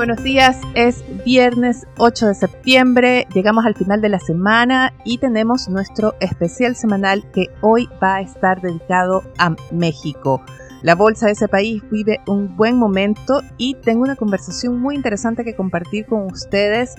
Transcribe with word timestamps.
Buenos 0.00 0.24
días, 0.24 0.58
es 0.74 1.04
viernes 1.26 1.86
8 1.98 2.28
de 2.28 2.34
septiembre, 2.34 3.26
llegamos 3.34 3.66
al 3.66 3.74
final 3.74 4.00
de 4.00 4.08
la 4.08 4.18
semana 4.18 4.94
y 5.04 5.18
tenemos 5.18 5.68
nuestro 5.68 6.14
especial 6.20 6.74
semanal 6.74 7.30
que 7.32 7.48
hoy 7.60 7.86
va 8.02 8.14
a 8.14 8.20
estar 8.22 8.62
dedicado 8.62 9.22
a 9.36 9.54
México. 9.70 10.40
La 10.80 10.94
bolsa 10.94 11.26
de 11.26 11.32
ese 11.32 11.48
país 11.48 11.82
vive 11.90 12.18
un 12.26 12.56
buen 12.56 12.78
momento 12.78 13.42
y 13.58 13.74
tengo 13.74 14.00
una 14.00 14.16
conversación 14.16 14.80
muy 14.80 14.94
interesante 14.94 15.44
que 15.44 15.54
compartir 15.54 16.06
con 16.06 16.32
ustedes. 16.32 16.94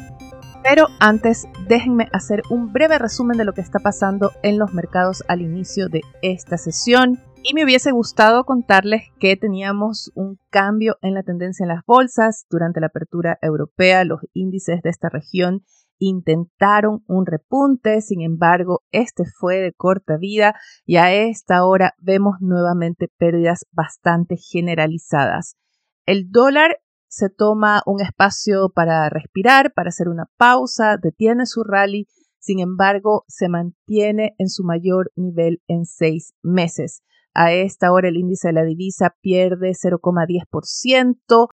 Pero 0.64 0.86
antes, 1.00 1.48
déjenme 1.68 2.08
hacer 2.14 2.44
un 2.52 2.72
breve 2.72 3.00
resumen 3.00 3.36
de 3.36 3.46
lo 3.46 3.54
que 3.54 3.62
está 3.62 3.80
pasando 3.80 4.32
en 4.44 4.60
los 4.60 4.76
mercados 4.76 5.24
al 5.28 5.42
inicio 5.42 5.90
de 5.90 6.02
esta 6.22 6.60
sesión. 6.60 7.20
Y 7.44 7.56
me 7.56 7.64
hubiese 7.64 7.92
gustado 7.92 8.44
contarles 8.46 9.04
que 9.20 9.36
teníamos 9.36 10.12
un 10.14 10.40
cambio 10.52 10.98
en 11.02 11.16
la 11.16 11.24
tendencia 11.24 11.64
en 11.64 11.70
las 11.70 11.84
bolsas 11.86 12.46
durante 12.52 12.80
la 12.80 12.88
apertura 12.88 13.40
europea. 13.42 14.04
Los 14.06 14.20
índices 14.34 14.82
de 14.84 14.92
esta 14.92 15.10
región 15.10 15.64
intentaron 15.98 17.04
un 17.08 17.26
repunte, 17.26 18.02
sin 18.02 18.22
embargo, 18.22 18.84
este 18.92 19.24
fue 19.26 19.58
de 19.58 19.74
corta 19.74 20.18
vida 20.18 20.54
y 20.86 20.98
a 20.98 21.14
esta 21.14 21.66
hora 21.66 21.96
vemos 21.98 22.36
nuevamente 22.42 23.08
pérdidas 23.18 23.66
bastante 23.72 24.36
generalizadas. 24.38 25.58
El 26.06 26.30
dólar 26.30 26.78
se 27.08 27.30
toma 27.30 27.82
un 27.88 28.02
espacio 28.02 28.70
para 28.70 29.10
respirar, 29.10 29.74
para 29.74 29.90
hacer 29.90 30.10
una 30.10 30.28
pausa, 30.38 30.98
detiene 31.02 31.46
su 31.48 31.64
rally, 31.64 32.08
sin 32.40 32.60
embargo, 32.60 33.24
se 33.28 33.50
mantiene 33.50 34.36
en 34.40 34.50
su 34.50 34.64
mayor 34.64 35.12
nivel 35.16 35.62
en 35.68 35.86
seis 35.86 36.34
meses. 36.42 37.04
A 37.34 37.54
esta 37.54 37.92
hora 37.92 38.10
el 38.10 38.18
índice 38.18 38.50
de 38.50 38.54
la 38.54 38.64
divisa 38.64 39.16
pierde 39.22 39.72
0,10%, 39.72 41.48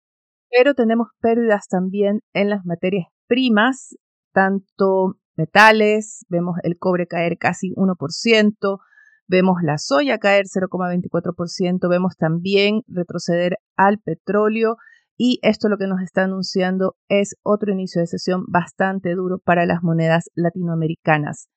pero 0.50 0.74
tenemos 0.74 1.10
pérdidas 1.20 1.68
también 1.68 2.22
en 2.34 2.50
las 2.50 2.66
materias 2.66 3.08
primas, 3.28 3.96
tanto 4.32 5.18
metales, 5.36 6.26
vemos 6.30 6.56
el 6.64 6.78
cobre 6.78 7.08
caer 7.08 7.38
casi 7.38 7.74
1%, 7.76 8.80
vemos 9.28 9.58
la 9.64 9.78
soya 9.78 10.18
caer 10.18 10.46
0,24%, 10.46 11.90
vemos 11.90 12.16
también 12.16 12.82
retroceder 12.88 13.58
al 13.76 14.00
petróleo 14.00 14.78
y 15.18 15.40
esto 15.42 15.70
lo 15.70 15.78
que 15.78 15.88
nos 15.88 16.02
está 16.02 16.24
anunciando 16.24 16.96
es 17.08 17.36
otro 17.44 17.72
inicio 17.72 18.02
de 18.02 18.08
sesión 18.08 18.44
bastante 18.48 19.14
duro 19.16 19.40
para 19.40 19.66
las 19.66 19.82
monedas 19.82 20.30
latinoamericanas. 20.36 21.48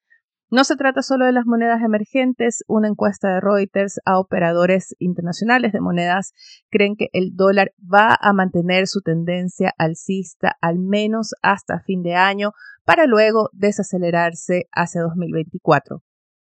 No 0.51 0.65
se 0.65 0.77
trata 0.77 1.03
solo 1.03 1.27
de 1.27 1.33
las 1.33 1.45
monedas 1.45 1.83
emergentes. 1.83 2.65
Una 2.69 2.89
encuesta 2.89 3.29
de 3.29 3.41
Reuters 3.43 4.01
a 4.07 4.19
operadores 4.19 4.97
internacionales 4.99 5.73
de 5.73 5.81
monedas 5.83 6.33
creen 6.71 6.97
que 6.97 7.09
el 7.13 7.37
dólar 7.37 7.73
va 7.83 8.17
a 8.19 8.33
mantener 8.33 8.87
su 8.87 9.03
tendencia 9.03 9.75
alcista 9.77 10.57
al 10.63 10.79
menos 10.79 11.35
hasta 11.43 11.81
fin 11.81 12.03
de 12.03 12.15
año 12.15 12.53
para 12.87 13.05
luego 13.05 13.51
desacelerarse 13.53 14.69
hacia 14.73 15.03
2024. 15.03 16.03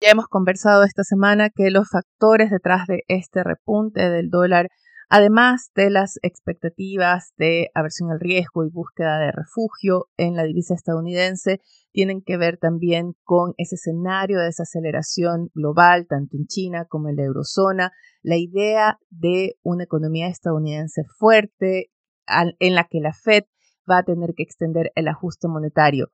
Ya 0.01 0.11
hemos 0.11 0.29
conversado 0.29 0.85
esta 0.85 1.03
semana 1.03 1.51
que 1.51 1.73
los 1.73 1.89
factores 1.91 2.51
detrás 2.53 2.87
de 2.87 3.03
este 3.09 3.43
repunte 3.43 4.09
del 4.09 4.31
dólar 4.31 4.69
además 5.11 5.73
de 5.75 5.91
las 5.91 6.19
expectativas 6.23 7.35
de 7.37 7.71
aversión 7.75 8.13
al 8.13 8.21
riesgo 8.21 8.65
y 8.65 8.71
búsqueda 8.71 9.19
de 9.19 9.33
refugio 9.33 10.07
en 10.17 10.37
la 10.37 10.45
divisa 10.45 10.75
estadounidense, 10.75 11.61
tienen 11.93 12.23
que 12.23 12.37
ver 12.37 12.57
también 12.57 13.15
con 13.25 13.53
ese 13.59 13.75
escenario 13.75 14.39
de 14.39 14.47
desaceleración 14.47 15.51
global, 15.53 16.07
tanto 16.09 16.37
en 16.37 16.47
China 16.47 16.87
como 16.89 17.09
en 17.09 17.17
la 17.17 17.25
eurozona, 17.25 17.93
la 18.23 18.37
idea 18.37 18.99
de 19.11 19.57
una 19.63 19.85
economía 19.85 20.29
estadounidense 20.29 21.03
fuerte 21.19 21.91
en 22.27 22.75
la 22.77 22.85
que 22.85 23.01
la 23.01 23.13
Fed 23.13 23.43
va 23.91 23.99
a 23.99 24.05
tener 24.05 24.35
que 24.37 24.45
extender 24.45 24.93
el 24.95 25.09
ajuste 25.09 25.49
monetario. 25.49 26.13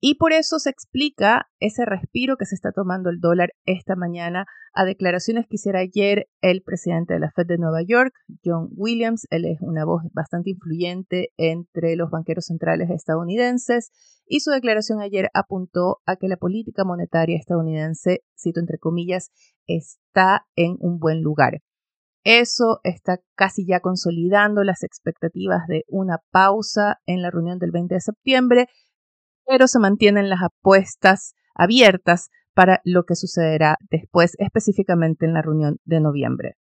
Y 0.00 0.14
por 0.14 0.32
eso 0.32 0.60
se 0.60 0.70
explica 0.70 1.48
ese 1.58 1.84
respiro 1.84 2.36
que 2.36 2.46
se 2.46 2.54
está 2.54 2.70
tomando 2.70 3.10
el 3.10 3.18
dólar 3.18 3.50
esta 3.64 3.96
mañana 3.96 4.46
a 4.72 4.84
declaraciones 4.84 5.46
que 5.48 5.56
hiciera 5.56 5.80
ayer 5.80 6.28
el 6.40 6.62
presidente 6.62 7.14
de 7.14 7.20
la 7.20 7.32
Fed 7.34 7.46
de 7.46 7.58
Nueva 7.58 7.82
York, 7.82 8.12
John 8.44 8.68
Williams. 8.76 9.26
Él 9.30 9.44
es 9.44 9.60
una 9.60 9.84
voz 9.84 10.02
bastante 10.12 10.50
influyente 10.50 11.30
entre 11.36 11.96
los 11.96 12.10
banqueros 12.10 12.44
centrales 12.44 12.90
estadounidenses 12.90 13.90
y 14.24 14.38
su 14.40 14.52
declaración 14.52 15.00
ayer 15.00 15.30
apuntó 15.34 15.98
a 16.06 16.14
que 16.14 16.28
la 16.28 16.36
política 16.36 16.84
monetaria 16.84 17.36
estadounidense, 17.36 18.20
cito 18.38 18.60
entre 18.60 18.78
comillas, 18.78 19.30
está 19.66 20.46
en 20.54 20.76
un 20.78 21.00
buen 21.00 21.22
lugar. 21.22 21.58
Eso 22.22 22.78
está 22.84 23.18
casi 23.36 23.66
ya 23.66 23.80
consolidando 23.80 24.62
las 24.62 24.82
expectativas 24.84 25.66
de 25.66 25.84
una 25.88 26.18
pausa 26.30 26.98
en 27.06 27.22
la 27.22 27.30
reunión 27.30 27.58
del 27.58 27.70
20 27.70 27.94
de 27.94 28.00
septiembre 28.00 28.68
pero 29.48 29.66
se 29.66 29.78
mantienen 29.78 30.28
las 30.28 30.42
apuestas 30.42 31.32
abiertas 31.54 32.28
para 32.54 32.80
lo 32.84 33.04
que 33.04 33.16
sucederá 33.16 33.76
después, 33.90 34.34
específicamente 34.38 35.24
en 35.26 35.32
la 35.32 35.42
reunión 35.42 35.78
de 35.84 36.00
noviembre. 36.00 36.56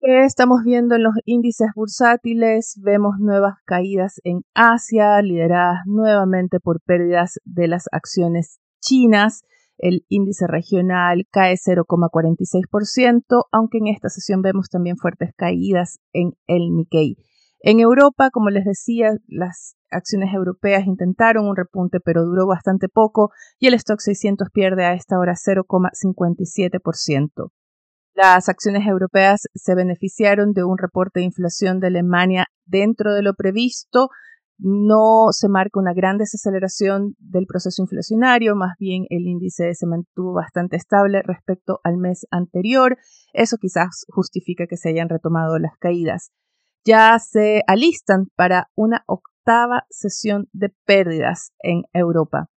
¿Qué 0.00 0.24
estamos 0.24 0.62
viendo 0.64 0.94
en 0.94 1.02
los 1.02 1.14
índices 1.26 1.68
bursátiles? 1.74 2.80
Vemos 2.82 3.16
nuevas 3.18 3.56
caídas 3.66 4.20
en 4.24 4.42
Asia, 4.54 5.20
lideradas 5.20 5.80
nuevamente 5.84 6.58
por 6.60 6.80
pérdidas 6.80 7.38
de 7.44 7.68
las 7.68 7.84
acciones 7.92 8.60
chinas. 8.80 9.42
El 9.76 10.06
índice 10.08 10.46
regional 10.46 11.26
cae 11.30 11.56
0,46%, 11.56 13.44
aunque 13.52 13.78
en 13.78 13.88
esta 13.88 14.08
sesión 14.08 14.40
vemos 14.40 14.68
también 14.70 14.96
fuertes 14.96 15.32
caídas 15.36 15.98
en 16.12 16.32
el 16.46 16.74
Nikkei. 16.74 17.16
En 17.62 17.78
Europa, 17.78 18.30
como 18.30 18.48
les 18.48 18.64
decía, 18.64 19.12
las 19.26 19.76
acciones 19.90 20.32
europeas 20.32 20.86
intentaron 20.86 21.46
un 21.46 21.56
repunte, 21.56 22.00
pero 22.00 22.24
duró 22.24 22.46
bastante 22.46 22.88
poco 22.88 23.32
y 23.58 23.66
el 23.66 23.74
stock 23.74 24.00
600 24.00 24.48
pierde 24.50 24.86
a 24.86 24.94
esta 24.94 25.18
hora 25.18 25.34
0,57%. 25.34 27.50
Las 28.14 28.48
acciones 28.48 28.86
europeas 28.86 29.42
se 29.54 29.74
beneficiaron 29.74 30.52
de 30.52 30.64
un 30.64 30.78
reporte 30.78 31.20
de 31.20 31.26
inflación 31.26 31.80
de 31.80 31.88
Alemania 31.88 32.46
dentro 32.64 33.12
de 33.12 33.22
lo 33.22 33.34
previsto. 33.34 34.08
No 34.58 35.26
se 35.30 35.48
marca 35.48 35.80
una 35.80 35.92
gran 35.94 36.16
desaceleración 36.16 37.14
del 37.18 37.44
proceso 37.46 37.82
inflacionario, 37.82 38.56
más 38.56 38.72
bien 38.78 39.04
el 39.10 39.26
índice 39.26 39.74
se 39.74 39.86
mantuvo 39.86 40.32
bastante 40.32 40.76
estable 40.76 41.22
respecto 41.22 41.80
al 41.84 41.98
mes 41.98 42.26
anterior. 42.30 42.96
Eso 43.34 43.58
quizás 43.58 44.06
justifica 44.08 44.66
que 44.66 44.76
se 44.76 44.88
hayan 44.88 45.10
retomado 45.10 45.58
las 45.58 45.76
caídas. 45.78 46.30
Ya 46.84 47.18
se 47.18 47.62
alistan 47.66 48.26
para 48.36 48.70
una 48.74 49.04
sesión 49.90 50.48
de 50.52 50.72
pérdidas 50.84 51.52
en 51.60 51.84
Europa. 51.92 52.48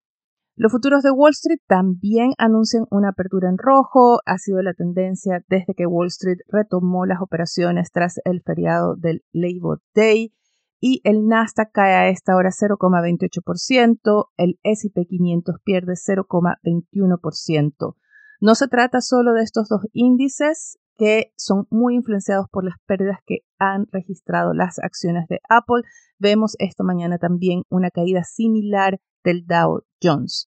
Los 0.56 0.70
futuros 0.70 1.02
de 1.02 1.10
Wall 1.10 1.32
Street 1.32 1.58
también 1.66 2.34
anuncian 2.38 2.86
una 2.90 3.08
apertura 3.08 3.48
en 3.48 3.58
rojo. 3.58 4.20
Ha 4.24 4.38
sido 4.38 4.62
la 4.62 4.72
tendencia 4.72 5.44
desde 5.48 5.74
que 5.74 5.86
Wall 5.86 6.06
Street 6.06 6.38
retomó 6.46 7.06
las 7.06 7.20
operaciones 7.20 7.90
tras 7.90 8.20
el 8.24 8.40
feriado 8.42 8.94
del 8.94 9.24
Labor 9.32 9.82
Day. 9.94 10.32
Y 10.80 11.00
el 11.02 11.26
Nasdaq 11.26 11.72
cae 11.72 11.94
a 11.94 12.08
esta 12.08 12.36
hora 12.36 12.50
0,28%, 12.50 14.26
el 14.36 14.60
SP 14.62 15.06
500 15.08 15.56
pierde 15.64 15.94
0,21%. 15.94 17.96
No 18.40 18.54
se 18.54 18.68
trata 18.68 19.00
solo 19.00 19.32
de 19.32 19.42
estos 19.42 19.68
dos 19.68 19.88
índices, 19.92 20.78
que 20.96 21.32
son 21.36 21.66
muy 21.70 21.94
influenciados 21.94 22.46
por 22.50 22.64
las 22.64 22.76
pérdidas 22.86 23.18
que 23.26 23.38
han 23.58 23.86
registrado 23.90 24.54
las 24.54 24.78
acciones 24.78 25.26
de 25.28 25.40
Apple. 25.48 25.82
Vemos 26.18 26.56
esta 26.58 26.84
mañana 26.84 27.18
también 27.18 27.62
una 27.68 27.90
caída 27.90 28.22
similar 28.24 28.98
del 29.24 29.46
Dow 29.46 29.82
Jones. 30.02 30.48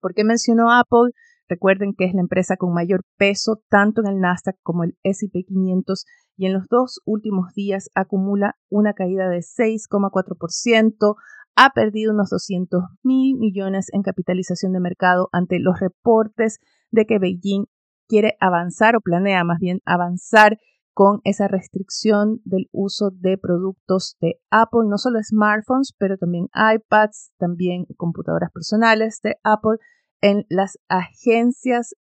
¿Por 0.00 0.14
qué 0.14 0.24
mencionó 0.24 0.70
Apple? 0.70 1.12
Recuerden 1.48 1.94
que 1.98 2.04
es 2.04 2.14
la 2.14 2.20
empresa 2.20 2.56
con 2.56 2.72
mayor 2.72 3.02
peso 3.18 3.60
tanto 3.68 4.02
en 4.02 4.06
el 4.06 4.20
Nasdaq 4.20 4.56
como 4.62 4.84
el 4.84 4.96
SP 5.02 5.42
500 5.42 6.04
y 6.36 6.46
en 6.46 6.52
los 6.52 6.68
dos 6.70 7.00
últimos 7.04 7.52
días 7.54 7.90
acumula 7.94 8.56
una 8.70 8.94
caída 8.94 9.28
de 9.28 9.40
6,4%, 9.40 11.16
ha 11.56 11.70
perdido 11.70 12.14
unos 12.14 12.30
200 12.30 12.84
mil 13.02 13.36
millones 13.36 13.88
en 13.92 14.02
capitalización 14.02 14.72
de 14.72 14.80
mercado 14.80 15.28
ante 15.32 15.58
los 15.58 15.80
reportes 15.80 16.60
de 16.92 17.04
que 17.04 17.18
Beijing 17.18 17.66
quiere 18.10 18.36
avanzar 18.40 18.96
o 18.96 19.00
planea 19.00 19.44
más 19.44 19.60
bien 19.60 19.78
avanzar 19.84 20.58
con 20.92 21.20
esa 21.22 21.46
restricción 21.46 22.40
del 22.44 22.68
uso 22.72 23.10
de 23.10 23.38
productos 23.38 24.16
de 24.20 24.40
Apple, 24.50 24.88
no 24.88 24.98
solo 24.98 25.20
smartphones, 25.22 25.94
pero 25.96 26.18
también 26.18 26.48
iPads, 26.52 27.30
también 27.38 27.86
computadoras 27.96 28.50
personales 28.52 29.20
de 29.22 29.36
Apple. 29.44 29.78
en 30.22 30.44
las 30.50 30.76
agencias, 30.88 31.94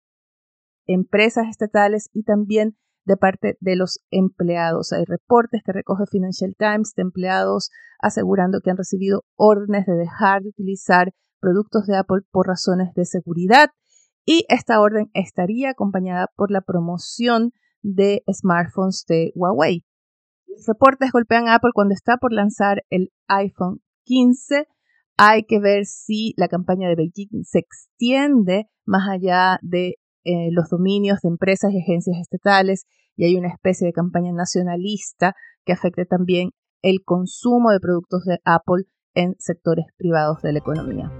empresas 0.88 1.48
estatales 1.48 2.10
y 2.12 2.24
también 2.24 2.76
de 3.06 3.16
parte 3.16 3.58
de 3.62 3.78
los 3.78 4.02
empleados. 4.12 4.92
Hay 4.92 5.06
reportes 5.06 5.62
que 5.64 5.72
recoge 5.72 6.04
Financial 6.06 6.54
Times 6.58 6.94
de 6.98 7.04
empleados 7.04 7.70
asegurando 7.98 8.60
que 8.60 8.72
han 8.72 8.78
recibido 8.78 9.24
órdenes 9.38 9.86
de 9.86 9.94
dejar 9.94 10.42
de 10.42 10.50
utilizar 10.50 11.14
productos 11.40 11.86
de 11.86 11.96
Apple 11.96 12.24
por 12.30 12.48
razones 12.48 12.94
de 12.94 13.06
seguridad 13.06 13.70
y 14.30 14.46
esta 14.48 14.80
orden 14.80 15.10
estaría 15.16 15.72
acompañada 15.72 16.28
por 16.36 16.52
la 16.52 16.62
promoción 16.62 17.52
de 17.82 18.22
smartphones 18.32 19.06
de 19.08 19.32
Huawei. 19.34 19.84
Los 20.46 20.68
reportes 20.68 21.12
golpean 21.12 21.48
a 21.48 21.56
Apple 21.56 21.72
cuando 21.74 21.96
está 21.96 22.18
por 22.18 22.32
lanzar 22.32 22.84
el 22.92 23.12
iPhone 23.28 23.82
15. 24.04 24.68
Hay 25.18 25.46
que 25.46 25.60
ver 25.60 25.86
si 25.86 26.36
la 26.38 26.48
campaña 26.48 26.88
de 26.90 26.96
Beijing 26.96 27.44
se 27.44 27.58
extiende 27.58 28.68
más 28.86 29.10
allá 29.10 29.58
de 29.64 29.96
eh, 30.24 30.50
los 30.52 30.70
dominios 30.70 31.22
de 31.24 31.30
empresas 31.30 31.72
y 31.74 31.82
agencias 31.82 32.18
estatales 32.22 32.86
y 33.16 33.26
hay 33.26 33.36
una 33.36 33.50
especie 33.52 33.88
de 33.88 33.94
campaña 33.94 34.32
nacionalista 34.32 35.34
que 35.66 35.74
afecte 35.74 36.06
también 36.06 36.52
el 36.84 37.00
consumo 37.04 37.72
de 37.72 37.80
productos 37.80 38.26
de 38.26 38.38
Apple 38.46 38.84
en 39.16 39.34
sectores 39.40 39.88
privados 39.98 40.44
de 40.44 40.54
la 40.54 40.60
economía. 40.60 41.12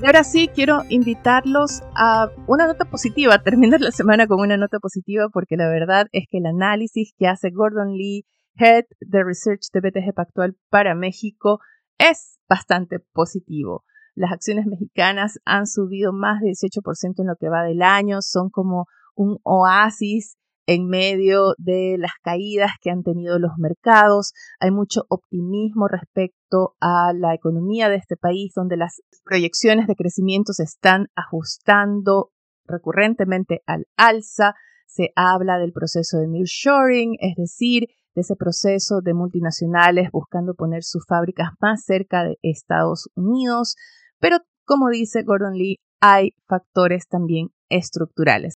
Y 0.00 0.06
ahora 0.06 0.22
sí, 0.22 0.48
quiero 0.54 0.82
invitarlos 0.88 1.82
a 1.96 2.30
una 2.46 2.68
nota 2.68 2.84
positiva, 2.84 3.38
terminar 3.42 3.80
la 3.80 3.90
semana 3.90 4.28
con 4.28 4.40
una 4.40 4.56
nota 4.56 4.78
positiva, 4.78 5.28
porque 5.32 5.56
la 5.56 5.68
verdad 5.68 6.06
es 6.12 6.26
que 6.30 6.38
el 6.38 6.46
análisis 6.46 7.12
que 7.18 7.26
hace 7.26 7.50
Gordon 7.50 7.94
Lee, 7.94 8.24
Head 8.54 8.84
de 9.00 9.24
Research 9.24 9.66
de 9.72 9.80
BTG 9.80 10.14
Pactual 10.14 10.56
para 10.70 10.94
México, 10.94 11.58
es 11.98 12.38
bastante 12.48 13.00
positivo. 13.12 13.84
Las 14.14 14.32
acciones 14.32 14.66
mexicanas 14.66 15.40
han 15.44 15.66
subido 15.66 16.12
más 16.12 16.40
de 16.40 16.50
18% 16.50 17.14
en 17.18 17.26
lo 17.26 17.34
que 17.38 17.48
va 17.48 17.64
del 17.64 17.82
año, 17.82 18.18
son 18.20 18.50
como 18.50 18.86
un 19.16 19.38
oasis 19.42 20.37
en 20.68 20.86
medio 20.86 21.54
de 21.56 21.96
las 21.98 22.12
caídas 22.22 22.72
que 22.82 22.90
han 22.90 23.02
tenido 23.02 23.38
los 23.38 23.52
mercados. 23.56 24.34
Hay 24.60 24.70
mucho 24.70 25.00
optimismo 25.08 25.88
respecto 25.88 26.74
a 26.78 27.14
la 27.14 27.34
economía 27.34 27.88
de 27.88 27.96
este 27.96 28.18
país, 28.18 28.52
donde 28.54 28.76
las 28.76 29.00
proyecciones 29.24 29.86
de 29.86 29.96
crecimiento 29.96 30.52
se 30.52 30.64
están 30.64 31.06
ajustando 31.16 32.32
recurrentemente 32.66 33.62
al 33.66 33.86
alza. 33.96 34.54
Se 34.86 35.08
habla 35.16 35.56
del 35.56 35.72
proceso 35.72 36.18
de 36.18 36.28
nearshoring, 36.28 37.16
es 37.18 37.34
decir, 37.36 37.84
de 38.14 38.20
ese 38.20 38.36
proceso 38.36 39.00
de 39.02 39.14
multinacionales 39.14 40.10
buscando 40.12 40.52
poner 40.52 40.82
sus 40.82 41.06
fábricas 41.08 41.48
más 41.62 41.82
cerca 41.84 42.24
de 42.24 42.36
Estados 42.42 43.08
Unidos. 43.14 43.74
Pero, 44.18 44.36
como 44.66 44.90
dice 44.90 45.22
Gordon 45.22 45.54
Lee, 45.54 45.78
hay 46.02 46.34
factores 46.46 47.08
también 47.08 47.48
estructurales. 47.70 48.56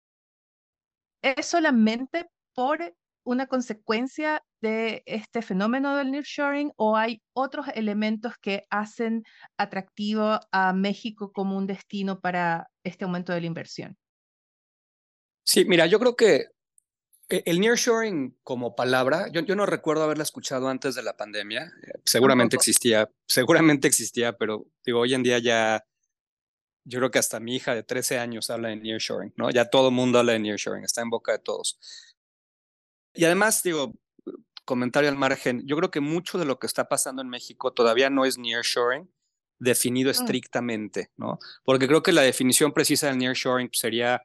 ¿Es 1.22 1.46
solamente 1.46 2.30
por 2.54 2.94
una 3.24 3.46
consecuencia 3.46 4.42
de 4.60 5.02
este 5.06 5.42
fenómeno 5.42 5.96
del 5.96 6.10
nearshoring 6.10 6.72
o 6.76 6.96
hay 6.96 7.22
otros 7.32 7.66
elementos 7.74 8.34
que 8.40 8.66
hacen 8.70 9.24
atractivo 9.56 10.40
a 10.50 10.72
México 10.72 11.32
como 11.32 11.56
un 11.56 11.66
destino 11.66 12.20
para 12.20 12.70
este 12.84 13.04
aumento 13.04 13.32
de 13.32 13.40
la 13.42 13.46
inversión? 13.46 13.96
Sí, 15.44 15.64
mira, 15.64 15.86
yo 15.86 15.98
creo 15.98 16.16
que 16.16 16.46
el 17.30 17.60
nearshoring 17.60 18.36
como 18.42 18.74
palabra, 18.74 19.28
yo, 19.30 19.42
yo 19.42 19.54
no 19.54 19.64
recuerdo 19.64 20.02
haberla 20.02 20.24
escuchado 20.24 20.68
antes 20.68 20.94
de 20.94 21.02
la 21.02 21.16
pandemia. 21.16 21.72
Eh, 21.82 22.00
seguramente 22.04 22.56
existía, 22.56 23.10
seguramente 23.26 23.86
existía, 23.86 24.36
pero 24.36 24.66
digo, 24.84 25.00
hoy 25.00 25.14
en 25.14 25.22
día 25.22 25.38
ya 25.38 25.84
yo 26.90 26.98
creo 26.98 27.10
que 27.10 27.20
hasta 27.20 27.40
mi 27.40 27.56
hija 27.56 27.74
de 27.74 27.82
13 27.84 28.18
años 28.18 28.50
habla 28.50 28.68
de 28.68 28.76
nearshoring, 28.76 29.32
¿no? 29.36 29.50
Ya 29.50 29.70
todo 29.70 29.88
el 29.88 29.94
mundo 29.94 30.18
habla 30.18 30.32
de 30.32 30.40
nearshoring, 30.40 30.84
está 30.84 31.00
en 31.02 31.10
boca 31.10 31.32
de 31.32 31.38
todos. 31.38 31.78
Y 33.14 33.24
además, 33.24 33.62
digo, 33.62 33.94
comentario 34.64 35.08
al 35.08 35.16
margen, 35.16 35.62
yo 35.66 35.76
creo 35.76 35.90
que 35.90 36.00
mucho 36.00 36.36
de 36.36 36.44
lo 36.44 36.58
que 36.58 36.66
está 36.66 36.88
pasando 36.88 37.22
en 37.22 37.28
México 37.28 37.72
todavía 37.72 38.10
no 38.10 38.24
es 38.24 38.38
nearshoring 38.38 39.08
definido 39.58 40.08
mm. 40.08 40.10
estrictamente, 40.10 41.12
¿no? 41.16 41.38
Porque 41.64 41.86
creo 41.86 42.02
que 42.02 42.12
la 42.12 42.22
definición 42.22 42.72
precisa 42.72 43.06
del 43.06 43.18
nearshoring 43.18 43.70
sería 43.72 44.22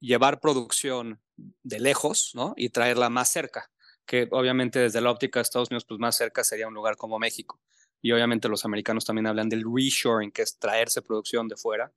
llevar 0.00 0.40
producción 0.40 1.20
de 1.36 1.80
lejos, 1.80 2.32
¿no? 2.34 2.54
Y 2.56 2.70
traerla 2.70 3.10
más 3.10 3.30
cerca, 3.30 3.70
que 4.06 4.28
obviamente 4.30 4.78
desde 4.78 5.02
la 5.02 5.10
óptica 5.10 5.40
de 5.40 5.42
Estados 5.42 5.70
Unidos, 5.70 5.84
pues 5.86 6.00
más 6.00 6.16
cerca 6.16 6.42
sería 6.42 6.68
un 6.68 6.74
lugar 6.74 6.96
como 6.96 7.18
México 7.18 7.60
y 8.00 8.12
obviamente 8.12 8.48
los 8.48 8.64
americanos 8.64 9.04
también 9.04 9.26
hablan 9.26 9.48
del 9.48 9.64
reshoring, 9.64 10.30
que 10.30 10.42
es 10.42 10.58
traerse 10.58 11.02
producción 11.02 11.48
de 11.48 11.56
fuera, 11.56 11.92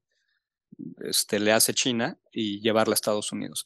este, 1.02 1.40
le 1.40 1.52
hace 1.52 1.74
China 1.74 2.18
y 2.32 2.60
llevarla 2.62 2.94
a 2.94 2.96
Estados 2.96 3.32
Unidos. 3.32 3.66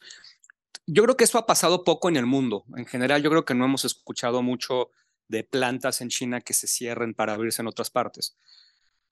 Yo 0.86 1.02
creo 1.02 1.16
que 1.16 1.24
eso 1.24 1.38
ha 1.38 1.46
pasado 1.46 1.84
poco 1.84 2.08
en 2.08 2.16
el 2.16 2.26
mundo. 2.26 2.64
En 2.76 2.86
general, 2.86 3.22
yo 3.22 3.30
creo 3.30 3.44
que 3.44 3.54
no 3.54 3.64
hemos 3.64 3.84
escuchado 3.84 4.42
mucho 4.42 4.90
de 5.28 5.42
plantas 5.42 6.00
en 6.00 6.08
China 6.08 6.40
que 6.40 6.54
se 6.54 6.68
cierren 6.68 7.14
para 7.14 7.34
abrirse 7.34 7.62
en 7.62 7.68
otras 7.68 7.90
partes. 7.90 8.36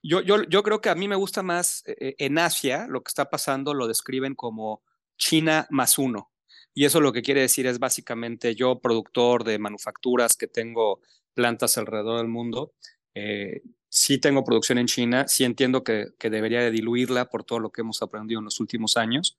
Yo, 0.01 0.21
yo, 0.21 0.43
yo 0.43 0.63
creo 0.63 0.81
que 0.81 0.89
a 0.89 0.95
mí 0.95 1.07
me 1.07 1.15
gusta 1.15 1.41
más 1.41 1.83
eh, 1.87 2.15
en 2.19 2.37
Asia, 2.37 2.85
lo 2.87 3.03
que 3.03 3.09
está 3.09 3.29
pasando 3.29 3.73
lo 3.73 3.87
describen 3.87 4.35
como 4.35 4.83
China 5.17 5.67
más 5.69 5.97
uno. 5.97 6.31
Y 6.73 6.85
eso 6.85 7.01
lo 7.01 7.11
que 7.11 7.21
quiere 7.21 7.41
decir 7.41 7.67
es 7.67 7.79
básicamente 7.79 8.53
yo, 8.53 8.79
productor 8.79 9.43
de 9.43 9.57
manufacturas 9.59 10.35
que 10.37 10.47
tengo 10.47 11.01
plantas 11.33 11.77
alrededor 11.77 12.17
del 12.19 12.27
mundo, 12.27 12.73
eh, 13.15 13.63
sí 13.89 14.17
tengo 14.19 14.43
producción 14.43 14.77
en 14.77 14.87
China, 14.87 15.27
sí 15.27 15.43
entiendo 15.43 15.83
que, 15.83 16.13
debería 16.19 16.59
de 16.61 16.71
diluirla 16.71 17.29
por 17.29 17.43
todo 17.43 17.59
lo 17.59 17.71
que 17.71 17.81
hemos 17.81 18.01
aprendido 18.01 18.39
en 18.39 18.45
los 18.45 18.59
últimos 18.59 18.97
años. 18.97 19.37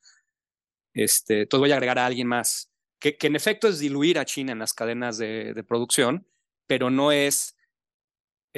Este, 0.95 1.43
entonces 1.43 1.61
voy 1.61 1.73
a 1.73 1.75
agregar 1.75 1.99
a 1.99 2.07
alguien 2.07 2.27
más, 2.27 2.71
que, 2.99 3.17
en 3.21 3.37
efecto 3.37 3.69
es 3.69 3.79
diluir 3.79 4.19
a 4.19 4.25
China 4.25 4.53
en 4.53 4.59
las 4.59 4.73
cadenas 4.73 5.19
de, 5.19 5.53
de 5.53 5.63
producción, 5.63 6.27
pero 6.67 6.91
no 6.91 7.13
es 7.13 7.56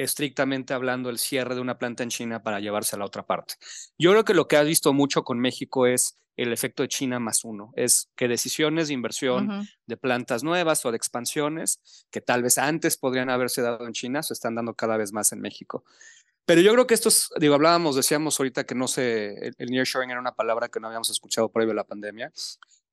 estrictamente 0.03 0.73
hablando 0.73 1.09
el 1.09 1.17
cierre 1.17 1.55
de 1.55 1.61
una 1.61 1.77
planta 1.77 2.03
en 2.03 2.09
China 2.09 2.41
para 2.41 2.59
llevarse 2.59 2.95
a 2.95 2.99
la 2.99 3.05
otra 3.05 3.25
parte. 3.25 3.55
Yo 3.97 4.11
creo 4.11 4.25
que 4.25 4.33
lo 4.33 4.47
que 4.47 4.57
has 4.57 4.65
visto 4.65 4.93
mucho 4.93 5.23
con 5.23 5.39
México 5.39 5.87
es 5.87 6.15
el 6.37 6.53
efecto 6.53 6.83
de 6.83 6.89
China 6.89 7.19
más 7.19 7.43
uno. 7.43 7.71
Es 7.75 8.09
que 8.15 8.27
decisiones 8.27 8.87
de 8.87 8.93
inversión 8.93 9.67
de 9.85 9.97
plantas 9.97 10.43
nuevas 10.43 10.85
o 10.85 10.91
de 10.91 10.97
expansiones 10.97 12.05
que 12.11 12.21
tal 12.21 12.43
vez 12.43 12.57
antes 12.57 12.97
podrían 12.97 13.29
haberse 13.29 13.61
dado 13.61 13.85
en 13.85 13.93
China 13.93 14.23
se 14.23 14.33
están 14.33 14.55
dando 14.55 14.73
cada 14.73 14.95
vez 14.95 15.11
más 15.11 15.33
en 15.33 15.41
México. 15.41 15.83
Pero 16.45 16.61
yo 16.61 16.71
creo 16.73 16.87
que 16.87 16.93
estos, 16.93 17.29
digo, 17.39 17.53
hablábamos, 17.53 17.95
decíamos 17.95 18.39
ahorita 18.39 18.63
que 18.63 18.73
no 18.73 18.87
sé, 18.87 19.47
el, 19.47 19.53
el 19.57 19.69
nearshoring 19.69 20.11
era 20.11 20.19
una 20.19 20.33
palabra 20.33 20.69
que 20.69 20.79
no 20.79 20.87
habíamos 20.87 21.09
escuchado 21.09 21.51
previo 21.51 21.73
a 21.73 21.75
la 21.75 21.83
pandemia. 21.83 22.31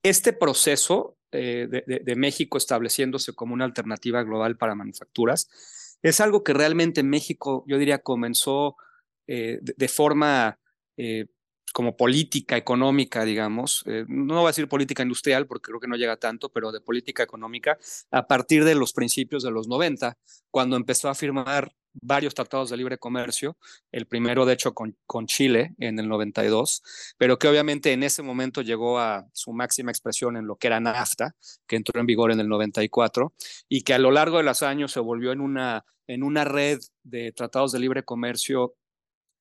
Este 0.03 0.33
proceso 0.33 1.17
eh, 1.33 1.69
de, 1.69 2.17
México 2.17 2.57
estableciéndose 2.57 3.35
como 3.35 3.53
una 3.53 3.65
alternativa 3.65 4.23
global 4.23 4.57
para 4.57 4.75
manufacturas 4.75 5.51
es 6.03 6.21
algo 6.21 6.45
que 6.45 6.53
realmente 6.53 7.03
México, 7.03 7.65
yo 7.67 7.79
diría, 7.79 7.99
comenzó 7.99 8.77
eh, 9.27 9.59
de, 9.61 9.89
forma 9.89 10.59
eh, 10.97 11.27
como 11.73 11.97
política 11.97 12.57
económica, 12.57 13.25
digamos, 13.25 13.83
eh, 13.87 14.05
no 14.09 14.37
voy 14.37 14.45
a 14.45 14.49
decir 14.49 14.69
política 14.69 15.03
industrial 15.03 15.47
porque 15.47 15.69
creo 15.69 15.81
que 15.81 15.89
no 15.89 15.97
llega 15.97 16.17
tanto, 16.17 16.49
pero 16.49 16.73
de 16.73 16.81
política 16.81 17.23
económica, 17.23 17.79
a 18.11 18.27
partir 18.27 18.65
de 18.65 18.75
los 18.75 18.93
principios 18.93 19.43
de 19.43 19.51
los 19.51 19.69
90, 19.69 20.17
cuando 20.51 20.77
empezó 20.77 21.09
a 21.09 21.15
firmar 21.15 21.75
varios 22.01 22.35
tratados 22.35 22.71
de 22.71 22.77
libre 22.77 22.99
comercio, 22.99 23.57
el 23.93 24.07
primero 24.07 24.45
de 24.45 24.55
hecho 24.55 24.75
con, 24.75 24.97
con 25.07 25.27
Chile 25.27 25.75
en 25.79 25.99
el 25.99 26.09
92, 26.09 26.83
pero 27.17 27.39
que 27.39 27.49
obviamente 27.49 27.93
en 27.93 28.03
ese 28.03 28.23
momento 28.23 28.63
llegó 28.63 28.99
a 28.99 29.27
su 29.33 29.53
máxima 29.53 29.91
expresión 29.91 30.37
en 30.37 30.47
lo 30.47 30.57
que 30.57 30.67
era 30.67 30.81
NAFTA, 30.81 31.35
que 31.67 31.77
entró 31.77 32.01
en 32.01 32.07
vigor 32.07 32.33
en 32.33 32.41
el 32.41 32.49
94, 32.49 33.33
y 33.69 33.83
que 33.83 33.95
a 33.95 33.99
lo 33.99 34.11
largo 34.11 34.39
de 34.39 34.45
los 34.45 34.63
años 34.63 34.93
se 34.93 35.01
volvió 35.01 35.33
en 35.33 35.41
una, 35.41 35.85
en 36.07 36.23
una 36.23 36.45
red 36.45 36.81
de 37.03 37.33
tratados 37.33 37.73
de 37.73 37.81
libre 37.81 38.03
comercio 38.03 38.75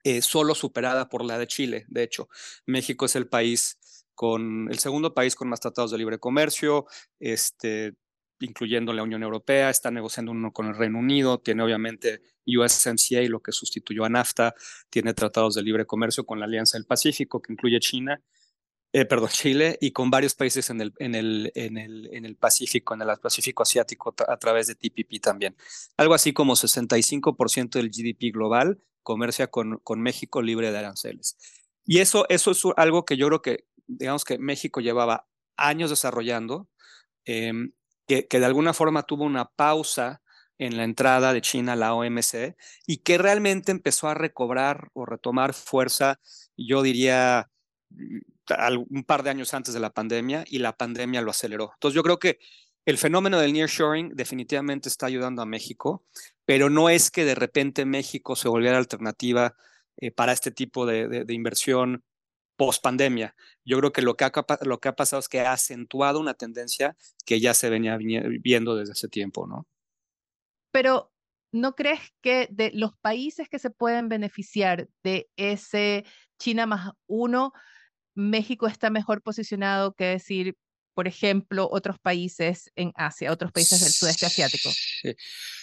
eh, 0.06 0.22
solo 0.22 0.54
superada 0.54 1.10
por 1.10 1.26
la 1.26 1.40
de 1.40 1.48
Chile. 1.48 1.86
De 1.88 2.04
hecho, 2.04 2.30
México 2.68 3.08
es 3.08 3.16
el 3.16 3.28
país 3.28 3.80
con 4.14 4.70
el 4.70 4.78
segundo 4.78 5.16
país 5.16 5.36
con 5.36 5.50
más 5.50 5.60
tratados 5.60 5.90
de 5.90 5.98
libre 5.98 6.20
comercio, 6.20 6.86
este, 7.20 7.96
incluyendo 8.40 8.94
la 8.94 9.02
Unión 9.02 9.24
Europea, 9.24 9.72
está 9.72 9.90
negociando 9.90 10.32
uno 10.32 10.54
con 10.54 10.68
el 10.68 10.76
Reino 10.76 11.00
Unido, 11.00 11.40
tiene 11.40 11.64
obviamente 11.64 12.22
USMCA, 12.46 13.22
lo 13.28 13.42
que 13.42 13.52
sustituyó 13.52 14.06
a 14.06 14.10
NAFTA, 14.10 14.54
tiene 14.92 15.16
tratados 15.16 15.56
de 15.56 15.64
libre 15.64 15.88
comercio 15.88 16.24
con 16.24 16.40
la 16.40 16.46
Alianza 16.46 16.78
del 16.78 16.86
Pacífico, 16.86 17.42
que 17.42 17.54
incluye 17.54 17.80
China, 17.80 18.22
eh, 18.94 19.06
perdón, 19.06 19.30
Chile, 19.30 19.76
y 19.82 19.90
con 19.90 20.12
varios 20.12 20.36
países 20.36 20.70
en 20.70 20.82
el, 20.82 20.94
en 21.00 21.16
el, 21.16 21.52
en 21.56 21.80
el, 21.80 22.10
en 22.14 22.26
el 22.26 22.36
Pacífico, 22.36 22.94
en 22.94 23.02
el 23.02 23.08
Pacífico 23.18 23.64
Asiático, 23.64 24.14
a 24.28 24.38
través 24.38 24.68
de 24.68 24.76
TPP 24.76 25.20
también. 25.20 25.58
Algo 25.98 26.14
así 26.14 26.32
como 26.32 26.54
65% 26.54 27.72
del 27.72 27.90
GDP 27.90 28.32
global 28.32 28.80
comercia 29.06 29.48
con, 29.48 29.78
con 29.84 30.02
México 30.02 30.42
libre 30.42 30.72
de 30.74 30.80
aranceles. 30.80 31.38
Y 31.86 32.00
eso, 32.00 32.26
eso 32.28 32.52
es 32.52 32.64
algo 32.76 33.06
que 33.06 33.16
yo 33.16 33.28
creo 33.28 33.42
que, 33.42 33.66
digamos 33.88 34.26
que 34.26 34.38
México 34.38 34.82
llevaba 34.82 35.28
años 35.56 35.90
desarrollando, 35.92 36.68
em, 37.24 37.72
que, 38.08 38.28
que, 38.28 38.40
de 38.40 38.46
alguna 38.46 38.74
forma 38.74 39.04
tuvo 39.04 39.24
una 39.24 39.46
pausa 39.46 40.22
en 40.58 40.78
la 40.78 40.84
entrada 40.84 41.34
de 41.34 41.42
China 41.42 41.74
a 41.74 41.76
la 41.76 41.94
OMC 41.94 42.56
y 42.88 42.98
que 42.98 43.18
realmente 43.18 43.72
empezó 43.72 44.08
a 44.08 44.14
recobrar 44.14 44.90
o 44.94 45.06
retomar 45.06 45.54
fuerza, 45.54 46.20
yo 46.58 46.82
diría, 46.82 47.50
mm, 47.92 48.20
un 48.90 49.04
par 49.04 49.24
de 49.24 49.32
años 49.32 49.54
antes 49.54 49.74
de 49.74 49.80
la 49.80 49.92
pandemia 49.92 50.46
y 50.48 50.60
la 50.60 50.78
pandemia 50.78 51.22
lo 51.22 51.32
aceleró. 51.32 51.72
Entonces 51.74 51.96
yo 51.96 52.04
creo 52.04 52.20
que 52.20 52.40
el 52.86 52.98
fenómeno 52.98 53.40
del 53.40 53.54
nearshoring 53.54 54.16
definitivamente 54.16 54.90
está 54.90 55.08
ayudando 55.08 55.42
a 55.42 55.46
México, 55.46 56.06
pero 56.46 56.70
no 56.70 56.90
es 56.90 57.10
que 57.10 57.26
de 57.26 57.36
repente 57.36 57.86
México 57.86 58.36
se 58.36 58.48
volviera 58.48 58.78
alternativa 58.78 59.56
eh, 59.98 60.12
para 60.12 60.34
este 60.34 60.52
tipo 60.52 60.86
de, 60.86 61.26
inversión 61.30 62.04
post 62.56 62.84
pandemia. 62.84 63.36
Yo 63.66 63.80
creo 63.80 63.92
que 63.92 64.02
lo 64.02 64.16
que, 64.16 64.26
ha, 64.26 64.32
lo 64.62 64.80
que 64.80 64.88
ha 64.88 64.96
pasado 64.96 65.20
es 65.20 65.28
que 65.28 65.42
ha 65.42 65.52
acentuado 65.52 66.20
una 66.20 66.36
tendencia 66.36 66.96
que 67.26 67.40
ya 67.40 67.54
se 67.54 67.70
venía 67.70 67.98
viendo 67.98 68.76
desde 68.76 68.94
hace 68.94 69.08
tiempo, 69.10 69.48
¿no? 69.48 69.68
Pero 70.72 71.12
¿no 71.52 71.74
crees 71.74 72.02
que 72.22 72.48
de 72.52 72.72
los 72.74 72.96
países 72.98 73.50
que 73.50 73.60
se 73.60 73.72
pueden 73.72 74.10
beneficiar 74.10 74.90
de 75.04 75.30
ese 75.38 76.06
China 76.38 76.66
más 76.66 76.92
uno, 77.08 77.52
México 78.14 78.68
está 78.68 78.90
mejor 78.90 79.22
posicionado 79.22 79.94
que 79.94 80.06
decir, 80.06 80.56
por 80.96 81.08
ejemplo, 81.08 81.68
otros 81.70 82.00
países 82.00 82.72
en 82.76 82.94
Asia, 82.96 83.32
otros 83.32 83.52
países 83.52 83.82
del 83.82 83.92
sudeste 83.92 84.26
asiático? 84.26 84.70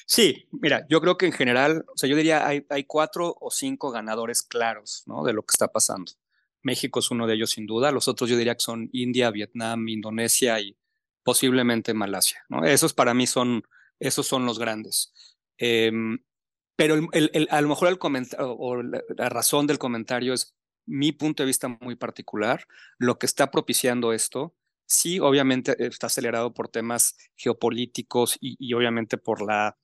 Sí. 0.06 0.46
mira, 0.52 0.86
yo 0.90 1.00
creo 1.00 1.16
que 1.16 1.26
en 1.26 1.32
general, 1.32 1.84
o 1.92 1.96
sea, 1.96 2.08
yo 2.08 2.16
diría 2.16 2.46
hay, 2.46 2.66
hay 2.68 2.84
cuatro 2.84 3.34
o 3.40 3.50
cinco 3.50 3.90
ganadores 3.90 4.42
claros, 4.42 5.02
¿no? 5.06 5.24
De 5.24 5.32
lo 5.32 5.42
que 5.42 5.54
está 5.54 5.68
pasando. 5.68 6.12
México 6.60 7.00
es 7.00 7.10
uno 7.10 7.26
de 7.26 7.34
ellos 7.34 7.52
sin 7.52 7.66
duda, 7.66 7.90
los 7.90 8.08
otros 8.08 8.28
yo 8.28 8.36
diría 8.36 8.54
que 8.54 8.60
son 8.60 8.90
India, 8.92 9.30
Vietnam, 9.30 9.88
Indonesia 9.88 10.60
y 10.60 10.76
posiblemente 11.24 11.94
Malasia, 11.94 12.44
¿no? 12.50 12.64
Esos 12.64 12.92
para 12.92 13.14
mí 13.14 13.26
son, 13.26 13.64
esos 13.98 14.26
son 14.26 14.44
los 14.44 14.58
grandes. 14.58 15.12
Em, 15.56 16.18
pero 16.76 17.08
el, 17.12 17.48
a 17.50 17.60
lo 17.62 17.68
mejor 17.68 17.88
el 17.88 17.98
comentario 17.98 18.52
o 18.52 18.82
la 18.82 19.28
razón 19.30 19.66
del 19.66 19.78
comentario 19.78 20.34
es 20.34 20.54
mi 20.84 21.12
punto 21.12 21.42
de 21.42 21.46
vista 21.46 21.68
muy 21.68 21.96
particular. 21.96 22.66
Lo 22.98 23.18
que 23.18 23.26
está 23.26 23.50
propiciando 23.50 24.12
esto 24.12 24.54
sí, 24.86 25.20
obviamente 25.20 25.74
está 25.78 26.06
acelerado 26.06 26.52
por 26.54 26.68
temas 26.68 27.16
geopolíticos 27.36 28.36
y, 28.40 28.72
obviamente 28.74 29.18
por 29.18 29.42
la 29.42 29.78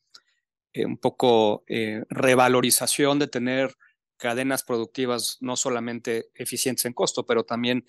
eh, 0.72 0.84
un 0.84 0.98
poco 0.98 1.64
eh, 1.66 2.04
revalorización 2.10 3.18
de 3.18 3.28
tener 3.28 3.76
cadenas 4.16 4.64
productivas 4.64 5.38
no 5.40 5.56
solamente 5.56 6.30
eficientes 6.34 6.84
en 6.84 6.92
costo, 6.92 7.24
pero 7.24 7.44
también 7.44 7.86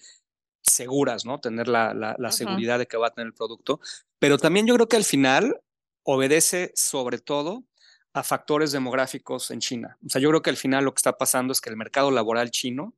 seguras, 0.61 1.25
¿no? 1.25 1.39
Tener 1.39 1.67
la, 1.67 1.93
la, 1.93 2.31
seguridad 2.31 2.79
de 2.79 2.87
que 2.87 2.97
va 2.97 3.07
a 3.07 3.13
tener 3.13 3.27
el 3.27 3.33
producto. 3.33 3.79
Pero 4.19 4.37
también 4.37 4.67
yo 4.67 4.75
creo 4.75 4.87
que 4.87 4.97
al 4.97 5.03
final 5.03 5.61
obedece 6.03 6.71
sobre 6.75 7.17
todo 7.17 7.65
a 8.13 8.23
factores 8.23 8.71
demográficos 8.71 9.51
en 9.51 9.59
China. 9.59 9.97
O 10.05 10.09
sea, 10.09 10.21
yo 10.21 10.29
creo 10.29 10.41
que 10.41 10.49
al 10.49 10.57
final 10.57 10.85
lo 10.85 10.93
que 10.93 10.99
está 10.99 11.17
pasando 11.17 11.51
es 11.51 11.61
que 11.61 11.69
el 11.69 11.77
mercado 11.77 12.11
laboral 12.11 12.51
chino 12.51 12.95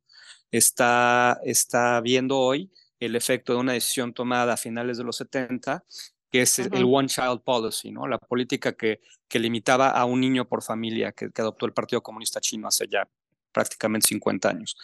está, 0.52 1.40
está 1.44 2.00
viendo 2.02 2.40
hoy 2.40 2.72
el 3.02 3.16
efecto 3.16 3.54
de 3.54 3.60
una 3.60 3.74
decisión 3.74 4.14
tomada 4.14 4.54
a 4.54 4.58
finales 4.58 4.98
de 4.98 5.04
los 5.04 5.18
70, 5.18 5.84
que 6.32 6.44
es 6.44 6.60
el 6.60 6.86
One 6.86 7.10
Child 7.10 7.42
Policy, 7.44 7.92
¿no? 7.92 8.08
La 8.08 8.18
política 8.18 8.74
que, 8.74 9.02
que 9.28 9.40
limitaba 9.40 9.90
a 9.90 10.06
un 10.06 10.22
niño 10.22 10.48
por 10.48 10.64
familia 10.64 11.12
que, 11.12 11.30
adoptó 11.36 11.66
el 11.66 11.74
Partido 11.74 12.02
Comunista 12.02 12.40
Chino 12.40 12.68
hace 12.68 12.88
ya 12.88 13.10
prácticamente 13.52 14.08
50 14.08 14.50
años. 14.50 14.78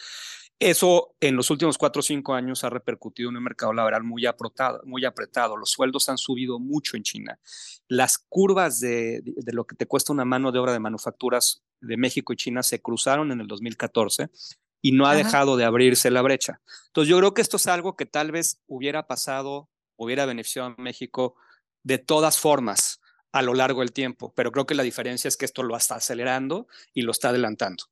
Eso 0.58 1.14
en 1.20 1.36
los 1.36 1.48
últimos 1.50 1.78
cuatro 1.78 2.00
o 2.00 2.02
cinco 2.02 2.34
años 2.34 2.64
ha 2.64 2.70
repercutido 2.70 3.30
en 3.30 3.36
un 3.36 3.44
mercado 3.44 3.72
laboral 3.72 4.02
muy 4.02 4.26
apretado, 4.26 4.80
muy 4.84 5.04
apretado. 5.04 5.56
Los 5.56 5.70
sueldos 5.70 6.08
han 6.08 6.18
subido 6.18 6.58
mucho 6.58 6.96
en 6.96 7.04
China. 7.04 7.38
Las 7.86 8.18
curvas 8.18 8.80
de, 8.80 9.22
de, 9.22 9.52
lo 9.52 9.64
que 9.64 9.76
te 9.76 9.86
cuesta 9.86 10.12
una 10.12 10.24
mano 10.24 10.50
de 10.50 10.58
obra 10.58 10.72
de 10.72 10.80
manufacturas 10.80 11.62
de 11.80 11.96
México 11.96 12.32
y 12.32 12.36
China 12.36 12.64
se 12.64 12.82
cruzaron 12.82 13.30
en 13.30 13.40
el 13.40 13.46
2014 13.46 14.28
y 14.80 14.92
no 14.92 15.06
ha 15.06 15.14
dejado 15.14 15.56
de 15.56 15.64
abrirse 15.64 16.10
la 16.10 16.22
brecha. 16.22 16.60
Entonces 16.86 17.10
yo 17.10 17.18
creo 17.18 17.34
que 17.34 17.42
esto 17.42 17.56
es 17.56 17.66
algo 17.66 17.96
que 17.96 18.06
tal 18.06 18.30
vez 18.30 18.60
hubiera 18.66 19.06
pasado, 19.06 19.68
hubiera 19.96 20.26
beneficiado 20.26 20.68
a 20.68 20.80
México 20.80 21.34
de 21.82 21.98
todas 21.98 22.38
formas 22.38 23.00
a 23.32 23.42
lo 23.42 23.54
largo 23.54 23.80
del 23.80 23.92
tiempo, 23.92 24.32
pero 24.34 24.52
creo 24.52 24.66
que 24.66 24.74
la 24.74 24.82
diferencia 24.82 25.28
es 25.28 25.36
que 25.36 25.44
esto 25.44 25.62
lo 25.62 25.76
está 25.76 25.96
acelerando 25.96 26.66
y 26.94 27.02
lo 27.02 27.12
está 27.12 27.28
adelantando. 27.28 27.84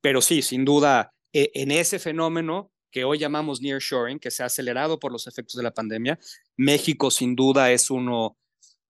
Pero 0.00 0.20
sí, 0.20 0.42
sin 0.42 0.64
duda, 0.64 1.12
e, 1.32 1.50
en 1.54 1.70
ese 1.70 1.98
fenómeno 1.98 2.70
que 2.90 3.04
hoy 3.04 3.18
llamamos 3.18 3.60
nearshoring, 3.60 4.18
que 4.18 4.30
se 4.30 4.42
ha 4.42 4.46
acelerado 4.46 4.98
por 4.98 5.12
los 5.12 5.26
efectos 5.26 5.56
de 5.56 5.62
la 5.62 5.72
pandemia, 5.72 6.18
México 6.56 7.10
sin 7.10 7.34
duda 7.34 7.72
es 7.72 7.90
uno, 7.90 8.36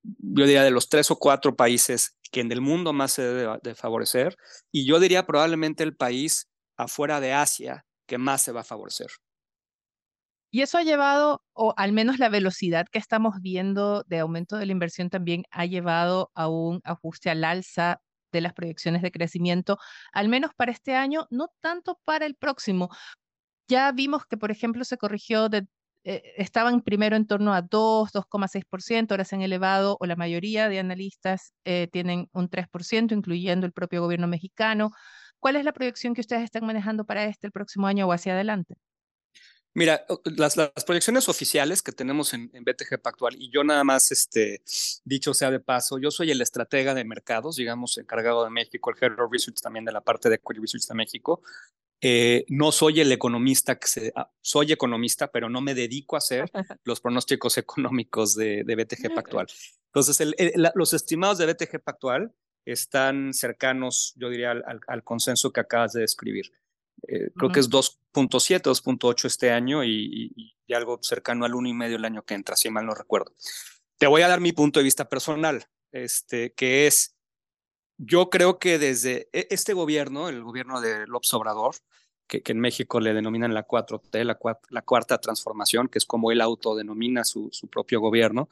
yo 0.02 0.44
diría, 0.44 0.62
de 0.62 0.70
los 0.70 0.88
tres 0.88 1.10
o 1.10 1.16
cuatro 1.16 1.56
países 1.56 2.16
que 2.30 2.40
en 2.40 2.52
el 2.52 2.60
mundo 2.60 2.92
más 2.92 3.12
se 3.12 3.22
debe 3.22 3.58
de 3.62 3.74
favorecer, 3.74 4.36
y 4.70 4.86
yo 4.86 5.00
diría 5.00 5.26
probablemente 5.26 5.82
el 5.82 5.96
país 5.96 6.48
afuera 6.76 7.20
de 7.20 7.32
Asia 7.32 7.84
que 8.06 8.18
más 8.18 8.42
se 8.42 8.52
va 8.52 8.60
a 8.60 8.64
favorecer. 8.64 9.08
Y 10.50 10.62
eso 10.62 10.78
ha 10.78 10.82
llevado, 10.82 11.42
o 11.52 11.74
al 11.76 11.92
menos 11.92 12.18
la 12.18 12.28
velocidad 12.28 12.86
que 12.90 12.98
estamos 12.98 13.40
viendo 13.42 14.04
de 14.04 14.20
aumento 14.20 14.56
de 14.56 14.66
la 14.66 14.72
inversión 14.72 15.10
también 15.10 15.44
ha 15.50 15.66
llevado 15.66 16.30
a 16.34 16.48
un 16.48 16.80
ajuste 16.84 17.30
al 17.30 17.44
alza 17.44 18.00
de 18.32 18.40
las 18.40 18.52
proyecciones 18.54 19.02
de 19.02 19.10
crecimiento, 19.10 19.78
al 20.12 20.28
menos 20.28 20.52
para 20.54 20.72
este 20.72 20.94
año, 20.94 21.26
no 21.30 21.48
tanto 21.60 22.00
para 22.04 22.26
el 22.26 22.36
próximo. 22.36 22.88
Ya 23.68 23.92
vimos 23.92 24.26
que, 24.26 24.36
por 24.36 24.50
ejemplo, 24.50 24.84
se 24.84 24.96
corrigió 24.96 25.48
de, 25.48 25.66
eh, 26.04 26.22
estaban 26.36 26.82
primero 26.82 27.16
en 27.16 27.26
torno 27.26 27.52
a 27.52 27.62
2, 27.62 28.12
2,6%, 28.12 29.10
ahora 29.12 29.24
se 29.24 29.34
han 29.36 29.42
elevado, 29.42 29.96
o 30.00 30.06
la 30.06 30.16
mayoría 30.16 30.68
de 30.68 30.78
analistas 30.78 31.52
eh, 31.64 31.88
tienen 31.92 32.28
un 32.32 32.48
3%, 32.48 33.12
incluyendo 33.12 33.66
el 33.66 33.72
propio 33.72 34.02
gobierno 34.02 34.28
mexicano. 34.28 34.92
¿Cuál 35.46 35.54
es 35.54 35.64
la 35.64 35.72
proyección 35.72 36.12
que 36.12 36.22
ustedes 36.22 36.42
están 36.42 36.66
manejando 36.66 37.04
para 37.04 37.24
este 37.24 37.46
el 37.46 37.52
próximo 37.52 37.86
año 37.86 38.08
o 38.08 38.12
hacia 38.12 38.32
adelante? 38.32 38.74
Mira, 39.74 40.04
las, 40.24 40.56
las, 40.56 40.84
proyecciones 40.84 41.28
oficiales 41.28 41.82
que 41.82 41.92
tenemos 41.92 42.34
en, 42.34 42.50
BTG 42.50 43.00
Pactual, 43.00 43.36
y 43.38 43.48
yo 43.52 43.62
nada 43.62 43.84
más, 43.84 44.10
este, 44.10 44.60
dicho 45.04 45.34
sea 45.34 45.52
de 45.52 45.60
paso, 45.60 46.00
yo 46.00 46.10
soy 46.10 46.32
el 46.32 46.40
estratega 46.40 46.94
de 46.94 47.04
mercados, 47.04 47.54
digamos, 47.54 47.96
encargado 47.96 48.42
de 48.42 48.50
México, 48.50 48.90
el 48.90 48.96
Head 49.00 49.20
of 49.20 49.30
Research 49.30 49.60
también 49.60 49.84
de 49.84 49.92
la 49.92 50.00
parte 50.00 50.28
de 50.28 50.34
Equity 50.34 50.60
Research 50.60 50.88
de 50.88 50.94
México. 50.96 51.40
Eh, 52.00 52.44
no 52.48 52.72
soy 52.72 52.98
el 52.98 53.12
economista 53.12 53.78
que 53.78 53.86
se, 53.86 54.12
ah, 54.16 54.28
soy 54.40 54.72
economista, 54.72 55.30
pero 55.30 55.48
no 55.48 55.60
me 55.60 55.74
dedico 55.76 56.16
a 56.16 56.18
hacer 56.18 56.50
los 56.82 57.00
pronósticos 57.00 57.56
económicos 57.56 58.34
de, 58.34 58.64
de 58.64 58.74
BTG 58.74 59.14
Pactual. 59.14 59.46
Entonces, 59.92 60.20
el, 60.20 60.34
los 60.74 60.92
estimados 60.92 61.38
de 61.38 61.46
BTG 61.46 61.84
Pactual 61.84 62.34
están 62.66 63.32
cercanos, 63.32 64.12
yo 64.16 64.28
diría, 64.28 64.50
al, 64.50 65.04
consenso 65.04 65.52
que 65.52 65.60
acabas 65.60 65.92
de 65.92 66.00
describir. 66.00 66.52
Eh, 67.06 67.30
creo 67.36 67.52
que 67.52 67.60
es 67.60 67.70
2.7, 67.70 68.62
2.8 68.62 69.24
este 69.26 69.52
año 69.52 69.84
y, 69.84 70.52
algo 70.74 70.98
cercano 71.00 71.44
al 71.44 71.52
1,5 71.52 71.94
el 71.94 72.04
año 72.04 72.24
que 72.24 72.34
entra, 72.34 72.56
si 72.56 72.68
mal 72.68 72.84
no 72.84 72.94
recuerdo. 72.94 73.32
Te 73.98 74.08
voy 74.08 74.22
a 74.22 74.28
dar 74.28 74.40
mi 74.40 74.52
punto 74.52 74.80
de 74.80 74.84
vista 74.84 75.08
personal, 75.08 75.64
este, 75.92 76.52
que 76.54 76.88
es, 76.88 77.16
yo 77.98 78.28
creo 78.30 78.58
que 78.58 78.78
desde 78.78 79.28
e, 79.32 79.46
este 79.50 79.72
gobierno, 79.72 80.28
el 80.28 80.42
gobierno 80.42 80.80
de 80.80 81.06
López 81.06 81.32
Obrador, 81.34 81.76
que, 82.26 82.42
en 82.44 82.58
México 82.58 82.98
le 82.98 83.14
denominan 83.14 83.54
la 83.54 83.68
4T, 83.68 84.24
la, 84.24 84.38
la, 84.70 84.82
cuarta 84.82 85.18
transformación, 85.18 85.86
que 85.86 85.98
es 85.98 86.04
como 86.04 86.32
él 86.32 86.40
autodenomina 86.40 87.22
su, 87.22 87.48
su 87.52 87.68
propio 87.68 88.00
gobierno, 88.00 88.48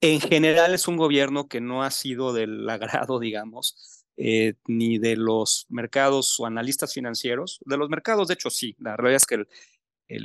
en 0.00 0.20
general 0.20 0.74
es 0.74 0.88
un 0.88 0.96
gobierno 0.96 1.48
que 1.48 1.60
no 1.60 1.82
ha 1.82 1.90
sido 1.90 2.32
del 2.32 2.68
agrado, 2.68 3.18
digamos, 3.18 4.04
eh, 4.16 4.54
ni 4.66 4.98
de 4.98 5.16
los 5.16 5.66
mercados 5.68 6.38
o 6.40 6.46
analistas 6.46 6.92
financieros. 6.94 7.60
De 7.64 7.76
los 7.76 7.88
mercados, 7.88 8.28
de 8.28 8.34
hecho, 8.34 8.50
sí. 8.50 8.76
La 8.78 8.96
realidad 8.96 9.16
es 9.16 9.26
que 9.26 9.44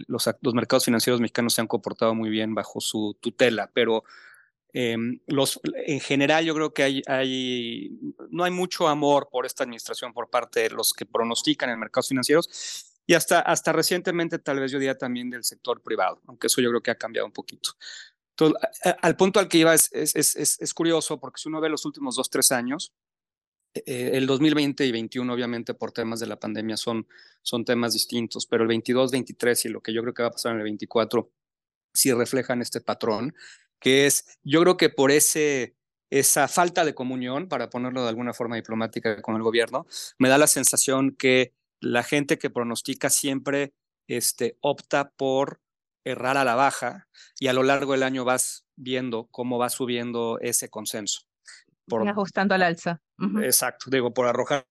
los, 0.07 0.29
mercados 0.53 0.85
financieros 0.85 1.19
mexicanos 1.19 1.53
se 1.53 1.61
han 1.61 1.67
comportado 1.67 2.15
muy 2.15 2.29
bien 2.29 2.55
bajo 2.55 2.79
su 2.81 3.17
tutela, 3.19 3.69
pero 3.73 4.03
em, 4.73 5.19
en 5.85 5.99
general 5.99 6.45
yo 6.45 6.55
creo 6.55 6.73
que 6.73 7.01
no 8.29 8.43
hay 8.43 8.51
mucho 8.51 8.87
amor 8.87 9.29
por 9.31 9.45
esta 9.45 9.63
administración 9.63 10.13
por 10.13 10.29
parte 10.29 10.61
de 10.61 10.69
los 10.69 10.93
que 10.93 11.05
pronostican 11.05 11.69
en 11.69 11.79
mercados 11.79 12.07
financieros 12.07 12.89
y 13.05 13.13
hasta, 13.13 13.41
hasta 13.41 13.73
recientemente 13.73 14.39
tal 14.39 14.59
vez 14.61 14.71
yo 14.71 14.79
diría 14.79 14.97
también 14.97 15.29
del 15.29 15.43
sector 15.43 15.81
privado, 15.81 16.21
aunque 16.27 16.47
eso 16.47 16.61
yo 16.61 16.69
creo 16.69 16.81
que 16.81 16.91
ha 16.91 16.95
cambiado 16.95 17.27
un 17.27 17.33
poquito 17.33 17.71
al 19.01 19.15
punto 19.15 19.39
al 19.39 19.47
que 19.47 19.59
iba 19.59 19.73
es, 19.73 19.89
es, 19.93 20.15
es, 20.15 20.59
es, 20.59 20.73
curioso 20.73 21.19
porque 21.19 21.39
si 21.39 21.49
uno 21.49 21.61
ve 21.61 21.69
los 21.69 21.85
últimos 21.85 22.15
dos, 22.15 22.29
tres 22.29 22.51
años, 22.51 22.93
eh, 23.73 24.11
el 24.13 24.27
2020 24.27 24.85
y 24.85 24.91
21 24.91 25.33
obviamente 25.33 25.73
por 25.73 25.91
temas 25.91 26.19
de 26.19 26.27
la 26.27 26.39
pandemia 26.39 26.77
son, 26.77 27.07
son 27.41 27.65
temas 27.65 27.93
distintos, 27.93 28.45
pero 28.45 28.63
el 28.63 28.69
22, 28.69 29.11
23 29.11 29.65
y 29.65 29.69
lo 29.69 29.81
que 29.81 29.93
yo 29.93 30.01
creo 30.01 30.13
que 30.13 30.23
va 30.23 30.29
a 30.29 30.31
pasar 30.31 30.53
en 30.53 30.59
el 30.59 30.63
24 30.63 31.29
sí 31.93 32.11
reflejan 32.11 32.61
este 32.61 32.81
patrón, 32.81 33.35
que 33.79 34.05
es, 34.07 34.39
yo 34.43 34.61
creo 34.61 34.77
que 34.77 34.89
por 34.89 35.11
ese, 35.11 35.75
esa 36.09 36.47
falta 36.47 36.85
de 36.85 36.95
comunión, 36.95 37.47
para 37.47 37.69
ponerlo 37.69 38.03
de 38.03 38.09
alguna 38.09 38.33
forma 38.33 38.55
diplomática 38.55 39.21
con 39.21 39.35
el 39.35 39.43
gobierno, 39.43 39.85
me 40.17 40.29
da 40.29 40.37
la 40.37 40.47
sensación 40.47 41.15
que 41.15 41.53
la 41.79 42.03
gente 42.03 42.37
que 42.37 42.49
pronostica 42.49 43.09
siempre 43.09 43.73
este, 44.07 44.57
opta 44.61 45.11
por 45.11 45.59
errar 46.03 46.37
a 46.37 46.43
la 46.43 46.55
baja 46.55 47.07
y 47.39 47.47
a 47.47 47.53
lo 47.53 47.63
largo 47.63 47.93
del 47.93 48.03
año 48.03 48.25
vas 48.25 48.65
viendo 48.75 49.27
cómo 49.31 49.57
va 49.57 49.69
subiendo 49.69 50.39
ese 50.41 50.69
consenso. 50.69 51.21
por 51.87 52.07
ajustando 52.07 52.55
al 52.55 52.63
alza. 52.63 53.01
Exacto, 53.41 53.89
digo, 53.89 54.13
por 54.13 54.27
arrojar 54.27 54.65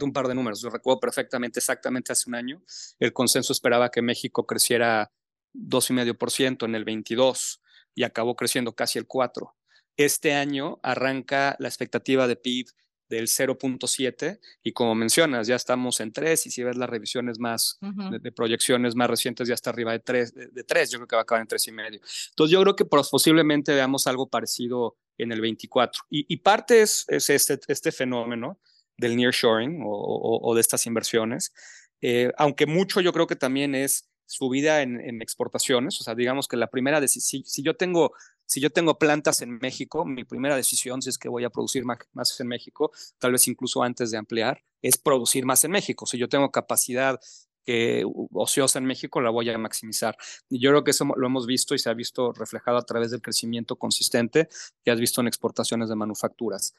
un 0.00 0.12
par 0.12 0.28
de 0.28 0.34
números. 0.34 0.60
Yo 0.60 0.70
recuerdo 0.70 1.00
perfectamente, 1.00 1.60
exactamente 1.60 2.12
hace 2.12 2.28
un 2.28 2.34
año, 2.34 2.62
el 2.98 3.12
consenso 3.12 3.52
esperaba 3.52 3.90
que 3.90 4.02
México 4.02 4.46
creciera 4.46 5.10
2,5% 5.54 6.66
en 6.66 6.74
el 6.74 6.84
22 6.84 7.62
y 7.94 8.04
acabó 8.04 8.36
creciendo 8.36 8.74
casi 8.74 8.98
el 8.98 9.08
4%. 9.08 9.54
Este 9.96 10.34
año 10.34 10.78
arranca 10.82 11.56
la 11.58 11.68
expectativa 11.68 12.28
de 12.28 12.36
PIB 12.36 12.68
del 13.08 13.26
0.7 13.26 14.38
y 14.62 14.72
como 14.72 14.94
mencionas, 14.94 15.46
ya 15.46 15.56
estamos 15.56 16.00
en 16.00 16.12
3 16.12 16.46
y 16.46 16.50
si 16.50 16.62
ves 16.62 16.76
las 16.76 16.88
revisiones 16.88 17.38
más 17.38 17.78
de, 18.20 18.32
proyecciones 18.32 18.94
más 18.94 19.08
recientes 19.08 19.48
ya 19.48 19.54
está 19.54 19.70
arriba 19.70 19.92
de 19.92 20.00
3, 20.00 20.34
de, 20.54 20.64
3, 20.64 20.90
yo 20.90 20.98
creo 20.98 21.08
que 21.08 21.16
va 21.16 21.20
a 21.20 21.22
acabar 21.22 21.42
en 21.42 21.48
3,5. 21.48 22.00
Entonces 22.30 22.52
yo 22.52 22.62
creo 22.62 22.76
que 22.76 22.84
posiblemente 22.84 23.74
veamos 23.74 24.06
algo 24.06 24.28
parecido 24.28 24.96
en 25.16 25.32
el 25.32 25.40
24 25.40 26.04
y, 26.10 26.36
parte 26.38 26.82
es, 26.82 27.04
es 27.08 27.30
este, 27.30 27.58
este, 27.66 27.92
fenómeno 27.92 28.60
del 28.96 29.16
nearshoring 29.16 29.82
o, 29.84 30.40
o, 30.42 30.54
de 30.54 30.60
estas 30.60 30.86
inversiones, 30.86 31.52
eh, 32.00 32.32
aunque 32.36 32.66
mucho 32.66 33.00
yo 33.00 33.12
creo 33.12 33.26
que 33.26 33.36
también 33.36 33.74
es 33.74 34.08
subida 34.28 34.82
en, 34.82 35.00
en 35.00 35.22
exportaciones, 35.22 36.00
o 36.00 36.04
sea, 36.04 36.14
digamos 36.14 36.46
que 36.46 36.56
la 36.56 36.68
primera, 36.68 37.00
de, 37.00 37.08
si, 37.08 37.20
si 37.20 37.62
yo 37.62 37.74
tengo 37.74 38.12
si 38.48 38.60
yo 38.60 38.70
tengo 38.70 38.98
plantas 38.98 39.42
en 39.42 39.58
México, 39.58 40.06
mi 40.06 40.24
primera 40.24 40.56
decisión, 40.56 41.02
si 41.02 41.10
es 41.10 41.18
que 41.18 41.28
voy 41.28 41.44
a 41.44 41.50
producir 41.50 41.84
más 41.84 42.40
en 42.40 42.48
México, 42.48 42.90
tal 43.18 43.32
vez 43.32 43.46
incluso 43.46 43.82
antes 43.82 44.10
de 44.10 44.16
ampliar, 44.16 44.64
es 44.80 44.96
producir 44.96 45.44
más 45.44 45.64
en 45.64 45.72
México. 45.72 46.06
Si 46.06 46.16
yo 46.16 46.30
tengo 46.30 46.50
capacidad 46.50 47.20
que 47.66 48.02
ociosa 48.32 48.78
en 48.78 48.86
México, 48.86 49.20
la 49.20 49.28
voy 49.28 49.50
a 49.50 49.58
maximizar. 49.58 50.16
Y 50.48 50.58
yo 50.58 50.70
creo 50.70 50.82
que 50.84 50.92
eso 50.92 51.04
lo 51.14 51.26
hemos 51.26 51.46
visto 51.46 51.74
y 51.74 51.78
se 51.78 51.90
ha 51.90 51.94
visto 51.94 52.32
reflejado 52.32 52.78
a 52.78 52.86
través 52.86 53.10
del 53.10 53.20
crecimiento 53.20 53.76
consistente 53.76 54.48
que 54.82 54.90
has 54.90 54.98
visto 54.98 55.20
en 55.20 55.26
exportaciones 55.26 55.90
de 55.90 55.94
manufacturas. 55.94 56.74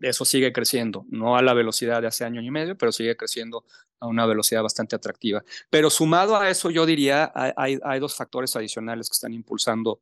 Eso 0.00 0.24
sigue 0.24 0.52
creciendo, 0.52 1.06
no 1.08 1.36
a 1.36 1.42
la 1.42 1.54
velocidad 1.54 2.00
de 2.00 2.08
hace 2.08 2.24
año 2.24 2.42
y 2.42 2.50
medio, 2.50 2.76
pero 2.76 2.92
sigue 2.92 3.16
creciendo 3.16 3.64
a 4.00 4.06
una 4.06 4.26
velocidad 4.26 4.62
bastante 4.62 4.96
atractiva. 4.96 5.44
Pero 5.70 5.90
sumado 5.90 6.36
a 6.36 6.50
eso, 6.50 6.70
yo 6.70 6.86
diría, 6.86 7.32
hay, 7.34 7.78
hay 7.82 8.00
dos 8.00 8.16
factores 8.16 8.54
adicionales 8.56 9.08
que 9.08 9.14
están 9.14 9.32
impulsando 9.32 10.00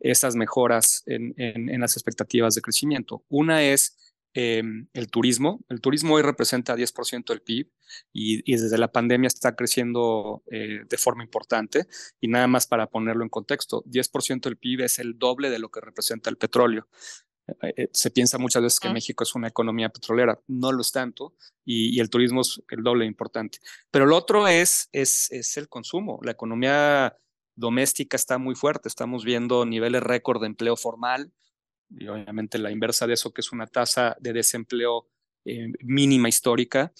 esas 0.00 0.34
mejoras 0.34 1.02
en, 1.06 1.80
las 1.80 1.96
expectativas 1.96 2.54
de 2.54 2.62
crecimiento. 2.62 3.24
Una 3.28 3.62
es 3.62 4.14
em, 4.32 4.88
el 4.94 5.10
turismo. 5.10 5.60
El 5.68 5.80
turismo 5.80 6.14
hoy 6.14 6.22
representa 6.22 6.74
10% 6.74 7.26
del 7.26 7.42
PIB 7.42 7.68
y, 8.12 8.52
desde 8.52 8.78
la 8.78 8.90
pandemia 8.90 9.28
está 9.28 9.54
creciendo 9.54 10.42
eh, 10.50 10.80
de 10.88 10.96
forma 10.96 11.22
importante. 11.22 11.86
Y 12.20 12.28
nada 12.28 12.46
más 12.46 12.66
para 12.66 12.86
ponerlo 12.86 13.22
en 13.22 13.28
contexto, 13.28 13.84
10% 13.84 14.40
del 14.48 14.56
PIB 14.56 14.82
es 14.82 14.98
el 14.98 15.18
doble 15.18 15.50
de 15.50 15.58
lo 15.58 15.70
que 15.70 15.80
representa 15.80 16.30
el 16.30 16.38
petróleo. 16.38 16.88
Eh, 17.62 17.88
se 17.92 18.10
piensa 18.10 18.38
muchas 18.38 18.62
veces 18.62 18.80
que. 18.80 18.90
México 18.90 19.24
es 19.24 19.34
una 19.34 19.48
economía 19.48 19.88
petrolera, 19.88 20.38
no 20.48 20.72
lo 20.72 20.82
es 20.82 20.92
tanto, 20.92 21.34
y, 21.64 22.00
el 22.00 22.10
turismo 22.10 22.40
es 22.40 22.62
el 22.70 22.82
doble 22.82 23.06
importante. 23.06 23.58
Pero 23.90 24.06
lo 24.06 24.16
otro 24.16 24.48
es, 24.48 24.88
es, 24.92 25.30
es 25.30 25.56
el 25.56 25.68
consumo. 25.68 26.18
La 26.22 26.32
economía 26.32 27.16
doméstica 27.54 28.16
está 28.16 28.38
muy 28.38 28.54
fuerte. 28.54 28.88
Estamos 28.88 29.24
viendo 29.24 29.64
niveles 29.66 30.02
récord 30.02 30.40
de 30.40 30.46
empleo 30.46 30.76
formal 30.76 31.32
y 31.90 32.08
obviamente 32.08 32.58
la 32.58 32.70
inversa 32.70 33.06
de 33.06 33.14
eso, 33.14 33.32
que 33.32 33.40
es 33.40 33.52
una 33.52 33.66
tasa 33.66 34.16
de 34.20 34.32
desempleo 34.32 35.08
eh, 35.44 35.72
mínima 35.80 36.28
histórica. 36.28 36.92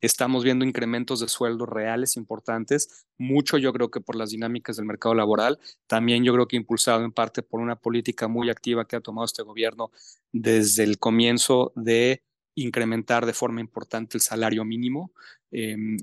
Estamos 0.00 0.44
viendo 0.44 0.64
incrementos 0.64 1.20
de 1.20 1.28
sueldos 1.28 1.68
reales 1.68 2.16
importantes, 2.16 3.06
mucho 3.18 3.58
yo 3.58 3.72
creo 3.72 3.90
que 3.90 4.00
por 4.00 4.16
las 4.16 4.30
dinámicas 4.30 4.76
del 4.76 4.86
mercado 4.86 5.14
laboral, 5.14 5.58
también 5.86 6.24
yo 6.24 6.32
creo 6.32 6.46
que 6.46 6.56
impulsado 6.56 7.04
en 7.04 7.12
parte 7.12 7.42
por 7.42 7.60
una 7.60 7.76
política 7.76 8.28
muy 8.28 8.50
activa 8.50 8.86
que 8.86 8.96
ha 8.96 9.00
tomado 9.00 9.24
este 9.24 9.42
gobierno 9.42 9.90
desde 10.32 10.84
el 10.84 10.98
comienzo 10.98 11.72
de 11.74 12.22
incrementar 12.54 13.26
de 13.26 13.32
forma 13.32 13.60
importante 13.60 14.16
el 14.16 14.20
salario 14.20 14.64
mínimo. 14.64 15.12
Em, 15.50 15.96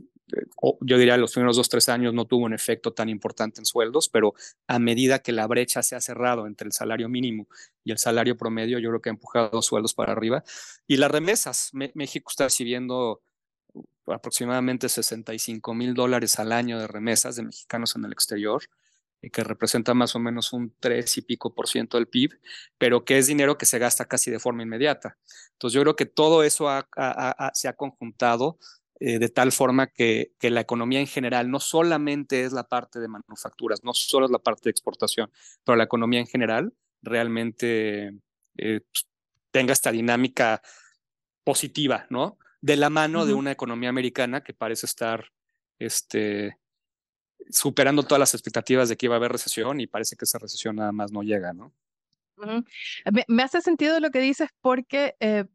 yo 0.81 0.97
diría 0.97 1.17
los 1.17 1.33
primeros 1.33 1.57
dos, 1.57 1.69
tres 1.69 1.89
años 1.89 2.13
no 2.13 2.25
tuvo 2.25 2.45
un 2.45 2.53
efecto 2.53 2.93
tan 2.93 3.09
importante 3.09 3.61
en 3.61 3.65
sueldos, 3.65 4.09
pero 4.09 4.33
a 4.67 4.79
medida 4.79 5.19
que 5.19 5.31
la 5.31 5.47
brecha 5.47 5.83
se 5.83 5.95
ha 5.95 6.01
cerrado 6.01 6.47
entre 6.47 6.67
el 6.67 6.73
salario 6.73 7.09
mínimo 7.09 7.47
y 7.83 7.91
el 7.91 7.97
salario 7.97 8.35
promedio, 8.35 8.79
yo 8.79 8.89
creo 8.89 9.01
que 9.01 9.09
ha 9.09 9.13
empujado 9.13 9.61
sueldos 9.61 9.93
para 9.93 10.13
arriba. 10.13 10.43
Y 10.87 10.97
las 10.97 11.11
remesas, 11.11 11.71
México 11.73 12.31
está 12.31 12.45
recibiendo 12.45 13.21
aproximadamente 14.07 14.89
65 14.89 15.73
mil 15.73 15.93
dólares 15.93 16.39
al 16.39 16.51
año 16.51 16.79
de 16.79 16.87
remesas 16.87 17.35
de 17.35 17.43
mexicanos 17.43 17.95
en 17.95 18.05
el 18.05 18.11
exterior, 18.11 18.63
eh, 19.21 19.29
que 19.29 19.43
representa 19.43 19.93
más 19.93 20.15
o 20.15 20.19
menos 20.19 20.53
un 20.53 20.73
3 20.79 21.17
y 21.17 21.21
pico 21.21 21.53
por 21.53 21.67
ciento 21.67 21.97
del 21.97 22.07
PIB, 22.07 22.39
pero 22.77 23.03
que 23.05 23.17
es 23.17 23.27
dinero 23.27 23.57
que 23.57 23.65
se 23.65 23.79
gasta 23.79 24.05
casi 24.05 24.31
de 24.31 24.39
forma 24.39 24.63
inmediata. 24.63 25.17
Entonces 25.53 25.75
yo 25.75 25.81
creo 25.81 25.95
que 25.95 26.05
todo 26.05 26.43
eso 26.43 26.67
se 27.53 27.67
ha 27.67 27.73
conjuntado 27.73 28.59
eh, 28.99 29.19
de 29.19 29.29
tal 29.29 29.51
forma 29.51 29.87
que, 29.87 30.31
que, 30.39 30.49
la 30.49 30.61
economía 30.61 30.99
en 30.99 31.07
general 31.07 31.51
no 31.51 31.59
solamente 31.59 32.45
es 32.45 32.53
la 32.53 32.67
parte 32.67 32.99
de 32.99 33.09
manufacturas, 33.09 33.83
no 33.83 33.93
solo 33.93 34.25
es 34.25 34.31
la 34.31 34.39
parte 34.39 34.61
de 34.65 34.71
exportación, 34.71 35.31
pero 35.65 35.75
la 35.75 35.83
economía 35.83 36.21
en 36.21 36.27
general 36.27 36.73
realmente 37.01 38.07
eh, 38.57 38.81
pues, 38.81 39.07
tenga 39.51 39.73
esta 39.73 39.91
dinámica 39.91 40.61
positiva, 41.43 42.07
¿no? 42.09 42.37
De 42.61 42.77
la 42.77 42.89
mano 42.89 43.25
de 43.25 43.33
una 43.33 43.51
economía 43.51 43.89
americana 43.89 44.43
que 44.43 44.53
parece 44.53 44.85
estar 44.85 45.31
este, 45.77 46.57
superando 47.49 48.03
todas 48.03 48.19
las 48.19 48.33
expectativas 48.33 48.89
de 48.89 48.97
que 48.97 49.05
iba 49.05 49.15
a 49.15 49.17
haber 49.17 49.31
recesión 49.31 49.79
y 49.79 49.87
parece 49.87 50.15
que 50.15 50.25
esa 50.25 50.39
recesión 50.39 50.77
nada 50.77 50.91
más 50.91 51.11
no 51.11 51.21
llega, 51.21 51.53
¿no? 51.53 51.73
me, 53.27 53.43
hace 53.43 53.61
sentido 53.61 53.99
lo 53.99 54.11
que 54.11 54.19
dices 54.19 54.49
porque 54.61 55.15
eh, 55.19 55.45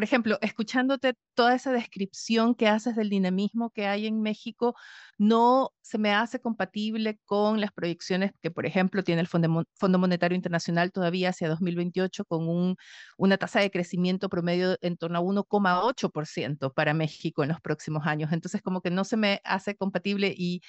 por 0.00 0.04
ejemplo, 0.04 0.38
escuchándote 0.40 1.12
toda 1.34 1.54
esa 1.54 1.72
descripción 1.72 2.54
que 2.54 2.68
haces 2.68 2.96
del 2.96 3.10
dinamismo 3.10 3.68
que 3.68 3.86
hay 3.86 4.06
en 4.06 4.22
México, 4.22 4.74
no 5.18 5.74
se 5.82 5.98
me 5.98 6.14
hace 6.14 6.40
compatible 6.40 7.18
con 7.26 7.60
las 7.60 7.70
proyecciones 7.70 8.32
que, 8.40 8.50
por 8.50 8.64
ejemplo, 8.64 9.04
tiene 9.04 9.20
el 9.20 9.26
Fondo 9.26 9.98
Monetario 9.98 10.36
Internacional 10.36 10.90
todavía 10.90 11.28
hacia 11.28 11.50
2028 11.50 12.24
con 12.24 12.48
un, 12.48 12.76
una 13.18 13.36
tasa 13.36 13.60
de 13.60 13.70
crecimiento 13.70 14.30
promedio 14.30 14.78
en 14.80 14.96
torno 14.96 15.18
a 15.18 15.20
1,8% 15.20 16.72
para 16.72 16.94
México 16.94 17.42
en 17.42 17.50
los 17.50 17.60
próximos 17.60 18.06
años. 18.06 18.32
Entonces, 18.32 18.62
como 18.62 18.80
que 18.80 18.90
no 18.90 19.04
se 19.04 19.18
me 19.18 19.42
hace 19.44 19.76
compatible 19.76 20.32
y 20.34 20.62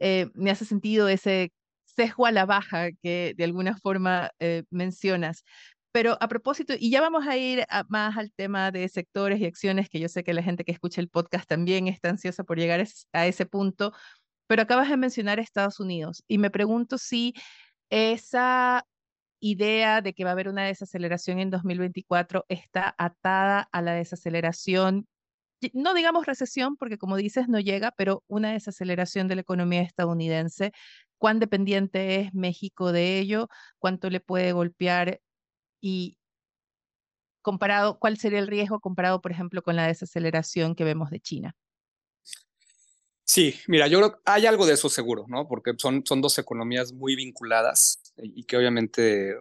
eh, 0.00 0.28
me 0.34 0.50
hace 0.50 0.64
sentido 0.64 1.06
ese 1.06 1.52
sesgo 1.84 2.26
a 2.26 2.32
la 2.32 2.46
baja 2.46 2.90
que 3.00 3.34
de 3.36 3.44
alguna 3.44 3.76
forma 3.76 4.32
eh, 4.40 4.64
mencionas. 4.70 5.44
Pero 5.92 6.16
a 6.20 6.28
propósito, 6.28 6.74
y 6.78 6.90
ya 6.90 7.02
vamos 7.02 7.26
a 7.26 7.36
ir 7.36 7.66
más 7.88 8.16
al 8.16 8.32
tema 8.32 8.70
de 8.70 8.88
sectores 8.88 9.40
y 9.40 9.46
acciones, 9.46 9.88
que 9.90 10.00
yo 10.00 10.08
sé 10.08 10.24
que 10.24 10.32
la 10.32 10.42
gente 10.42 10.64
que 10.64 10.72
escucha 10.72 11.00
el 11.02 11.08
podcast 11.10 11.46
también 11.46 11.86
está 11.86 12.08
ansiosa 12.08 12.44
por 12.44 12.58
llegar 12.58 12.84
a 13.12 13.26
ese 13.26 13.46
punto, 13.46 13.92
pero 14.46 14.62
acabas 14.62 14.88
de 14.88 14.96
mencionar 14.96 15.38
Estados 15.38 15.80
Unidos 15.80 16.24
y 16.28 16.38
me 16.38 16.50
pregunto 16.50 16.98
si 16.98 17.34
esa 17.90 18.86
idea 19.40 20.00
de 20.02 20.14
que 20.14 20.24
va 20.24 20.30
a 20.30 20.32
haber 20.34 20.48
una 20.48 20.64
desaceleración 20.64 21.38
en 21.40 21.50
2024 21.50 22.46
está 22.48 22.94
atada 22.98 23.68
a 23.72 23.82
la 23.82 23.92
desaceleración, 23.94 25.06
no 25.74 25.94
digamos 25.94 26.26
recesión, 26.26 26.76
porque 26.76 26.98
como 26.98 27.16
dices 27.16 27.48
no 27.48 27.60
llega, 27.60 27.92
pero 27.96 28.24
una 28.28 28.52
desaceleración 28.52 29.28
de 29.28 29.36
la 29.36 29.42
economía 29.42 29.82
estadounidense. 29.82 30.72
¿Cuán 31.18 31.38
dependiente 31.38 32.20
es 32.20 32.34
México 32.34 32.92
de 32.92 33.18
ello? 33.18 33.48
¿Cuánto 33.78 34.10
le 34.10 34.20
puede 34.20 34.52
golpear 34.52 35.20
y 35.82 36.16
comparado, 37.42 37.98
¿cuál 37.98 38.16
sería 38.16 38.38
el 38.38 38.46
riesgo 38.46 38.80
comparado, 38.80 39.20
por 39.20 39.32
ejemplo, 39.32 39.62
con 39.62 39.76
la 39.76 39.86
desaceleración 39.86 40.74
que 40.74 40.84
vemos 40.84 41.10
de 41.10 41.20
China? 41.20 41.56
Sí, 43.24 43.54
mira, 43.66 43.86
yo 43.86 43.98
creo 43.98 44.12
que 44.12 44.18
hay 44.24 44.46
algo 44.46 44.66
de 44.66 44.74
eso 44.74 44.88
seguro, 44.88 45.26
¿no? 45.28 45.48
Porque 45.48 45.72
son, 45.78 46.04
son 46.04 46.20
dos 46.20 46.38
economías 46.38 46.92
muy 46.92 47.16
vinculadas 47.16 48.00
y 48.16 48.44
que 48.44 48.56
obviamente 48.56 49.36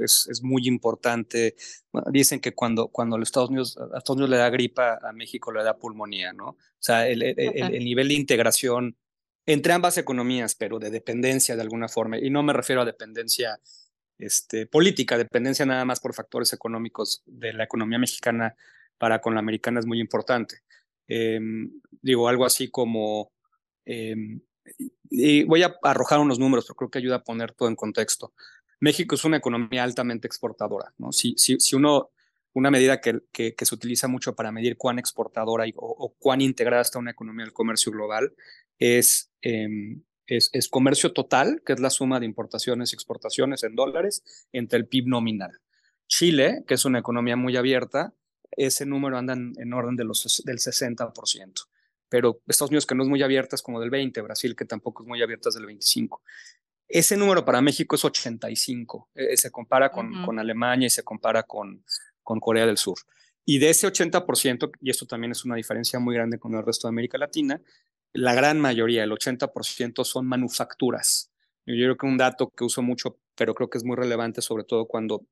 es, 0.00 0.40
muy 0.42 0.66
importante. 0.66 1.54
dicen 2.10 2.40
que 2.40 2.54
cuando, 2.54 2.88
cuando 2.88 3.18
los 3.18 3.28
Estados 3.28 3.50
Unidos, 3.50 3.76
a 3.76 3.98
Estados 3.98 4.16
Unidos 4.16 4.30
le 4.30 4.36
da 4.36 4.50
gripa, 4.50 4.98
a 5.02 5.12
México 5.12 5.52
le 5.52 5.62
da 5.62 5.78
pulmonía, 5.78 6.32
¿no? 6.32 6.50
O 6.50 6.56
sea, 6.78 7.06
el, 7.08 7.22
el 7.22 7.84
nivel 7.84 8.08
de 8.08 8.14
integración 8.14 8.96
entre 9.46 9.72
ambas 9.72 9.96
economías, 9.96 10.54
pero 10.54 10.78
de 10.78 10.90
dependencia 10.90 11.56
de 11.56 11.62
alguna 11.62 11.88
forma, 11.88 12.18
y 12.18 12.30
no 12.30 12.42
me 12.42 12.52
refiero 12.52 12.82
a 12.82 12.84
dependencia 12.84 13.58
este, 14.18 14.66
política, 14.66 15.16
dependencia 15.16 15.64
nada 15.64 15.84
más 15.84 16.00
por 16.00 16.14
factores 16.14 16.52
económicos 16.52 17.22
de 17.26 17.52
la 17.52 17.64
economía 17.64 17.98
mexicana 17.98 18.56
para 18.98 19.20
con 19.20 19.34
la 19.34 19.40
americana 19.40 19.80
es 19.80 19.86
muy 19.86 20.00
importante. 20.00 20.62
Em, 21.06 21.70
digo, 22.02 22.28
algo 22.28 22.44
así 22.44 22.68
como, 22.68 23.32
em, 23.84 24.40
y 25.10 25.44
voy 25.44 25.62
a 25.62 25.76
arrojar 25.82 26.18
unos 26.18 26.38
números, 26.38 26.66
pero 26.66 26.74
creo 26.76 26.90
que 26.90 26.98
ayuda 26.98 27.16
a 27.16 27.24
poner 27.24 27.52
todo 27.52 27.68
en 27.68 27.76
contexto. 27.76 28.32
México 28.80 29.14
es 29.14 29.24
una 29.24 29.38
economía 29.38 29.84
altamente 29.84 30.26
exportadora, 30.26 30.92
¿no? 30.98 31.12
Si, 31.12 31.34
si, 31.36 31.58
si 31.58 31.76
uno, 31.76 32.10
una 32.52 32.70
medida 32.70 33.00
que, 33.00 33.20
que, 33.32 33.54
se 33.64 33.74
utiliza 33.74 34.08
mucho 34.08 34.34
para 34.34 34.52
medir 34.52 34.76
cuán 34.76 34.98
exportadora 34.98 35.64
o, 35.76 36.14
cuán 36.18 36.40
integrada 36.40 36.82
está 36.82 36.98
una 36.98 37.12
economía 37.12 37.44
del 37.44 37.52
comercio 37.54 37.92
global 37.92 38.32
es 38.78 39.32
em, 39.42 40.02
es, 40.36 40.68
comercio 40.68 41.12
total, 41.12 41.62
que 41.64 41.72
es 41.72 41.80
la 41.80 41.90
suma 41.90 42.20
de 42.20 42.26
importaciones 42.26 42.92
y 42.92 42.96
exportaciones 42.96 43.62
en 43.64 43.74
dólares, 43.74 44.22
entre 44.52 44.78
el 44.78 44.86
PIB 44.86 45.06
nominal. 45.06 45.60
Chile, 46.06 46.64
que 46.66 46.74
es 46.74 46.84
una 46.84 46.98
economía 46.98 47.36
muy 47.36 47.56
abierta, 47.56 48.12
ese 48.50 48.86
número 48.86 49.18
anda 49.18 49.34
en, 49.34 49.72
orden 49.72 49.96
de 49.96 50.04
los, 50.04 50.42
del 50.44 50.58
60%. 50.58 51.52
Pero 52.08 52.40
Estados 52.46 52.70
Unidos, 52.70 52.86
que 52.86 52.94
no 52.94 53.02
es 53.02 53.08
muy 53.08 53.22
abierta, 53.22 53.56
es 53.56 53.62
como 53.62 53.80
del 53.80 53.90
20%, 53.90 54.22
Brasil, 54.22 54.56
que 54.56 54.64
tampoco 54.64 55.02
es 55.02 55.08
muy 55.08 55.22
abierta, 55.22 55.48
es 55.48 55.54
del 55.54 55.66
25%. 55.66 56.20
Ese 56.88 57.18
número 57.18 57.44
para 57.44 57.60
México 57.60 57.96
es 57.96 58.04
85, 58.04 59.10
eh, 59.14 59.36
se 59.36 59.50
compara 59.50 59.90
con, 59.90 60.24
con, 60.24 60.38
Alemania 60.38 60.86
y 60.86 60.90
se 60.90 61.02
compara 61.02 61.42
con, 61.42 61.84
con 62.22 62.40
Corea 62.40 62.64
del 62.64 62.78
Sur. 62.78 62.98
Y 63.44 63.58
de 63.58 63.70
ese 63.70 63.86
80%, 63.86 64.72
y 64.80 64.90
esto 64.90 65.06
también 65.06 65.32
es 65.32 65.44
una 65.44 65.54
diferencia 65.54 65.98
muy 65.98 66.14
grande 66.14 66.38
con 66.38 66.54
el 66.54 66.64
resto 66.64 66.86
de 66.86 66.90
América 66.90 67.18
Latina, 67.18 67.60
la 68.18 68.34
gran 68.34 68.58
mayoría, 68.60 69.04
el 69.04 69.12
80%, 69.12 70.04
son 70.04 70.26
manufacturas. 70.26 71.30
Yo 71.66 71.74
creo 71.74 71.96
que 71.96 72.06
un 72.06 72.16
dato 72.16 72.50
que 72.50 72.64
uso 72.64 72.82
mucho, 72.82 73.20
pero 73.36 73.54
creo 73.54 73.70
que 73.70 73.78
es 73.78 73.84
muy 73.84 73.96
relevante, 73.96 74.42
sobre 74.42 74.64
todo 74.64 74.86
cuando, 74.86 75.26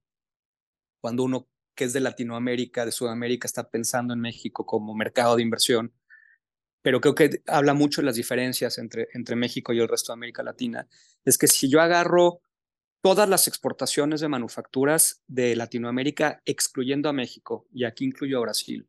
cuando 1.01 1.25
uno 1.25 1.49
que 1.75 1.85
es 1.85 1.92
de 1.92 2.01
Latinoamérica, 2.01 2.87
de 2.87 2.92
Sudamérica, 2.92 3.46
está 3.46 3.68
pensando 3.70 4.14
en 4.14 4.20
México 4.20 4.64
como 4.64 4.94
mercado 4.94 5.37
de 5.37 5.42
inversión, 5.42 5.92
pero 6.81 7.01
creo 7.01 7.14
que 7.14 7.42
habla 7.46 7.75
mucho 7.75 8.01
de 8.01 8.07
las 8.07 8.14
diferencias 8.14 8.79
entre, 8.79 9.09
entre 9.14 9.35
México 9.35 9.72
y 9.72 9.81
el 9.81 9.88
resto 9.88 10.12
de 10.12 10.18
América 10.18 10.42
Latina, 10.42 10.87
es 11.25 11.37
que 11.37 11.49
si 11.49 11.68
yo 11.68 11.81
agarro 11.81 12.40
todas 13.03 13.29
las 13.29 13.49
exportaciones 13.49 14.20
de 14.20 14.29
manufacturas 14.29 15.22
de 15.27 15.57
Latinoamérica, 15.57 16.40
excluyendo 16.44 17.09
a 17.09 17.12
México, 17.12 17.66
y 17.72 17.85
aquí 17.85 18.05
incluyo 18.05 18.38
a 18.38 18.42
Brasil, 18.42 18.88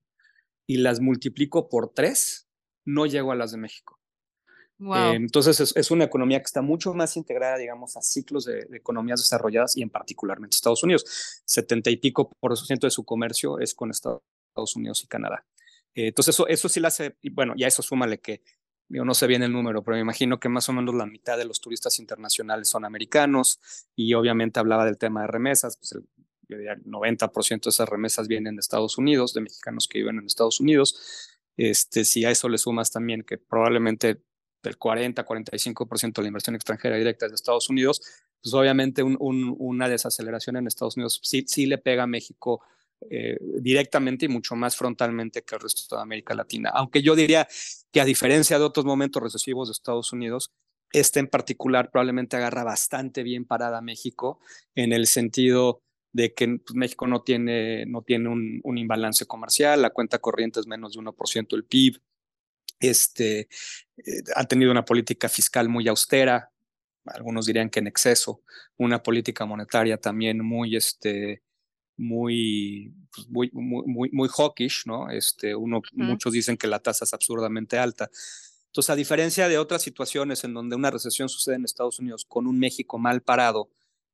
y 0.67 0.77
las 0.77 0.99
multiplico 0.99 1.69
por 1.69 1.93
tres, 1.93 2.46
no 2.87 3.05
llego 3.05 3.31
a 3.31 3.35
las 3.35 3.51
de 3.51 3.57
México. 3.57 3.99
Eh, 4.79 5.13
entonces 5.15 5.73
es, 5.75 5.91
una 5.91 6.03
economía 6.03 6.39
que 6.39 6.45
está 6.45 6.61
mucho 6.61 6.93
más 6.93 7.17
integrada, 7.17 7.57
digamos, 7.57 7.97
a 7.97 8.01
ciclos 8.01 8.45
de, 8.45 8.67
economías 8.73 9.19
desarrolladas 9.19 9.75
y 9.75 9.81
en 9.81 9.89
particularmente 9.89 10.55
Estados 10.55 10.83
Unidos. 10.83 11.41
70 11.45 11.89
y 11.89 11.97
pico 11.97 12.29
por 12.39 12.57
ciento 12.57 12.87
de 12.87 12.91
su 12.91 13.03
comercio 13.03 13.59
es 13.59 13.73
con 13.73 13.91
Estados 13.91 14.21
Unidos 14.75 15.03
y 15.03 15.07
Canadá. 15.07 15.45
Eh, 15.95 16.07
entonces 16.07 16.35
eso, 16.35 16.47
eso 16.47 16.69
sí 16.69 16.79
le 16.79 16.87
hace, 16.87 17.17
y 17.21 17.29
bueno, 17.29 17.53
ya 17.57 17.67
eso 17.67 17.81
súmale 17.81 18.19
que 18.19 18.41
yo 18.89 19.03
no 19.03 19.13
sé 19.13 19.27
bien 19.27 19.43
el 19.43 19.51
número, 19.51 19.83
pero 19.83 19.95
me 19.95 20.01
imagino 20.01 20.39
que 20.39 20.47
más 20.47 20.69
o 20.69 20.73
menos 20.73 20.95
la 20.95 21.05
mitad 21.05 21.37
de 21.37 21.43
los 21.43 21.59
turistas 21.59 21.99
internacionales 21.99 22.69
son 22.69 22.85
americanos 22.85 23.59
y 23.95 24.13
obviamente 24.13 24.61
hablaba 24.61 24.85
del 24.85 24.97
tema 24.97 25.21
de 25.21 25.27
remesas, 25.27 25.75
pues 25.77 25.91
el, 25.91 26.07
yo 26.47 26.57
diría 26.57 26.73
el 26.73 26.85
90% 26.85 27.63
de 27.63 27.69
esas 27.69 27.89
remesas 27.89 28.27
vienen 28.27 28.55
de 28.55 28.61
Estados 28.61 28.97
Unidos, 28.97 29.33
de 29.33 29.41
mexicanos 29.41 29.87
que 29.87 29.99
viven 29.99 30.19
en 30.19 30.25
Estados 30.25 30.59
Unidos. 30.59 31.36
Este, 31.57 32.05
si 32.05 32.23
a 32.23 32.31
eso 32.31 32.47
le 32.47 32.59
sumas 32.59 32.91
también 32.91 33.23
que 33.23 33.37
probablemente 33.37 34.21
del 34.63 34.77
40-45% 34.77 36.13
de 36.13 36.21
la 36.21 36.27
inversión 36.27 36.55
extranjera 36.55 36.97
directa 36.97 37.25
es 37.25 37.31
de 37.31 37.35
Estados 37.35 37.69
Unidos, 37.69 38.01
pues 38.41 38.53
obviamente 38.53 39.03
una 39.03 39.89
desaceleración 39.89 40.57
en 40.57 40.67
Estados 40.67 40.95
Unidos 40.97 41.19
sí, 41.23 41.65
le 41.65 41.77
pega 41.77 42.03
a 42.03 42.07
México 42.07 42.61
eh, 43.09 43.37
directamente 43.59 44.25
y 44.25 44.29
mucho 44.29 44.55
más 44.55 44.75
frontalmente 44.75 45.43
que 45.43 45.55
el 45.55 45.61
resto 45.61 45.95
de 45.95 46.01
América 46.01 46.33
Latina. 46.33 46.71
Aunque 46.73 47.01
yo 47.01 47.15
diría 47.15 47.47
que 47.91 48.01
a 48.01 48.05
diferencia 48.05 48.59
de 48.59 48.65
otros 48.65 48.85
momentos 48.85 49.21
recesivos 49.21 49.67
de 49.67 49.73
Estados 49.73 50.13
Unidos, 50.13 50.51
este 50.91 51.19
en 51.19 51.27
particular 51.27 51.91
probablemente 51.91 52.37
agarra 52.37 52.63
bastante 52.63 53.23
bien 53.23 53.45
parada 53.45 53.79
a 53.79 53.81
México 53.81 54.39
en 54.75 54.93
el 54.93 55.07
sentido 55.07 55.81
de 56.17 56.33
que 56.33 56.47
pues, 56.47 56.75
México 56.75 57.05
no 57.05 57.21
tiene, 57.21 57.85
no 57.85 58.01
tiene 58.01 58.27
un, 58.27 58.59
un, 58.63 58.77
imbalance 58.79 59.27
comercial, 59.27 59.83
la 59.83 59.91
cuenta 59.91 60.17
corriente 60.17 60.59
es 60.59 60.65
menos 60.65 60.93
de 60.93 60.99
1% 60.99 61.47
del 61.49 61.63
PIB, 61.63 62.01
este, 62.79 63.41
eh, 63.41 64.23
ha 64.35 64.43
tenido 64.45 64.71
una 64.71 64.83
política 64.83 65.29
fiscal 65.29 65.69
muy 65.69 65.87
austera, 65.87 66.51
algunos 67.05 67.45
dirían 67.45 67.69
que 67.69 67.79
en 67.79 67.87
exceso, 67.87 68.41
una 68.77 69.03
política 69.03 69.45
monetaria 69.45 69.97
también 69.97 70.43
muy, 70.43 70.75
este, 70.75 71.43
muy, 71.97 72.95
pues, 73.13 73.29
muy, 73.29 73.51
muy, 73.53 74.09
muy, 74.11 74.27
hawkish, 74.27 74.87
¿no? 74.87 75.11
Este, 75.11 75.53
uno, 75.53 75.83
Muchos 75.93 76.33
dicen 76.33 76.57
que 76.57 76.65
la 76.65 76.79
tasa 76.79 77.05
es 77.05 77.13
absurdamente 77.13 77.77
alta. 77.77 78.09
Entonces, 78.65 78.89
a 78.89 78.95
diferencia 78.95 79.47
de 79.47 79.59
otras 79.59 79.83
situaciones 79.83 80.43
en 80.43 80.55
donde 80.55 80.75
una 80.75 80.89
recesión 80.89 81.29
sucede 81.29 81.55
en 81.55 81.65
Estados 81.65 81.99
Unidos 81.99 82.25
con 82.27 82.47
un 82.47 82.57
México 82.57 82.97
mal 82.97 83.21
parado, 83.21 83.69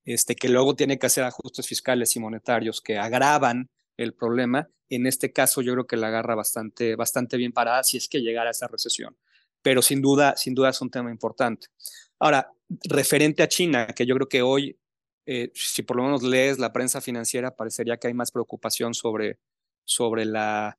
este, 0.05 0.35
que 0.35 0.49
luego 0.49 0.75
tiene 0.75 0.99
que 0.99 1.05
hacer 1.05 1.23
ajustes 1.23 1.67
fiscales 1.67 2.15
y 2.15 2.19
monetarios 2.19 2.81
que 2.81 2.97
agravan 2.97 3.69
el 3.97 4.13
problema. 4.13 4.69
En 4.89 5.07
este 5.07 5.31
caso 5.31 5.61
yo 5.61 5.73
creo 5.73 5.87
que 5.87 5.97
la 5.97 6.07
agarra 6.07 6.35
bastante, 6.35 6.95
bastante 6.95 7.37
bien 7.37 7.51
parada 7.51 7.83
si 7.83 7.97
es 7.97 8.07
que 8.07 8.21
llegara 8.21 8.49
a 8.49 8.51
esa 8.51 8.67
recesión. 8.67 9.15
Pero 9.61 9.81
sin 9.81 10.01
duda, 10.01 10.35
sin 10.35 10.53
duda 10.53 10.69
es 10.69 10.81
un 10.81 10.89
tema 10.89 11.09
importante. 11.09 11.67
Ahora, 12.19 12.51
referente 12.83 13.43
a 13.43 13.47
China, 13.47 13.87
que 13.87 14.05
yo 14.05 14.15
creo 14.15 14.27
que 14.27 14.41
hoy, 14.41 14.77
eh, 15.25 15.51
si 15.55 15.83
por 15.83 15.97
lo 15.97 16.03
menos 16.03 16.21
lees 16.23 16.59
la 16.59 16.73
prensa 16.73 16.99
financiera, 17.01 17.55
parecería 17.55 17.97
que 17.97 18.07
hay 18.07 18.13
más 18.13 18.31
preocupación 18.31 18.93
sobre, 18.93 19.39
sobre 19.85 20.25
la, 20.25 20.77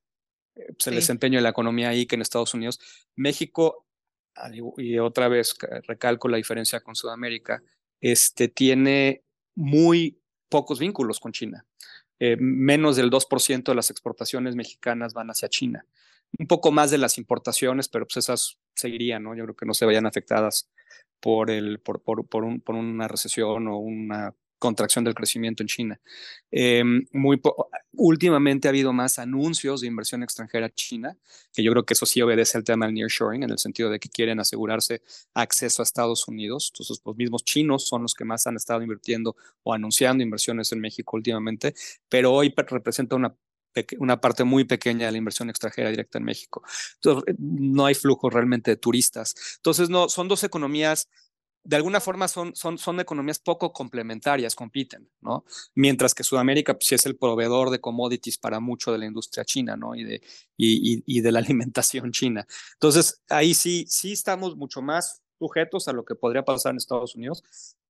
eh, 0.55 0.73
pues, 0.77 0.87
el 0.89 0.97
desempeño 0.97 1.39
de 1.39 1.43
la 1.43 1.51
economía 1.51 1.89
ahí 1.89 2.07
que 2.07 2.17
en 2.17 2.23
Estados 2.23 2.53
Unidos. 2.53 2.79
México, 3.17 3.87
y 4.77 4.99
otra 4.99 5.29
vez 5.29 5.55
recalco 5.87 6.29
la 6.29 6.37
diferencia 6.37 6.81
con 6.81 6.95
Sudamérica, 6.97 7.63
este, 8.05 8.49
tiene 8.49 9.25
muy 9.55 10.21
pocos 10.51 10.79
vínculos 10.79 11.21
con 11.21 11.33
China. 11.33 11.65
Eh, 12.21 12.37
menos 12.39 12.97
del 12.97 13.11
2% 13.11 13.65
de 13.65 13.75
las 13.75 13.89
exportaciones 13.89 14.57
mexicanas 14.57 15.15
van 15.15 15.31
hacia 15.31 15.49
China. 15.49 15.87
Un 16.39 16.47
poco 16.47 16.71
más 16.71 16.91
de 16.91 16.99
las 16.99 17.17
importaciones, 17.17 17.89
pero 17.89 18.05
pues 18.07 18.19
esas 18.19 18.59
seguirían, 18.75 19.23
¿no? 19.23 19.35
Yo 19.35 19.45
creo 19.45 19.57
que 19.57 19.65
no 19.65 19.73
se 19.73 19.87
vayan 19.87 20.05
afectadas 20.05 20.69
por, 21.19 21.51
el, 21.51 21.81
por, 21.81 22.03
por, 22.03 22.27
por, 22.27 22.45
un, 22.45 22.61
por 22.61 22.75
una 22.75 23.09
recesión 23.09 23.69
o 23.69 23.79
una 23.79 24.35
contracción 24.65 25.05
del 25.05 25.15
crecimiento 25.15 25.63
en 25.63 25.67
China. 25.69 26.01
Em, 26.51 27.05
muy 27.13 27.39
últimamente 27.93 28.67
ha 28.67 28.71
habido 28.71 28.95
más 28.95 29.19
anuncios 29.19 29.83
de 29.83 29.89
inversión 29.89 30.23
extranjera 30.23 30.71
China, 30.71 31.19
que 31.53 31.63
yo 31.63 31.71
creo 31.73 31.85
que 31.85 31.93
eso 31.93 32.07
sí 32.07 32.23
obedece 32.23 32.57
al 32.57 32.65
tema 32.65 32.87
del 32.87 32.95
nearshoring, 32.95 33.43
en 33.43 33.51
el 33.51 33.59
sentido 33.59 33.91
de 33.91 33.99
que 33.99 34.09
quieren 34.09 34.41
asegurarse 34.41 35.03
acceso 35.35 35.83
a 35.83 35.85
Estados 35.85 36.27
Unidos. 36.29 36.71
Entonces, 36.73 37.03
los 37.05 37.15
mismos 37.15 37.45
chinos 37.45 37.87
son 37.87 38.03
los 38.03 38.15
que 38.15 38.25
más 38.25 38.47
han 38.47 38.57
estado 38.57 38.81
invirtiendo 38.81 39.37
o 39.65 39.75
anunciando 39.75 40.23
inversiones 40.23 40.73
en 40.73 40.81
México 40.81 41.15
últimamente, 41.15 41.75
pero 42.09 42.33
hoy 42.33 42.55
representa 42.57 43.17
una 43.17 43.37
una 43.99 44.21
parte 44.21 44.45
muy 44.45 44.65
pequeña 44.65 45.07
de 45.07 45.13
la 45.13 45.19
inversión 45.19 45.51
extranjera 45.51 45.91
directa 45.91 46.19
en 46.19 46.25
México. 46.25 46.63
No 47.39 47.87
hay 47.87 47.95
flujo 47.95 48.31
realmente 48.31 48.71
de 48.71 48.77
turistas. 48.77 49.35
Entonces, 49.57 49.91
no, 49.91 50.09
son 50.09 50.29
dos 50.29 50.45
economías 50.45 51.09
de 51.65 51.77
alguna 51.77 51.99
forma 51.99 52.29
son, 52.29 52.55
son, 52.55 52.77
son 52.77 53.01
economías 53.01 53.39
poco 53.39 53.73
complementarias, 53.73 54.55
compiten, 54.55 55.09
¿no? 55.23 55.45
Mientras 55.75 56.15
que 56.15 56.23
Sudamérica 56.23 56.75
pues, 56.75 56.87
sí 56.87 56.95
es 56.95 57.07
el 57.07 57.17
proveedor 57.17 57.71
de 57.71 57.81
commodities 57.81 58.37
para 58.37 58.61
mucho 58.61 58.93
de 58.93 58.99
la 58.99 59.07
industria 59.07 59.45
china, 59.47 59.75
¿no? 59.75 59.95
Y 59.95 60.05
de, 60.05 60.23
y, 60.59 61.03
y, 61.07 61.21
de 61.23 61.33
la 61.33 61.39
alimentación 61.41 62.13
china. 62.13 62.47
Entonces, 62.75 63.23
ahí 63.31 63.55
sí, 63.55 63.87
sí 63.89 64.13
estamos 64.13 64.57
mucho 64.57 64.83
más 64.83 65.23
sujetos 65.39 65.89
a 65.89 65.93
lo 65.93 66.05
que 66.05 66.15
podría 66.15 66.45
pasar 66.45 66.73
en 66.73 66.77
Estados 66.77 67.17
Unidos, 67.17 67.43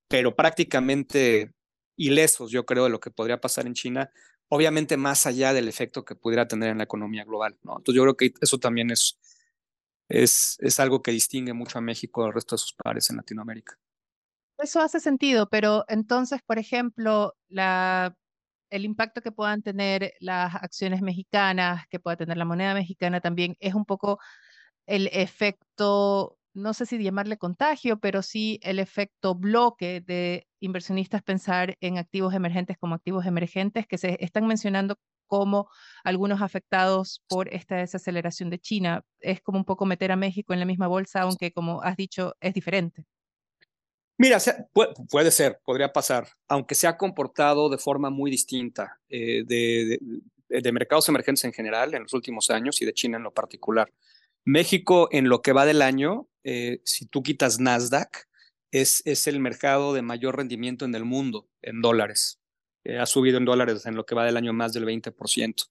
pero 0.09 0.37
prácticamente 0.37 1.53
ilesos, 1.97 2.53
yo 2.53 2.65
creo, 2.65 2.85
de 2.85 2.91
lo 2.91 3.01
que 3.01 3.11
podría 3.11 3.41
pasar 3.41 3.67
en 3.67 3.75
China, 3.75 4.11
obviamente 4.49 4.97
más 4.97 5.27
allá 5.27 5.53
del 5.53 5.69
efecto 5.69 6.05
que 6.05 6.15
pudiera 6.15 6.47
tener 6.47 6.71
en 6.71 6.79
la 6.79 6.85
economía 6.85 7.25
global, 7.25 7.59
¿no? 7.63 7.79
Entonces, 7.79 7.97
yo 7.97 8.03
creo 8.03 8.17
que 8.17 8.33
eso 8.41 8.59
también 8.59 8.91
es 8.93 9.19
es, 10.09 10.57
es 10.61 10.81
algo 10.81 11.03
que 11.03 11.11
distingue 11.11 11.53
mucho 11.53 11.79
a 11.79 11.83
México 11.83 12.25
del 12.25 12.35
resto 12.35 12.55
de 12.55 12.59
sus 12.59 12.75
pares 12.75 13.11
en 13.11 13.17
Latinoamérica. 13.17 13.79
Eso 14.59 14.81
hace 14.81 15.01
sentido, 15.01 15.49
pero 15.49 15.85
entonces, 15.89 16.41
por 16.47 16.59
ejemplo, 16.59 17.35
la, 17.49 18.15
el 18.71 18.85
impacto 18.85 19.21
que 19.21 19.33
puedan 19.33 19.63
tener 19.63 20.15
las 20.21 20.55
acciones 20.55 21.03
mexicanas, 21.03 21.87
que 21.89 21.99
pueda 21.99 22.17
tener 22.17 22.37
la 22.37 22.45
moneda 22.45 22.75
mexicana 22.75 23.21
también, 23.21 23.57
es 23.61 23.75
un 23.75 23.85
poco 23.85 24.21
el 24.87 25.09
efecto, 25.13 26.39
no 26.55 26.75
sé 26.75 26.87
si 26.87 27.03
llamarle 27.03 27.37
contagio, 27.37 27.99
pero 27.99 28.23
sí 28.23 28.61
el 28.63 28.79
efecto 28.79 29.35
bloque 29.35 30.01
de 30.01 30.47
inversionistas 30.61 31.23
pensar 31.23 31.77
en 31.81 31.99
activos 31.99 32.35
emergentes 32.35 32.77
como 32.79 32.95
activos 32.95 33.27
emergentes 33.27 33.87
que 33.87 33.99
se 33.99 34.17
están 34.21 34.47
mencionando 34.47 34.97
como 35.27 35.69
algunos 36.03 36.43
afectados 36.43 37.23
por 37.29 37.53
esta 37.53 37.77
desaceleración 37.77 38.51
de 38.51 38.59
China. 38.59 39.05
Es 39.21 39.41
como 39.41 39.59
un 39.59 39.65
poco 39.65 39.87
meter 39.87 40.13
a 40.13 40.17
México 40.17 40.53
en 40.53 40.61
la 40.61 40.67
misma 40.67 40.87
bolsa, 40.87 41.23
aunque 41.23 41.53
como 41.53 41.83
has 41.83 41.97
dicho, 41.97 42.35
es 42.41 42.55
diferente. 42.55 43.05
Mira, 44.17 44.39
puede, 45.11 45.31
ser, 45.33 45.61
podría 45.65 45.93
pasar, 45.93 46.29
aunque 46.47 46.77
se 46.77 46.87
ha 46.87 46.97
comportado 46.97 47.69
de 47.69 47.79
forma 47.79 48.11
muy 48.11 48.31
distinta 48.31 49.01
eh, 49.09 49.43
de, 49.45 49.99
de, 50.49 50.73
mercados 50.73 51.09
emergentes 51.09 51.45
en 51.45 51.53
general 51.53 51.95
en 51.95 52.05
los 52.05 52.13
últimos 52.13 52.49
años 52.51 52.81
y 52.81 52.85
de 52.85 52.95
China 52.95 53.17
en 53.17 53.25
lo 53.25 53.35
particular. 53.35 53.93
México, 54.45 55.09
en 55.11 55.29
lo 55.29 55.43
que 55.43 55.53
va 55.53 55.67
del 55.67 55.83
año, 55.83 56.29
eh, 56.45 56.81
si 56.85 57.07
tú 57.07 57.25
quitas 57.25 57.59
Nasdaq, 57.59 58.29
es, 58.71 59.03
es 59.05 59.27
el 59.27 59.41
mercado 59.41 59.95
de 59.95 60.03
mayor 60.03 60.37
rendimiento 60.37 60.85
en 60.85 60.95
el 60.95 61.05
mundo 61.05 61.49
en 61.63 61.81
dólares. 61.81 62.41
Eh, 62.85 62.99
ha 62.99 63.07
subido 63.07 63.39
en 63.39 63.45
dólares 63.45 63.87
en 63.87 63.97
lo 63.97 64.07
que 64.07 64.15
va 64.15 64.25
del 64.25 64.37
año 64.37 64.53
más 64.53 64.73
del 64.73 64.87
20%. 64.87 65.69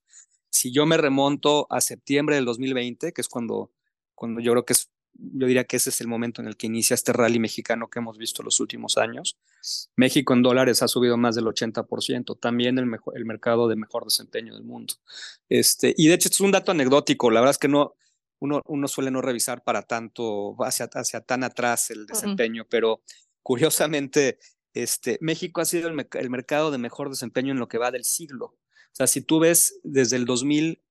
Si 0.50 0.72
yo 0.72 0.86
me 0.86 0.96
remonto 0.96 1.66
a 1.70 1.80
septiembre 1.80 2.36
del 2.36 2.44
2020, 2.44 3.12
que 3.12 3.20
es 3.20 3.28
cuando, 3.28 3.72
cuando 4.14 4.40
yo 4.40 4.52
creo 4.52 4.64
que 4.64 4.72
es 4.74 4.90
yo 5.14 5.46
diría 5.46 5.64
que 5.64 5.76
ese 5.76 5.90
es 5.90 6.00
el 6.00 6.08
momento 6.08 6.42
en 6.42 6.48
el 6.48 6.56
que 6.56 6.66
inicia 6.66 6.94
este 6.94 7.12
rally 7.12 7.38
mexicano 7.38 7.88
que 7.88 7.98
hemos 7.98 8.18
visto 8.18 8.42
los 8.42 8.60
últimos 8.60 8.98
años. 8.98 9.38
México 9.96 10.32
en 10.34 10.42
dólares 10.42 10.82
ha 10.82 10.88
subido 10.88 11.16
más 11.16 11.34
del 11.34 11.46
80%, 11.46 12.38
también 12.38 12.78
el, 12.78 12.86
mejor, 12.86 13.16
el 13.16 13.24
mercado 13.24 13.68
de 13.68 13.76
mejor 13.76 14.04
desempeño 14.04 14.54
del 14.54 14.64
mundo. 14.64 14.94
Este, 15.48 15.94
y 15.96 16.08
de 16.08 16.14
hecho, 16.14 16.28
esto 16.28 16.42
es 16.42 16.46
un 16.46 16.52
dato 16.52 16.72
anecdótico, 16.72 17.30
la 17.30 17.40
verdad 17.40 17.52
es 17.52 17.58
que 17.58 17.68
no, 17.68 17.94
uno, 18.40 18.60
uno 18.66 18.88
suele 18.88 19.10
no 19.10 19.22
revisar 19.22 19.62
para 19.62 19.82
tanto, 19.82 20.56
hacia, 20.64 20.86
hacia 20.92 21.20
tan 21.20 21.44
atrás 21.44 21.90
el 21.90 22.06
desempeño, 22.06 22.66
pero 22.68 23.02
curiosamente, 23.42 24.38
este, 24.74 25.18
México 25.20 25.60
ha 25.60 25.64
sido 25.64 25.88
el, 25.88 26.08
el 26.12 26.30
mercado 26.30 26.70
de 26.70 26.78
mejor 26.78 27.08
desempeño 27.08 27.52
en 27.52 27.58
lo 27.58 27.68
que 27.68 27.78
va 27.78 27.90
del 27.90 28.04
siglo. 28.04 28.46
O 28.46 28.96
sea, 28.96 29.06
si 29.06 29.22
tú 29.22 29.38
ves 29.38 29.80
desde 29.82 30.16
el 30.16 30.24
2000, 30.24 30.82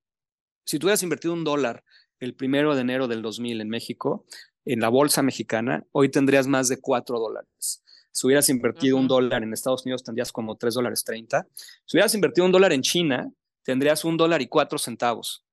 si 0.65 0.79
tú 0.79 0.87
hubieras 0.87 1.03
invertido 1.03 1.33
un 1.33 1.43
dólar 1.43 1.83
el 2.19 2.35
primero 2.35 2.75
de 2.75 2.81
enero 2.81 3.07
del 3.07 3.21
2000 3.21 3.61
en 3.61 3.69
México, 3.69 4.25
en 4.65 4.79
la 4.79 4.89
bolsa 4.89 5.21
mexicana, 5.21 5.85
hoy 5.91 6.09
tendrías 6.09 6.47
más 6.47 6.69
de 6.69 6.79
4 6.79 7.19
dólares. 7.19 7.83
Si 8.11 8.27
hubieras 8.27 8.47
invertido 8.49 8.97
un 8.97 9.07
dólar 9.07 9.43
en 9.43 9.53
Estados 9.53 9.83
Unidos, 9.85 10.03
tendrías 10.03 10.31
como 10.31 10.55
3 10.55 10.73
dólares 10.73 11.03
30. 11.03 11.47
Si 11.85 11.97
hubieras 11.97 12.13
invertido 12.13 12.45
un 12.45 12.51
dólar 12.51 12.71
en 12.71 12.81
China, 12.81 13.31
tendrías 13.63 14.05
un 14.05 14.17
dólar 14.17 14.41
y 14.41 14.47
4 14.47 14.77
centavos. 14.77 15.43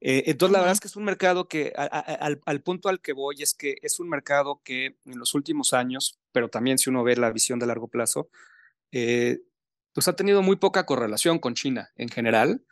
Eh, 0.00 0.24
entonces, 0.26 0.52
la 0.52 0.58
verdad 0.58 0.74
es 0.74 0.80
que 0.80 0.88
es 0.88 0.96
un 0.96 1.04
mercado 1.04 1.48
que, 1.48 1.72
al, 1.74 2.60
punto 2.60 2.88
al 2.88 3.00
que 3.00 3.12
voy, 3.12 3.42
es 3.42 3.54
que 3.54 3.76
es 3.82 3.98
un 3.98 4.08
mercado 4.08 4.60
que 4.62 4.98
en 5.06 5.18
los 5.18 5.34
últimos 5.34 5.72
años, 5.72 6.18
pero 6.36 6.50
también 6.50 6.76
si 6.76 6.90
uno 6.90 7.02
ve 7.02 7.16
la 7.16 7.32
visión 7.32 7.58
de 7.58 7.64
largo 7.64 7.88
plazo, 7.88 8.28
eh, 8.92 9.38
pues 9.94 10.06
ha 10.06 10.16
tenido 10.16 10.42
muy 10.42 10.56
poca 10.56 10.84
correlación 10.84 11.38
con 11.38 11.54
China 11.54 11.90
en 11.96 12.10
general. 12.10 12.62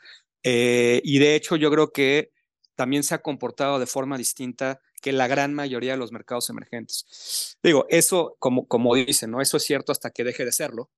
Eh, 0.42 1.00
y 1.02 1.18
de 1.18 1.34
hecho, 1.34 1.56
yo 1.56 1.70
creo 1.70 1.90
que 1.90 2.30
también 2.74 3.04
se 3.04 3.14
ha 3.14 3.22
comportado 3.22 3.78
de 3.78 3.86
forma 3.86 4.18
distinta 4.18 4.82
que 5.00 5.12
la 5.12 5.28
gran 5.28 5.54
mayoría 5.54 5.92
de 5.92 5.96
los 5.96 6.12
mercados 6.12 6.50
emergentes. 6.50 7.56
Digo, 7.62 7.86
eso, 7.88 8.36
como, 8.38 8.68
como 8.68 8.94
dicen, 8.94 9.30
¿no? 9.30 9.40
Eso 9.40 9.56
es 9.56 9.62
cierto 9.62 9.92
hasta 9.92 10.10
que 10.10 10.24
deje 10.24 10.44
de 10.44 10.52
serlo, 10.52 10.90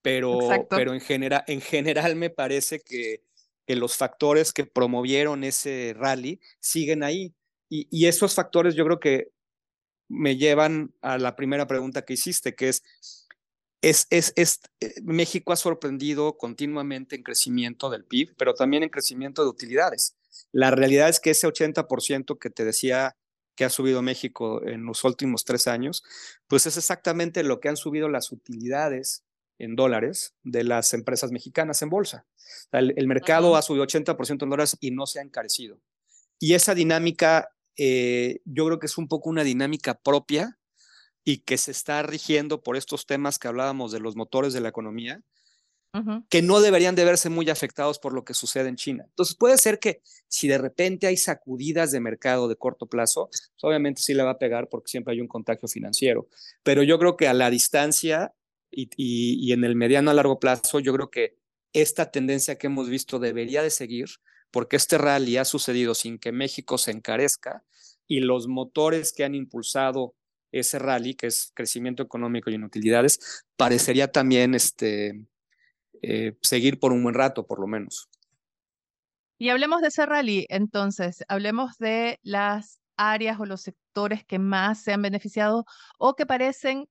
pero, 0.00 0.38
pero 0.70 0.94
en, 0.94 1.00
genera, 1.00 1.42
en 1.48 1.60
general 1.60 2.14
me 2.14 2.30
parece 2.30 2.78
que, 2.78 3.24
que, 3.66 3.74
los 3.74 3.96
factores 3.96 4.52
que 4.52 4.64
promovieron 4.64 5.42
ese 5.42 5.92
rally 5.98 6.38
siguen 6.60 7.02
ahí. 7.02 7.34
Y, 7.68 7.88
y 7.90 8.06
esos 8.06 8.32
factores 8.32 8.76
yo 8.76 8.84
creo 8.84 9.00
que 9.00 9.32
me 10.12 10.36
llevan 10.36 10.94
a 11.00 11.18
la 11.18 11.36
primera 11.36 11.66
pregunta 11.66 12.02
que 12.02 12.14
hiciste, 12.14 12.54
que 12.54 12.68
es, 12.68 12.82
es, 13.80 14.06
es, 14.10 14.32
es, 14.36 14.60
eh, 14.80 14.94
México 15.02 15.52
ha 15.52 15.56
sorprendido 15.56 16.36
continuamente 16.36 17.16
en 17.16 17.22
crecimiento 17.22 17.90
del 17.90 18.04
PIB, 18.04 18.34
pero 18.36 18.54
también 18.54 18.82
en 18.82 18.90
crecimiento 18.90 19.42
de 19.42 19.50
utilidades. 19.50 20.14
La 20.52 20.70
realidad 20.70 21.08
es 21.08 21.18
que 21.18 21.30
ese 21.30 21.48
80% 21.48 22.38
que 22.38 22.50
te 22.50 22.64
decía 22.64 23.16
que 23.54 23.64
ha 23.64 23.70
subido 23.70 24.02
México 24.02 24.62
en 24.66 24.84
los 24.84 25.04
últimos 25.04 25.44
tres 25.44 25.66
años, 25.66 26.02
pues 26.46 26.66
es 26.66 26.76
exactamente 26.76 27.42
lo 27.42 27.60
que 27.60 27.68
han 27.68 27.76
subido 27.76 28.08
las 28.08 28.32
utilidades 28.32 29.24
en 29.58 29.76
dólares 29.76 30.34
de 30.42 30.64
las 30.64 30.92
empresas 30.94 31.30
mexicanas 31.30 31.82
en 31.82 31.90
bolsa. 31.90 32.26
El, 32.72 33.06
mercado 33.06 33.56
ha 33.56 33.62
subido 33.62 33.86
80% 33.86 34.42
en 34.42 34.50
dólares 34.50 34.76
y 34.80 34.90
no 34.90 35.06
se 35.06 35.20
ha 35.20 35.22
encarecido. 35.22 35.78
Y 36.38 36.54
esa 36.54 36.74
dinámica, 36.74 37.54
eh, 37.76 38.40
yo 38.44 38.66
creo 38.66 38.78
que 38.78 38.86
es 38.86 38.98
un 38.98 39.08
poco 39.08 39.30
una 39.30 39.44
dinámica 39.44 39.94
propia 39.94 40.58
y 41.24 41.38
que 41.38 41.58
se 41.58 41.70
está 41.70 42.02
rigiendo 42.02 42.62
por 42.62 42.76
estos 42.76 43.06
temas 43.06 43.38
que 43.38 43.48
hablábamos 43.48 43.92
de 43.92 44.00
los 44.00 44.16
motores 44.16 44.52
de 44.52 44.60
la 44.60 44.68
economía, 44.68 45.22
que 46.30 46.40
no 46.40 46.60
deberían 46.62 46.94
de 46.94 47.04
verse 47.04 47.28
muy 47.28 47.50
afectados 47.50 47.98
por 47.98 48.14
lo 48.14 48.24
que 48.24 48.32
sucede 48.32 48.70
en 48.70 48.76
China. 48.76 49.04
Entonces 49.08 49.36
puede 49.36 49.58
ser 49.58 49.78
que 49.78 50.00
si 50.26 50.48
de 50.48 50.56
repente 50.56 51.06
hay 51.06 51.18
sacudidas 51.18 51.92
de 51.92 52.00
mercado 52.00 52.48
de 52.48 52.56
corto 52.56 52.86
plazo, 52.86 53.28
pues, 53.28 53.52
obviamente 53.60 54.00
sí 54.00 54.14
le 54.14 54.22
va 54.22 54.30
a 54.30 54.38
pegar 54.38 54.70
porque 54.70 54.88
siempre 54.88 55.12
hay 55.12 55.20
un 55.20 55.28
contagio 55.28 55.68
financiero, 55.68 56.28
pero 56.62 56.82
yo 56.82 56.98
creo 56.98 57.18
que 57.18 57.28
a 57.28 57.34
la 57.34 57.50
distancia 57.50 58.34
y, 58.70 58.88
y 58.96 59.52
en 59.52 59.64
el 59.64 59.76
mediano 59.76 60.10
a 60.10 60.14
largo 60.14 60.40
plazo, 60.40 60.80
yo 60.80 60.94
creo 60.94 61.10
que 61.10 61.36
esta 61.74 62.10
tendencia 62.10 62.56
que 62.56 62.68
hemos 62.68 62.88
visto 62.88 63.18
debería 63.18 63.62
de 63.62 63.70
seguir 63.70 64.08
porque 64.52 64.76
este 64.76 64.98
rally 64.98 65.38
ha 65.38 65.44
sucedido 65.44 65.94
sin 65.94 66.18
que 66.18 66.30
México 66.30 66.78
se 66.78 66.92
encarezca 66.92 67.64
y 68.06 68.20
los 68.20 68.46
motores 68.46 69.12
que 69.12 69.24
han 69.24 69.34
impulsado 69.34 70.14
ese 70.52 70.78
rally, 70.78 71.14
que 71.14 71.28
es 71.28 71.50
crecimiento 71.54 72.02
económico 72.02 72.50
y 72.50 72.54
en 72.54 72.64
utilidades, 72.64 73.44
parecería 73.56 74.12
también 74.12 74.54
este, 74.54 75.26
eh, 76.02 76.36
seguir 76.42 76.78
por 76.78 76.92
un 76.92 77.02
buen 77.02 77.14
rato, 77.14 77.46
por 77.46 77.58
lo 77.58 77.66
menos. 77.66 78.08
Y 79.38 79.48
hablemos 79.48 79.80
de 79.80 79.88
ese 79.88 80.04
rally, 80.04 80.46
entonces, 80.50 81.24
hablemos 81.26 81.78
de 81.78 82.20
las 82.22 82.80
áreas 82.96 83.40
o 83.40 83.46
los 83.46 83.62
sectores 83.62 84.24
que 84.24 84.38
más 84.38 84.82
se 84.82 84.92
han 84.92 85.02
beneficiado 85.02 85.64
o 85.98 86.14
que 86.14 86.26
parecen 86.26 86.86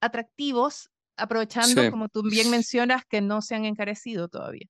atractivos, 0.00 0.90
aprovechando, 1.16 1.90
como 1.90 2.08
tú 2.08 2.22
bien 2.22 2.50
mencionas, 2.50 3.04
que 3.08 3.20
no 3.20 3.42
se 3.42 3.54
han 3.54 3.64
encarecido 3.64 4.28
todavía. 4.28 4.68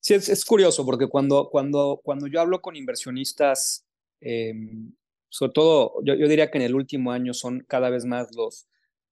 Sí, 0.00 0.14
es, 0.14 0.44
curioso 0.44 0.84
porque 0.86 1.08
cuando, 1.08 1.50
cuando, 1.50 2.00
cuando 2.02 2.26
yo 2.26 2.40
hablo 2.40 2.60
con 2.62 2.76
inversionistas, 2.76 3.84
em, 4.20 4.92
sobre 5.28 5.52
todo, 5.52 5.94
yo, 6.04 6.14
yo, 6.14 6.26
diría 6.26 6.50
que 6.50 6.58
en 6.58 6.64
el 6.64 6.74
último 6.74 7.12
año 7.12 7.34
son 7.34 7.60
cada 7.68 7.90
vez 7.90 8.04
más 8.04 8.28
los, 8.34 8.66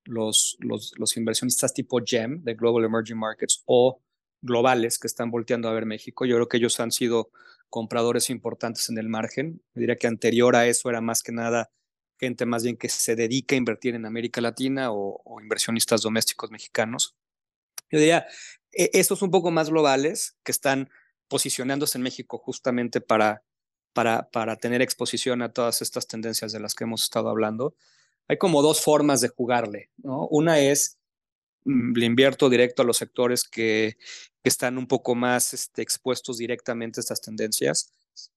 los, 0.04 0.56
los, 0.60 1.16
inversionistas 1.16 1.74
tipo 1.74 2.00
GEM 2.04 2.42
de 2.42 2.54
Global 2.54 2.84
Emerging 2.84 3.18
Markets 3.18 3.62
o 3.66 4.00
globales 4.40 4.98
que 4.98 5.06
están 5.06 5.30
volteando 5.30 5.68
a 5.68 5.72
ver 5.72 5.84
México. 5.84 6.24
Yo 6.24 6.36
creo 6.36 6.48
que 6.48 6.56
ellos 6.56 6.80
han 6.80 6.92
sido 6.92 7.30
compradores 7.68 8.30
importantes 8.30 8.88
en 8.88 8.98
el 8.98 9.08
margen. 9.08 9.60
Yo 9.74 9.80
diría 9.80 9.96
que 9.96 10.06
anterior 10.06 10.56
a 10.56 10.66
eso 10.66 10.88
era 10.88 11.00
más 11.00 11.22
que 11.22 11.32
nada 11.32 11.70
gente 12.18 12.46
más 12.46 12.64
bien 12.64 12.76
que 12.76 12.88
se 12.88 13.16
dedica 13.16 13.54
a 13.54 13.58
invertir 13.58 13.94
en 13.94 14.04
América 14.04 14.40
Latina 14.40 14.90
o, 14.90 15.40
inversionistas 15.40 16.02
domésticos 16.02 16.50
mexicanos. 16.50 17.16
Yo 17.90 17.98
diría, 17.98 18.26
estos 18.92 19.22
un 19.22 19.30
poco 19.30 19.50
más 19.50 19.70
globales 19.70 20.36
que 20.42 20.52
están 20.52 20.90
posicionándose 21.28 21.98
en 21.98 22.02
México 22.02 22.38
justamente 22.38 23.00
para, 23.00 23.42
para, 23.92 24.30
para 24.30 24.56
tener 24.56 24.82
exposición 24.82 25.42
a 25.42 25.52
todas 25.52 25.82
estas 25.82 26.06
tendencias 26.06 26.52
de 26.52 26.60
las 26.60 26.74
que 26.74 26.84
hemos 26.84 27.02
estado 27.02 27.28
hablando 27.28 27.74
hay 28.28 28.36
como 28.36 28.62
dos 28.62 28.82
formas 28.82 29.20
de 29.20 29.28
jugarle, 29.28 29.90
¿no? 29.96 30.28
Una 30.28 30.60
es, 30.60 30.98
mm, 31.64 31.96
le 31.96 32.06
invierto 32.06 32.50
directo 32.50 32.82
a 32.82 32.84
los 32.84 32.98
sectores 32.98 33.44
que, 33.44 33.96
que 34.42 34.48
están 34.48 34.78
un 34.78 34.86
poco 34.86 35.14
más 35.14 35.54
este, 35.54 35.82
expuestos 35.82 36.38
directamente 36.38 37.00
a 37.00 37.02
estas 37.02 37.22
tendencias, 37.22 37.92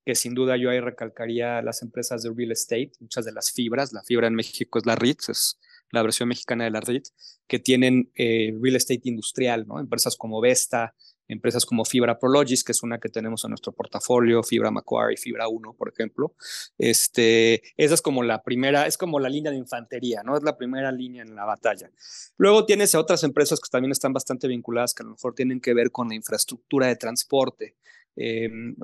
que 0.05 0.15
sin 0.15 0.33
duda 0.33 0.57
yo 0.57 0.69
ahí 0.69 0.79
recalcaría 0.79 1.61
las 1.61 1.81
empresas 1.81 2.23
de 2.23 2.31
real 2.33 2.51
estate, 2.51 2.93
muchas 2.99 3.25
de 3.25 3.33
las 3.33 3.51
fibras, 3.51 3.91
la 3.91 4.03
fibra 4.03 4.27
en 4.27 4.35
México 4.35 4.79
es 4.79 4.85
la 4.85 4.95
REIT, 4.95 5.29
es 5.29 5.59
la 5.91 6.01
versión 6.03 6.29
mexicana 6.29 6.63
de 6.63 6.71
la 6.71 6.81
REIT, 6.81 7.07
que 7.47 7.59
tienen 7.59 8.11
eh, 8.15 8.53
real 8.61 8.75
estate 8.75 9.01
industrial, 9.03 9.65
¿no? 9.67 9.79
Empresas 9.79 10.15
como 10.15 10.41
Vesta, 10.41 10.95
empresas 11.27 11.65
como 11.65 11.85
Fibra 11.85 12.19
Prologis, 12.19 12.63
que 12.63 12.73
es 12.73 12.83
una 12.83 12.99
que 12.99 13.09
tenemos 13.09 13.43
en 13.45 13.51
nuestro 13.51 13.71
portafolio, 13.71 14.43
Fibra 14.43 14.69
Macquarie, 14.69 15.17
Fibra 15.17 15.47
1, 15.47 15.73
por 15.73 15.89
ejemplo. 15.89 16.35
Este, 16.77 17.61
esa 17.77 17.93
es 17.93 18.01
como 18.01 18.23
la 18.23 18.43
primera, 18.43 18.85
es 18.85 18.97
como 18.97 19.19
la 19.19 19.29
línea 19.29 19.51
de 19.51 19.57
infantería, 19.57 20.23
¿no? 20.23 20.35
Es 20.35 20.43
la 20.43 20.57
primera 20.57 20.91
línea 20.91 21.23
en 21.23 21.35
la 21.35 21.45
batalla. 21.45 21.89
Luego 22.37 22.65
tienes 22.65 22.95
otras 22.95 23.23
empresas 23.23 23.59
que 23.59 23.69
también 23.69 23.91
están 23.91 24.13
bastante 24.13 24.47
vinculadas, 24.47 24.93
que 24.93 25.03
a 25.03 25.05
lo 25.05 25.11
mejor 25.11 25.33
tienen 25.33 25.61
que 25.61 25.73
ver 25.73 25.91
con 25.91 26.09
la 26.09 26.15
infraestructura 26.15 26.87
de 26.87 26.95
transporte. 26.97 27.75
Em, 28.15 28.75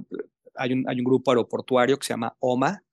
hay, 0.56 0.74
un, 0.74 0.90
hay 0.90 0.98
un 0.98 1.04
grupo 1.04 1.32
aeroportuario 1.32 1.98
que 1.98 2.06
se 2.06 2.14
llama 2.14 2.36
OMA, 2.40 2.84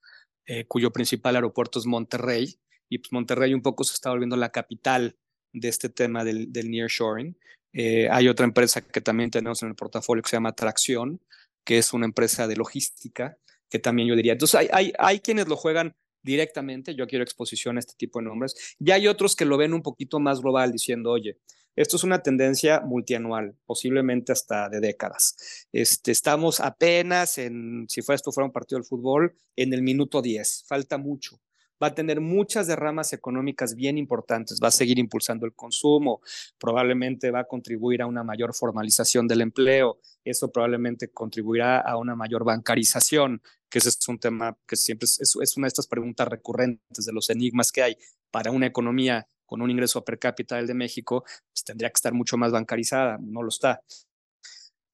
eh, 0.46 0.66
cuyo 0.66 0.90
principal 0.90 1.36
aeropuerto 1.36 1.78
es 1.78 1.86
Monterrey, 1.86 2.58
y 2.94 2.98
pues 2.98 3.12
Monterrey 3.12 3.52
un 3.52 3.60
poco 3.60 3.82
se 3.82 3.94
está 3.94 4.10
volviendo 4.10 4.36
la 4.36 4.50
capital 4.50 5.16
de 5.52 5.68
este 5.68 5.88
tema 5.88 6.22
del, 6.22 6.52
del 6.52 6.70
nearshoring. 6.70 7.36
Eh, 7.72 8.08
hay 8.08 8.28
otra 8.28 8.44
empresa 8.46 8.82
que 8.82 9.00
también 9.00 9.32
tenemos 9.32 9.64
en 9.64 9.70
el 9.70 9.74
portafolio 9.74 10.22
que 10.22 10.30
se 10.30 10.36
llama 10.36 10.54
Tracción, 10.54 11.20
que 11.64 11.78
es 11.78 11.92
una 11.92 12.06
empresa 12.06 12.46
de 12.46 12.54
logística, 12.54 13.36
que 13.68 13.80
también 13.80 14.06
yo 14.06 14.14
diría. 14.14 14.32
Entonces, 14.34 14.60
hay, 14.60 14.68
hay, 14.70 14.92
hay 14.96 15.18
quienes 15.18 15.48
lo 15.48 15.56
juegan 15.56 15.96
directamente, 16.22 16.94
yo 16.94 17.08
quiero 17.08 17.24
exposición 17.24 17.76
a 17.76 17.80
este 17.80 17.94
tipo 17.96 18.20
de 18.20 18.26
nombres, 18.26 18.76
y 18.78 18.92
hay 18.92 19.08
otros 19.08 19.34
que 19.34 19.44
lo 19.44 19.56
ven 19.56 19.74
un 19.74 19.82
poquito 19.82 20.20
más 20.20 20.40
global, 20.40 20.70
diciendo, 20.70 21.10
oye, 21.10 21.38
esto 21.74 21.96
es 21.96 22.04
una 22.04 22.22
tendencia 22.22 22.80
multianual, 22.80 23.56
posiblemente 23.66 24.30
hasta 24.30 24.68
de 24.68 24.78
décadas. 24.78 25.66
Este, 25.72 26.12
estamos 26.12 26.60
apenas 26.60 27.38
en, 27.38 27.86
si 27.88 28.02
fuera 28.02 28.14
esto 28.14 28.30
fuera 28.30 28.46
un 28.46 28.52
partido 28.52 28.80
de 28.80 28.86
fútbol, 28.86 29.34
en 29.56 29.74
el 29.74 29.82
minuto 29.82 30.22
10, 30.22 30.66
falta 30.68 30.96
mucho 30.96 31.40
va 31.84 31.88
a 31.88 31.94
tener 31.94 32.22
muchas 32.22 32.66
derramas 32.66 33.12
económicas 33.12 33.74
bien 33.74 33.98
importantes, 33.98 34.58
va 34.62 34.68
a 34.68 34.70
seguir 34.70 34.98
impulsando 34.98 35.44
el 35.44 35.52
consumo, 35.52 36.22
probablemente 36.58 37.30
va 37.30 37.40
a 37.40 37.44
contribuir 37.44 38.00
a 38.00 38.06
una 38.06 38.24
mayor 38.24 38.54
formalización 38.54 39.28
del 39.28 39.42
empleo, 39.42 39.98
eso 40.24 40.50
probablemente 40.50 41.10
contribuirá 41.12 41.78
a 41.80 41.98
una 41.98 42.16
mayor 42.16 42.42
bancarización, 42.42 43.42
que 43.68 43.80
ese 43.80 43.90
es 43.90 44.08
un 44.08 44.18
tema 44.18 44.56
que 44.66 44.76
siempre 44.76 45.04
es, 45.04 45.56
una 45.56 45.66
de 45.66 45.68
estas 45.68 45.86
preguntas 45.86 46.26
recurrentes 46.26 47.04
de 47.04 47.12
los 47.12 47.28
enigmas 47.28 47.70
que 47.70 47.82
hay 47.82 47.98
para 48.30 48.50
una 48.50 48.66
economía 48.66 49.28
con 49.44 49.60
un 49.60 49.70
ingreso 49.70 50.02
per 50.02 50.18
cápita 50.18 50.56
del 50.56 50.66
de 50.66 50.74
México, 50.74 51.22
pues 51.52 51.64
tendría 51.64 51.90
que 51.90 51.98
estar 51.98 52.14
mucho 52.14 52.38
más 52.38 52.50
bancarizada, 52.50 53.18
no 53.20 53.42
lo 53.42 53.50
está. 53.50 53.82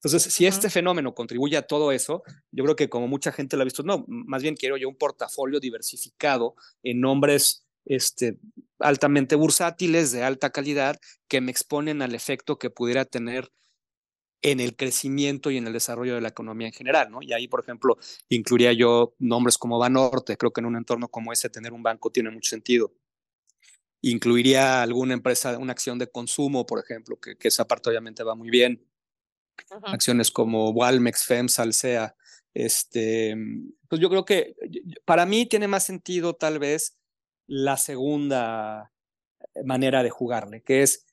Entonces, 0.02 0.32
si 0.32 0.46
este 0.46 0.70
fenómeno 0.70 1.14
contribuye 1.14 1.58
a 1.58 1.66
todo 1.66 1.92
eso, 1.92 2.22
yo 2.50 2.64
creo 2.64 2.74
que 2.74 2.88
como 2.88 3.06
mucha 3.06 3.32
gente 3.32 3.56
lo 3.56 3.62
ha 3.62 3.64
visto, 3.64 3.82
no, 3.82 4.06
más 4.08 4.40
bien 4.42 4.56
quiero 4.56 4.78
yo 4.78 4.88
un 4.88 4.96
portafolio 4.96 5.60
diversificado 5.60 6.54
en 6.82 7.00
nombres 7.02 7.66
este, 7.84 8.38
altamente 8.78 9.36
bursátiles, 9.36 10.10
de 10.12 10.22
alta 10.22 10.50
calidad, 10.50 10.98
que 11.28 11.42
me 11.42 11.50
exponen 11.50 12.00
al 12.00 12.14
efecto 12.14 12.58
que 12.58 12.70
pudiera 12.70 13.04
tener 13.04 13.52
en 14.42 14.58
el 14.60 14.74
crecimiento 14.74 15.50
y 15.50 15.58
en 15.58 15.66
el 15.66 15.74
desarrollo 15.74 16.14
de 16.14 16.22
la 16.22 16.28
economía 16.28 16.68
en 16.68 16.72
general, 16.72 17.10
¿no? 17.10 17.20
Y 17.20 17.34
ahí, 17.34 17.46
por 17.46 17.60
ejemplo, 17.60 17.98
incluiría 18.30 18.72
yo 18.72 19.14
nombres 19.18 19.58
como 19.58 19.78
Banorte, 19.78 20.38
creo 20.38 20.50
que 20.50 20.62
en 20.62 20.66
un 20.66 20.76
entorno 20.76 21.08
como 21.08 21.30
ese 21.30 21.50
tener 21.50 21.74
un 21.74 21.82
banco 21.82 22.10
tiene 22.10 22.30
mucho 22.30 22.48
sentido. 22.48 22.94
Incluiría 24.00 24.80
alguna 24.80 25.12
empresa, 25.12 25.58
una 25.58 25.72
acción 25.72 25.98
de 25.98 26.10
consumo, 26.10 26.64
por 26.64 26.78
ejemplo, 26.78 27.20
que, 27.20 27.36
que 27.36 27.48
esa 27.48 27.68
parte 27.68 27.90
obviamente 27.90 28.22
va 28.22 28.34
muy 28.34 28.48
bien. 28.48 28.89
Acciones 29.84 30.30
como 30.30 30.70
Walmex, 30.70 31.24
FEMSA, 31.24 31.62
Alsea. 31.62 32.16
Este, 32.52 33.36
pues 33.88 34.00
yo 34.00 34.08
creo 34.08 34.24
que 34.24 34.54
para 35.04 35.26
mí 35.26 35.46
tiene 35.46 35.68
más 35.68 35.84
sentido 35.84 36.34
tal 36.34 36.58
vez 36.58 36.98
la 37.46 37.76
segunda 37.76 38.92
manera 39.64 40.02
de 40.02 40.10
jugarle, 40.10 40.62
que 40.62 40.82
es 40.82 41.06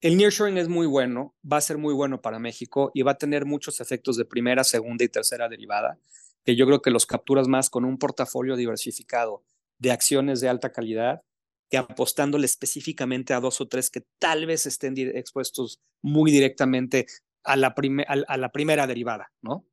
el 0.00 0.16
nearshoring 0.16 0.58
es 0.58 0.68
muy 0.68 0.86
bueno, 0.86 1.34
va 1.50 1.56
a 1.56 1.60
ser 1.60 1.76
muy 1.76 1.92
bueno 1.92 2.20
para 2.20 2.38
México 2.38 2.92
y 2.94 3.02
va 3.02 3.12
a 3.12 3.18
tener 3.18 3.46
muchos 3.46 3.80
efectos 3.80 4.16
de 4.16 4.24
primera, 4.24 4.62
segunda 4.62 5.04
y 5.04 5.08
tercera 5.08 5.48
derivada, 5.48 5.98
que 6.44 6.54
yo 6.54 6.66
creo 6.66 6.82
que 6.82 6.90
los 6.90 7.04
capturas 7.04 7.48
más 7.48 7.68
con 7.68 7.84
un 7.84 7.98
portafolio 7.98 8.56
diversificado 8.56 9.42
de 9.78 9.90
acciones 9.90 10.40
de 10.40 10.48
alta 10.48 10.70
calidad 10.70 11.22
que 11.68 11.78
apostándole 11.78 12.46
específicamente 12.46 13.34
a 13.34 13.40
dos 13.40 13.60
o 13.60 13.68
tres 13.68 13.90
que 13.90 14.04
tal 14.18 14.46
vez 14.46 14.66
estén 14.66 14.94
expuestos 14.96 15.80
muy 16.00 16.30
directamente 16.30 17.06
a 17.48 17.56
la, 17.56 17.74
a, 18.06 18.36
la 18.36 18.48
primera 18.50 18.86
derivada, 18.86 19.32
¿no? 19.42 19.66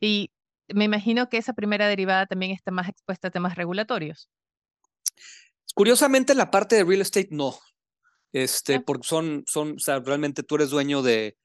Y 0.00 0.30
me 0.68 0.84
imagino 0.84 1.28
que 1.28 1.38
esa 1.38 1.52
primera 1.52 1.88
derivada 1.88 2.26
también 2.26 2.52
está 2.52 2.70
más 2.70 2.88
expuesta 2.88 3.28
a 3.28 3.30
temas 3.30 3.54
regulatorios. 3.54 4.28
Curiosamente, 5.74 6.34
la 6.34 6.50
parte 6.50 6.76
de 6.76 6.84
real 6.84 7.00
estate 7.00 7.28
no. 7.30 7.58
Este, 8.32 8.80
porque 8.80 9.06
son, 9.06 9.44
son, 9.46 9.76
o 9.76 9.78
sea, 9.78 10.00
realmente 10.00 10.42
tú 10.42 10.56
eres 10.56 10.70
dueño 10.70 11.02
de 11.02 11.38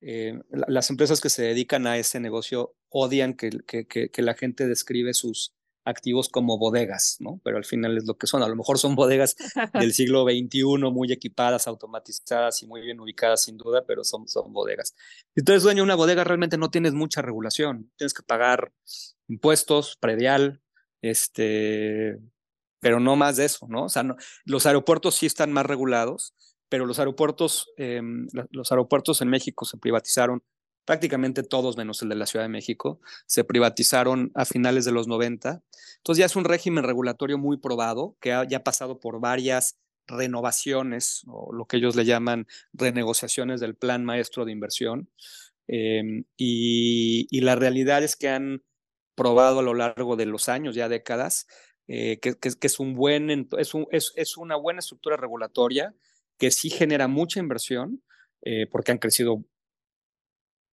eh, 0.00 0.38
las 0.50 0.90
empresas 0.90 1.20
que 1.20 1.30
se 1.30 1.42
dedican 1.42 1.86
a 1.86 1.96
ese 1.96 2.20
negocio 2.20 2.76
odian 2.90 3.34
que, 3.34 3.50
que, 3.66 3.86
que, 3.86 4.22
la 4.22 4.34
gente 4.34 4.66
describe 4.66 5.14
sus 5.14 5.54
activos 5.88 6.28
como 6.28 6.58
bodegas, 6.58 7.16
¿no? 7.18 7.40
Pero 7.42 7.56
al 7.56 7.64
final 7.64 7.96
es 7.96 8.06
lo 8.06 8.16
que 8.16 8.26
son. 8.26 8.42
A 8.42 8.48
lo 8.48 8.56
mejor 8.56 8.78
son 8.78 8.94
bodegas 8.94 9.36
del 9.74 9.92
siglo 9.92 10.24
XXI, 10.24 10.62
muy 10.92 11.12
equipadas, 11.12 11.66
automatizadas 11.66 12.62
y 12.62 12.66
muy 12.66 12.82
bien 12.82 13.00
ubicadas, 13.00 13.42
sin 13.42 13.56
duda, 13.56 13.84
pero 13.86 14.04
son, 14.04 14.28
son 14.28 14.52
bodegas. 14.52 14.94
Si 15.34 15.42
tú 15.42 15.52
eres 15.52 15.62
dueño 15.62 15.78
de 15.78 15.84
una 15.84 15.94
bodega, 15.94 16.24
realmente 16.24 16.58
no 16.58 16.70
tienes 16.70 16.92
mucha 16.92 17.22
regulación. 17.22 17.90
Tienes 17.96 18.12
que 18.12 18.22
pagar 18.22 18.72
impuestos, 19.28 19.96
predial, 19.96 20.60
este, 21.00 22.18
pero 22.80 23.00
no 23.00 23.16
más 23.16 23.36
de 23.36 23.46
eso, 23.46 23.66
¿no? 23.68 23.84
O 23.84 23.88
sea, 23.88 24.04
los 24.44 24.66
aeropuertos 24.66 25.14
sí 25.14 25.26
están 25.26 25.52
más 25.52 25.66
regulados, 25.66 26.34
pero 26.68 26.84
los 26.84 26.98
aeropuertos, 26.98 27.70
em, 27.78 28.26
los 28.50 28.70
aeropuertos 28.72 29.22
en 29.22 29.28
México 29.28 29.64
se 29.64 29.78
privatizaron 29.78 30.42
prácticamente 30.88 31.42
todos 31.42 31.76
menos 31.76 32.00
el 32.00 32.08
de 32.08 32.14
la 32.14 32.24
Ciudad 32.24 32.46
de 32.46 32.48
México, 32.48 32.98
se 33.26 33.44
privatizaron 33.44 34.32
a 34.34 34.46
finales 34.46 34.86
de 34.86 34.92
los 34.92 35.06
90. 35.06 35.62
Entonces 35.98 36.18
ya 36.18 36.24
es 36.24 36.34
un 36.34 36.46
régimen 36.46 36.82
regulatorio 36.82 37.36
muy 37.36 37.58
probado, 37.58 38.16
que 38.22 38.32
ha, 38.32 38.48
ya 38.48 38.64
pasado 38.64 38.98
por 38.98 39.20
varias 39.20 39.76
renovaciones, 40.06 41.24
o 41.26 41.52
lo 41.52 41.66
que 41.66 41.76
ellos 41.76 41.94
le 41.94 42.06
llaman 42.06 42.46
renegociaciones 42.72 43.60
del 43.60 43.74
plan 43.74 44.02
maestro 44.02 44.46
de 44.46 44.52
inversión. 44.52 45.10
Em, 45.66 46.24
y, 46.38 47.38
la 47.42 47.54
realidad 47.54 48.02
es 48.02 48.16
que 48.16 48.30
han 48.30 48.62
probado 49.14 49.58
a 49.58 49.62
lo 49.62 49.74
largo 49.74 50.16
de 50.16 50.24
los 50.24 50.48
años, 50.48 50.74
ya 50.74 50.88
décadas, 50.88 51.48
eh, 51.86 52.18
que, 52.18 52.38
es, 52.62 52.80
un 52.80 52.94
buen, 52.94 53.28
es, 53.58 53.72
es, 53.90 54.12
es, 54.16 54.36
una 54.38 54.56
buena 54.56 54.78
estructura 54.78 55.18
regulatoria 55.18 55.94
que 56.38 56.50
sí 56.50 56.70
genera 56.70 57.08
mucha 57.08 57.40
inversión, 57.40 58.02
eh, 58.40 58.66
porque 58.70 58.92
han 58.92 58.98
crecido 58.98 59.44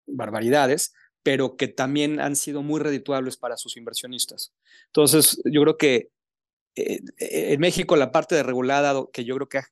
barbaridades, 0.07 0.93
pero 1.23 1.57
que 1.57 1.67
también 1.67 2.19
han 2.19 2.35
sido 2.35 2.61
muy 2.61 2.79
redituables 2.79 3.37
para 3.37 3.57
sus 3.57 3.77
inversionistas. 3.77 4.53
Entonces, 4.87 5.41
yo 5.45 5.61
creo 5.61 5.77
que 5.77 6.11
eh, 6.75 7.01
en 7.17 7.59
México 7.59 7.95
la 7.95 8.11
parte 8.11 8.35
de 8.35 8.43
regulada 8.43 9.05
que 9.11 9.23
yo 9.25 9.35
creo 9.35 9.49
que 9.49 9.59
ha, 9.59 9.67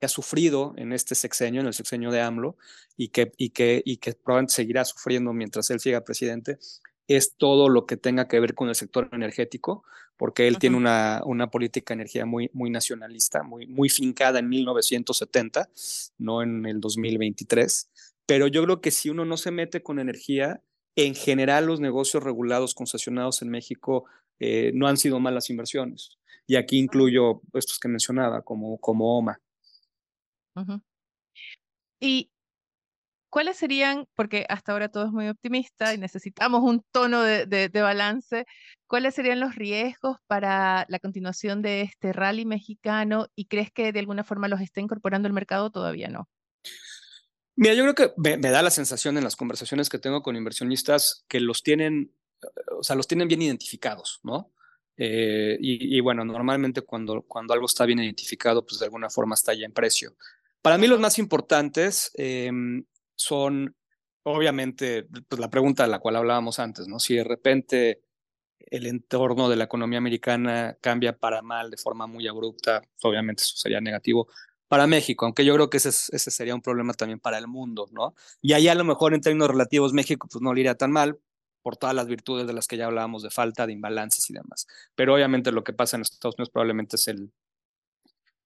ha, 0.00 0.08
sufrido 0.08 0.72
en 0.76 0.92
este 0.92 1.14
sexenio, 1.14 1.60
en 1.60 1.66
el 1.66 1.74
sexenio 1.74 2.10
de 2.10 2.20
AMLO, 2.20 2.56
y 2.96 3.08
que, 3.08 3.32
y 3.36 3.50
que, 3.50 3.82
y 3.84 3.98
que 3.98 4.14
probablemente 4.14 4.54
seguirá 4.54 4.84
sufriendo 4.84 5.32
mientras 5.32 5.68
él 5.70 5.80
siga 5.80 6.04
presidente, 6.04 6.58
es 7.08 7.34
todo 7.36 7.68
lo 7.68 7.86
que 7.86 7.96
tenga 7.96 8.28
que 8.28 8.40
ver 8.40 8.54
con 8.54 8.68
el 8.68 8.74
sector 8.74 9.08
energético, 9.12 9.84
porque 10.16 10.46
él 10.46 10.58
tiene 10.58 10.76
una, 10.76 11.20
una 11.24 11.50
política 11.50 11.92
de 11.92 12.02
energía 12.02 12.26
muy, 12.26 12.48
muy 12.52 12.70
nacionalista, 12.70 13.42
muy, 13.42 13.66
muy 13.66 13.88
fincada 13.88 14.38
en 14.38 14.48
1970, 14.48 15.68
no 16.18 16.42
en 16.42 16.64
el 16.66 16.80
2023. 16.80 17.90
Pero 18.26 18.46
yo 18.46 18.62
creo 18.64 18.80
que 18.80 18.90
si 18.90 19.10
uno 19.10 19.24
no 19.24 19.36
se 19.36 19.50
mete 19.50 19.82
con 19.82 19.98
energía, 19.98 20.62
en 20.96 21.14
general 21.14 21.66
los 21.66 21.80
negocios 21.80 22.22
regulados, 22.22 22.74
concesionados 22.74 23.42
en 23.42 23.50
México, 23.50 24.04
eh, 24.40 24.72
no 24.74 24.86
han 24.86 24.96
sido 24.96 25.20
malas 25.20 25.50
inversiones. 25.50 26.18
Y 26.46 26.56
aquí 26.56 26.78
incluyo 26.78 27.42
estos 27.54 27.78
que 27.78 27.88
mencionaba, 27.88 28.42
como, 28.42 28.78
como 28.78 29.18
OMA. 29.18 29.38
Y 32.00 32.30
¿cuáles 33.32 33.56
serían, 33.56 34.06
porque 34.14 34.44
hasta 34.50 34.72
ahora 34.72 34.90
todo 34.90 35.06
es 35.06 35.12
muy 35.12 35.26
optimista 35.28 35.94
y 35.94 35.98
necesitamos 35.98 36.62
un 36.62 36.84
tono 36.92 37.22
de, 37.22 37.70
balance, 37.72 38.44
cuáles 38.86 39.14
serían 39.14 39.40
los 39.40 39.54
riesgos 39.54 40.18
para 40.26 40.84
la 40.88 40.98
continuación 40.98 41.62
de 41.62 41.80
este 41.80 42.12
rally 42.12 42.44
mexicano 42.44 43.28
y 43.34 43.46
crees 43.46 43.70
que 43.72 43.90
de 43.92 44.00
alguna 44.00 44.22
forma 44.22 44.48
los 44.48 44.60
está 44.60 44.80
incorporando 44.82 45.28
el 45.28 45.32
mercado 45.34 45.70
todavía 45.70 46.08
no? 46.08 46.28
Mira, 47.56 47.74
yo 47.74 47.82
creo 47.82 47.94
que 47.94 48.12
me, 48.16 48.36
da 48.38 48.62
la 48.62 48.70
sensación 48.70 49.18
en 49.18 49.24
las 49.24 49.36
conversaciones 49.36 49.88
que 49.88 49.98
tengo 49.98 50.22
con 50.22 50.36
inversionistas 50.36 51.24
que 51.28 51.40
los 51.40 51.62
tienen, 51.62 52.12
o 52.78 52.82
sea, 52.82 52.96
los 52.96 53.06
tienen 53.06 53.28
bien 53.28 53.42
identificados, 53.42 54.20
¿no? 54.22 54.52
Eh, 54.96 55.56
y, 55.60 56.00
bueno, 56.00 56.24
normalmente 56.24 56.82
cuando, 56.82 57.22
cuando 57.22 57.54
algo 57.54 57.66
está 57.66 57.86
bien 57.86 57.98
identificado, 57.98 58.64
pues 58.64 58.78
de 58.78 58.86
alguna 58.86 59.10
forma 59.10 59.34
está 59.34 59.54
ya 59.54 59.66
en 59.66 59.72
precio. 59.72 60.14
Para 60.60 60.78
mí 60.78 60.86
los 60.86 61.00
más 61.00 61.18
importantes 61.18 62.12
em, 62.14 62.84
son, 63.16 63.74
obviamente, 64.22 65.06
pues 65.28 65.40
la 65.40 65.50
pregunta 65.50 65.84
de 65.84 65.90
la 65.90 65.98
cual 65.98 66.16
hablábamos 66.16 66.58
antes, 66.58 66.86
¿no? 66.88 66.98
Si 66.98 67.16
de 67.16 67.24
repente 67.24 68.02
el 68.58 68.86
entorno 68.86 69.48
de 69.48 69.56
la 69.56 69.64
economía 69.64 69.98
americana 69.98 70.76
cambia 70.80 71.16
para 71.18 71.42
mal 71.42 71.70
de 71.70 71.76
forma 71.76 72.06
muy 72.06 72.28
abrupta, 72.28 72.82
obviamente 73.02 73.42
eso 73.42 73.56
sería 73.56 73.80
negativo 73.80 74.28
para 74.72 74.86
México, 74.86 75.26
aunque 75.26 75.44
yo 75.44 75.52
creo 75.52 75.68
que 75.68 75.76
ese, 75.76 75.90
ese 75.90 76.30
sería 76.30 76.54
un 76.54 76.62
problema 76.62 76.94
también 76.94 77.20
para 77.20 77.36
el 77.36 77.46
mundo, 77.46 77.90
¿no? 77.92 78.14
Y 78.40 78.54
ahí 78.54 78.68
a 78.68 78.74
lo 78.74 78.84
mejor 78.84 79.12
en 79.12 79.20
términos 79.20 79.48
relativos 79.48 79.92
México 79.92 80.26
pues 80.32 80.40
no 80.40 80.54
le 80.54 80.60
iría 80.60 80.76
tan 80.76 80.90
mal 80.90 81.18
por 81.60 81.76
todas 81.76 81.94
las 81.94 82.06
virtudes 82.06 82.46
de 82.46 82.54
las 82.54 82.68
que 82.68 82.78
ya 82.78 82.86
hablábamos 82.86 83.22
de 83.22 83.28
falta, 83.30 83.66
de 83.66 83.74
imbalances 83.74 84.30
y 84.30 84.32
demás. 84.32 84.66
Pero 84.94 85.12
obviamente 85.12 85.52
lo 85.52 85.62
que 85.62 85.74
pasa 85.74 85.98
en 85.98 86.00
Estados 86.00 86.36
Unidos 86.38 86.48
probablemente 86.48 86.96
es 86.96 87.06
el, 87.06 87.30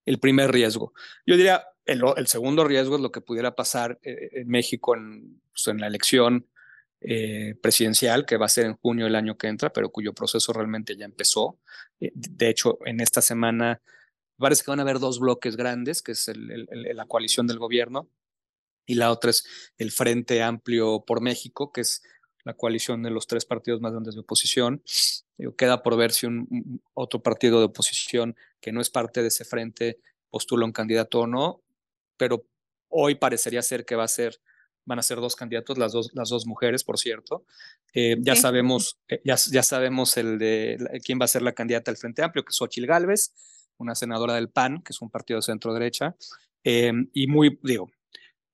el 0.05 0.19
primer 0.19 0.51
riesgo. 0.51 0.95
Yo 1.27 1.37
diría, 1.37 1.65
el, 1.85 2.03
el, 2.17 2.27
segundo 2.27 2.65
riesgo 2.65 2.97
es 2.97 3.03
lo 3.03 3.13
que 3.13 3.21
pudiera 3.21 3.55
pasar 3.55 4.01
eh, 4.03 4.31
en 4.33 4.49
México 4.49 4.97
en, 4.97 5.41
pues, 5.53 5.69
en 5.69 5.81
la 5.81 5.87
elección 5.87 6.49
eh, 7.03 7.55
presidencial, 7.63 8.27
que 8.27 8.37
va 8.37 8.47
a 8.47 8.49
ser 8.49 8.67
en 8.67 8.75
junio 8.75 9.05
del 9.05 9.15
año 9.15 9.39
que 9.39 9.47
entra, 9.47 9.73
pero 9.73 9.91
cuyo 9.91 10.13
proceso 10.13 10.53
realmente 10.53 10.97
ya 10.97 11.05
empezó. 11.05 11.61
Eh, 12.01 12.11
de 12.13 12.49
hecho, 12.49 12.81
en 12.85 12.99
esta 12.99 13.23
semana 13.23 13.81
parece 14.39 14.65
que 14.65 14.71
van 14.71 14.81
a 14.81 14.83
haber 14.83 14.99
dos 14.99 15.19
bloques 15.19 15.57
grandes, 15.57 16.03
que 16.03 16.13
es 16.13 16.29
el, 16.29 16.69
la 16.95 17.07
coalición 17.07 17.47
del 17.47 17.59
gobierno, 17.59 18.09
y 18.87 18.95
la 18.95 19.11
otra 19.11 19.31
es 19.31 19.45
el 19.79 19.91
Frente 19.91 20.43
Amplio 20.43 21.05
por 21.05 21.21
México, 21.21 21.73
que 21.73 21.81
es 21.81 22.03
la 22.45 22.55
coalición 22.55 23.03
de 23.03 23.11
los 23.11 23.27
tres 23.27 23.45
partidos 23.45 23.81
más 23.81 23.91
grandes 23.91 24.15
de 24.15 24.21
oposición. 24.21 24.83
queda 25.59 25.83
por 25.83 25.97
ver 25.97 26.13
si 26.13 26.27
un, 26.27 26.81
otro 26.95 27.21
partido 27.21 27.59
de 27.59 27.67
oposición 27.67 28.37
que 28.61 28.71
no 28.71 28.81
es 28.81 28.89
parte 28.89 29.21
de 29.21 29.29
ese 29.29 29.45
frente 29.45 29.99
postula 30.31 30.65
un 30.65 30.73
candidato 30.73 31.21
o 31.21 31.27
no, 31.27 31.63
pero 32.17 32.47
hoy 32.89 33.17
parecería 33.17 33.63
ser 33.63 33.85
que 33.85 33.97
va 33.97 34.05
a 34.05 34.09
ser, 34.09 34.41
van 34.85 35.01
a 35.01 35.03
ser 35.03 35.19
dos 35.19 35.35
candidatos, 35.35 35.77
las 35.77 35.93
dos, 35.93 36.11
las 36.15 36.29
dos 36.29 36.47
mujeres, 36.47 36.85
por 36.85 36.99
cierto. 36.99 37.45
Eh, 37.93 38.17
ya 38.21 38.37
sabemos, 38.37 39.01
eh, 39.09 39.21
ya, 39.25 39.35
ya 39.51 39.65
sabemos 39.65 40.17
el 40.17 40.39
de 40.39 41.01
quién 41.05 41.19
va 41.21 41.25
a 41.25 41.29
ser 41.29 41.43
la 41.43 41.53
candidata 41.53 41.91
del 41.91 41.99
Frente 41.99 42.23
Amplio, 42.23 42.45
que 42.45 42.51
es 42.51 42.57
Xochil 42.57 42.87
Gálvez, 42.87 43.33
una 43.79 43.95
senadora 43.95 44.35
del 44.35 44.51
PAN, 44.51 44.83
que 44.83 44.93
es 44.93 45.01
un 45.01 45.11
partido 45.11 45.39
de 45.39 45.43
centro 45.43 45.73
derecha, 45.73 46.17
eh, 46.65 46.93
y 47.13 47.27
muy, 47.29 47.59
digo, 47.63 47.91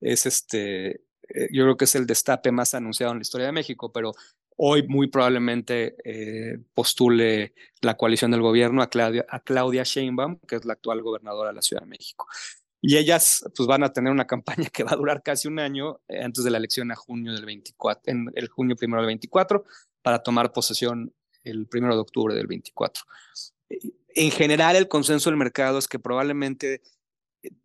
es 0.01 0.27
este, 0.27 0.91
eh, 1.29 1.49
yo 1.51 1.64
creo 1.64 1.77
que 1.77 1.87
es 1.87 1.95
el 1.95 2.07
destape 2.07 2.53
más 2.53 2.75
anunciado 2.75 3.12
en 3.12 3.18
la 3.18 3.23
historia 3.23 3.47
de 3.47 3.53
México, 3.53 3.91
pero 3.91 4.12
hoy 4.57 4.87
muy 4.87 5.07
probablemente 5.07 5.97
eh, 6.05 6.59
postule 6.75 7.55
la 7.81 7.97
coalición 7.97 8.31
del 8.31 8.43
gobierno 8.43 8.83
a 8.83 8.91
Claudia, 8.91 9.25
a 9.29 9.41
Claudia 9.41 9.83
Sheinbaum, 9.85 10.41
que 10.47 10.57
es 10.57 10.64
la 10.66 10.75
actual 10.75 11.01
gobernadora 11.01 11.51
de 11.51 11.55
la 11.57 11.62
Ciudad 11.62 11.83
de 11.83 11.89
México. 11.89 12.27
y 12.83 12.97
ellas 12.97 13.45
pues 13.57 13.66
van 13.66 13.85
a 13.85 13.93
tener 13.93 14.12
una 14.12 14.27
campaña 14.27 14.68
que 14.68 14.85
va 14.85 14.93
a 14.93 14.97
durar 14.97 15.23
casi 15.23 15.49
un 15.49 15.59
año 15.59 16.01
antes 16.09 16.45
de 16.45 16.51
la 16.51 16.59
elección 16.59 16.93
a 16.93 16.97
junio 16.97 17.33
del 17.33 17.47
24, 17.47 18.12
en 18.12 18.31
el 18.35 18.49
junio 18.49 18.77
primero 18.77 19.01
del 19.01 19.07
24, 19.07 19.64
para 20.03 20.23
tomar 20.23 20.53
posesión 20.53 21.14
el 21.45 21.66
primero 21.66 21.95
de 21.95 22.01
octubre 22.01 22.35
del 22.35 22.47
24. 22.47 23.05
En 24.15 24.31
general, 24.31 24.77
el 24.77 24.89
consenso 24.89 25.31
del 25.31 25.39
mercado 25.39 25.79
es 25.79 25.89
que 25.89 25.99
probablemente 25.99 26.83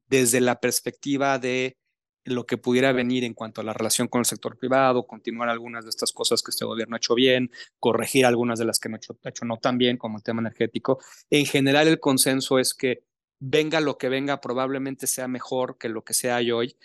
desde 0.07 0.41
la 0.41 0.59
perspectiva 0.59 1.39
de 1.39 1.77
lo 2.23 2.45
que 2.45 2.57
pudiera 2.57 2.91
venir 2.91 3.23
en 3.23 3.33
cuanto 3.33 3.61
a 3.61 3.63
la 3.63 3.73
relación 3.73 4.07
con 4.09 4.19
el 4.19 4.25
sector 4.25 4.57
privado, 4.57 5.07
continuar 5.07 5.47
algunas 5.49 5.85
de 5.85 5.89
estas 5.89 6.11
cosas 6.11 6.41
que 6.41 6.51
este 6.51 6.65
gobierno 6.65 6.95
ha 6.95 6.97
hecho 6.97 7.15
bien, 7.15 7.51
corregir 7.79 8.25
algunas 8.25 8.59
de 8.59 8.65
las 8.65 8.79
que 8.79 8.89
no 8.89 8.95
ha 8.95 8.97
hecho, 8.97 9.17
ha 9.23 9.29
hecho 9.29 9.45
no 9.45 9.57
tan 9.57 9.77
bien, 9.77 9.97
como 9.97 10.17
el 10.17 10.23
tema 10.23 10.41
energético. 10.41 10.99
En 11.29 11.45
general, 11.45 11.87
el 11.87 11.99
consenso 11.99 12.59
es 12.59 12.73
que 12.73 13.03
venga 13.39 13.79
lo 13.79 13.97
que 13.97 14.09
venga, 14.09 14.41
probablemente 14.41 15.07
sea 15.07 15.27
mejor 15.27 15.77
que 15.77 15.89
lo 15.89 16.03
que 16.03 16.13
sea 16.13 16.39
hoy, 16.53 16.75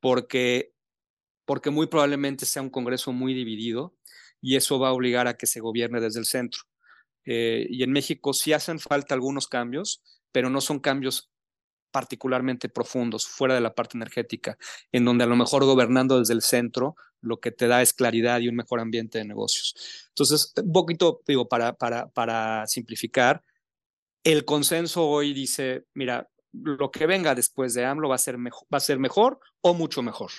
porque, 0.00 0.72
porque 1.44 1.70
muy 1.70 1.88
probablemente 1.88 2.46
sea 2.46 2.62
un 2.62 2.70
Congreso 2.70 3.12
muy 3.12 3.34
dividido 3.34 3.96
y 4.40 4.56
eso 4.56 4.78
va 4.78 4.88
a 4.88 4.92
obligar 4.92 5.26
a 5.26 5.36
que 5.36 5.46
se 5.46 5.60
gobierne 5.60 6.00
desde 6.00 6.20
el 6.20 6.26
centro. 6.26 6.62
Eh, 7.24 7.66
y 7.70 7.82
en 7.82 7.92
México 7.92 8.32
sí 8.32 8.52
hacen 8.52 8.80
falta 8.80 9.14
algunos 9.14 9.48
cambios, 9.48 10.02
pero 10.32 10.50
no 10.50 10.60
son 10.60 10.80
cambios 10.80 11.30
particularmente 11.92 12.68
profundos, 12.68 13.26
fuera 13.26 13.54
de 13.54 13.60
la 13.60 13.74
parte 13.74 13.96
energética, 13.96 14.56
en 14.90 15.04
donde 15.04 15.24
a 15.24 15.26
lo 15.26 15.36
mejor 15.36 15.64
gobernando 15.64 16.18
desde 16.18 16.34
el 16.34 16.42
centro 16.42 16.96
lo 17.20 17.38
que 17.38 17.52
te 17.52 17.68
da 17.68 17.82
es 17.82 17.92
claridad 17.92 18.40
y 18.40 18.48
un 18.48 18.56
mejor 18.56 18.80
ambiente 18.80 19.18
de 19.18 19.24
negocios. 19.24 19.74
Entonces, 20.08 20.52
un 20.56 20.72
poquito, 20.72 21.20
digo, 21.26 21.48
para, 21.48 21.74
para, 21.74 22.66
simplificar, 22.66 23.44
el 24.24 24.44
consenso 24.44 25.06
hoy 25.06 25.32
dice, 25.32 25.84
mira, 25.94 26.28
lo 26.52 26.90
que 26.90 27.06
venga 27.06 27.34
después 27.34 27.74
de 27.74 27.84
AMLO 27.84 28.08
va 28.08 28.16
a 28.16 28.18
ser 28.18 28.38
mejor, 28.38 28.66
va 28.72 28.78
a 28.78 28.80
ser 28.80 28.98
mejor 28.98 29.38
o 29.60 29.74
mucho 29.74 30.02
mejor. 30.02 30.32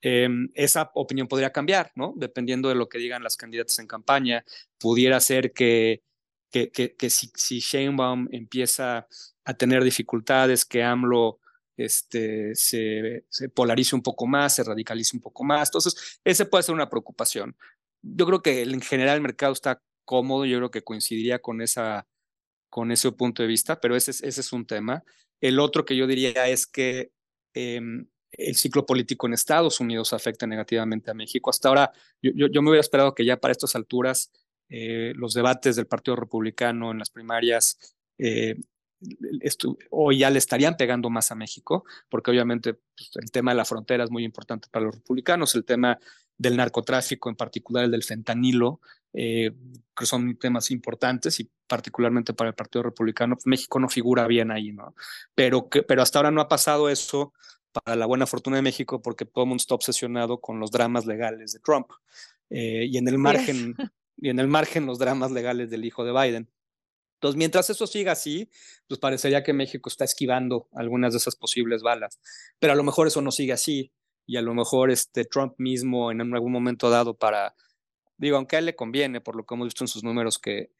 Em, 0.00 0.48
esa 0.54 0.90
opinión 0.94 1.26
podría 1.26 1.52
cambiar, 1.52 1.90
¿no? 1.96 2.14
Dependiendo 2.16 2.68
de 2.68 2.76
lo 2.76 2.88
que 2.88 2.98
digan 2.98 3.22
las 3.22 3.36
candidatas 3.36 3.78
en 3.78 3.86
campaña, 3.86 4.44
pudiera 4.78 5.18
ser 5.20 5.52
que, 5.52 6.02
que, 6.50 6.70
que, 6.70 7.10
si, 7.10 7.30
si 7.34 7.58
Sheinbaum 7.58 8.28
empieza 8.30 9.08
a 9.44 9.54
tener 9.54 9.82
dificultades, 9.82 10.64
que 10.64 10.82
AMLO 10.84 11.40
este, 11.76 12.54
se, 12.54 13.24
se, 13.28 13.48
polarice 13.48 13.96
un 13.96 14.02
poco 14.02 14.26
más, 14.26 14.54
se 14.54 14.64
radicalice 14.64 15.16
un 15.16 15.22
poco 15.22 15.44
más. 15.44 15.68
Entonces, 15.68 16.20
ese 16.24 16.46
puede 16.46 16.62
ser 16.62 16.74
una 16.74 16.90
preocupación. 16.90 17.56
Yo 18.02 18.26
creo 18.26 18.42
que 18.42 18.62
en 18.62 18.80
general 18.80 19.16
el 19.16 19.22
mercado 19.22 19.52
está 19.52 19.82
cómodo, 20.04 20.44
yo 20.44 20.58
creo 20.58 20.70
que 20.70 20.82
coincidiría 20.82 21.40
con 21.40 21.60
esa 21.60 22.06
con 22.70 22.92
ese 22.92 23.10
punto 23.12 23.42
de 23.42 23.48
vista, 23.48 23.80
pero 23.80 23.96
ese, 23.96 24.10
ese 24.10 24.40
es 24.40 24.52
un 24.52 24.66
tema. 24.66 25.02
El 25.40 25.58
otro 25.58 25.84
que 25.84 25.96
yo 25.96 26.06
diría 26.06 26.48
es 26.48 26.66
que 26.66 27.12
em, 27.54 28.06
el 28.32 28.56
ciclo 28.56 28.84
político 28.86 29.26
en 29.26 29.34
Estados 29.34 29.80
Unidos 29.80 30.12
afecta 30.12 30.46
negativamente 30.46 31.10
a 31.10 31.14
México. 31.14 31.50
Hasta 31.50 31.68
ahora, 31.68 31.92
yo, 32.20 32.62
me 32.62 32.70
hubiera 32.70 32.80
esperado 32.80 33.14
que 33.14 33.24
ya 33.24 33.38
para 33.38 33.52
estas 33.52 33.74
alturas 33.74 34.30
eh, 34.68 35.12
los 35.16 35.34
debates 35.34 35.76
del 35.76 35.86
Partido 35.86 36.16
Republicano 36.16 36.90
en 36.90 36.98
las 36.98 37.10
primarias 37.10 37.96
eh, 38.18 38.56
hoy 39.90 40.18
ya 40.18 40.30
le 40.30 40.38
estarían 40.38 40.76
pegando 40.76 41.10
más 41.10 41.30
a 41.30 41.34
México, 41.34 41.84
porque 42.08 42.30
obviamente 42.30 42.74
pues, 42.74 43.10
el 43.14 43.30
tema 43.30 43.52
de 43.52 43.56
la 43.56 43.64
frontera 43.64 44.04
es 44.04 44.10
muy 44.10 44.24
importante 44.24 44.68
para 44.70 44.86
los 44.86 44.96
republicanos, 44.96 45.54
el 45.54 45.64
tema 45.64 45.98
del 46.36 46.56
narcotráfico, 46.56 47.28
en 47.28 47.36
particular 47.36 47.84
el 47.84 47.90
del 47.90 48.04
fentanilo, 48.04 48.80
eh, 49.12 49.52
que 49.96 50.06
son 50.06 50.36
temas 50.36 50.70
importantes 50.70 51.40
y 51.40 51.50
particularmente 51.66 52.34
para 52.34 52.50
el 52.50 52.54
Partido 52.54 52.84
Republicano, 52.84 53.36
pues, 53.36 53.46
México 53.46 53.78
no 53.80 53.88
figura 53.88 54.26
bien 54.26 54.50
ahí, 54.50 54.72
¿no? 54.72 54.94
Pero, 55.34 55.68
pero 55.68 56.02
hasta 56.02 56.18
ahora 56.18 56.30
no 56.30 56.40
ha 56.40 56.48
pasado 56.48 56.88
eso 56.88 57.32
para 57.72 57.96
la 57.96 58.06
buena 58.06 58.26
fortuna 58.26 58.56
de 58.56 58.62
México 58.62 59.02
porque 59.02 59.24
todo 59.24 59.44
el 59.44 59.48
mundo 59.48 59.60
está 59.60 59.74
obsesionado 59.74 60.40
con 60.40 60.60
los 60.60 60.70
dramas 60.70 61.06
legales 61.06 61.52
de 61.52 61.60
Trump 61.60 61.88
eh, 62.50 62.86
y 62.90 62.98
en 62.98 63.08
el 63.08 63.18
margen 63.18 63.74
y 64.16 64.30
en 64.30 64.38
el 64.38 64.48
margen 64.48 64.86
los 64.86 64.98
dramas 64.98 65.30
legales 65.30 65.70
del 65.70 65.84
hijo 65.84 66.04
de 66.04 66.12
Biden. 66.12 66.50
Entonces, 67.14 67.36
mientras 67.36 67.68
eso 67.68 67.86
siga 67.86 68.12
así, 68.12 68.48
pues 68.86 69.00
parecería 69.00 69.42
que 69.42 69.52
México 69.52 69.88
está 69.88 70.04
esquivando 70.04 70.68
algunas 70.72 71.12
de 71.12 71.18
esas 71.18 71.34
posibles 71.34 71.82
balas, 71.82 72.20
pero 72.60 72.72
a 72.72 72.76
lo 72.76 72.84
mejor 72.84 73.08
eso 73.08 73.20
no 73.22 73.32
sigue 73.32 73.52
así 73.52 73.92
y 74.24 74.36
a 74.36 74.42
lo 74.42 74.54
mejor 74.54 74.90
este 74.90 75.24
Trump 75.24 75.54
mismo 75.58 76.12
en 76.12 76.20
algún 76.20 76.52
momento 76.52 76.90
dado 76.90 77.16
para 77.16 77.54
digo, 78.18 78.36
aunque 78.36 78.56
a 78.56 78.58
él 78.58 78.66
le 78.66 78.76
conviene, 78.76 79.20
por 79.20 79.36
lo 79.36 79.46
que 79.46 79.54
hemos 79.54 79.66
visto 79.66 79.84
en 79.84 79.88
sus 79.88 80.04
números, 80.04 80.38
que, 80.38 80.72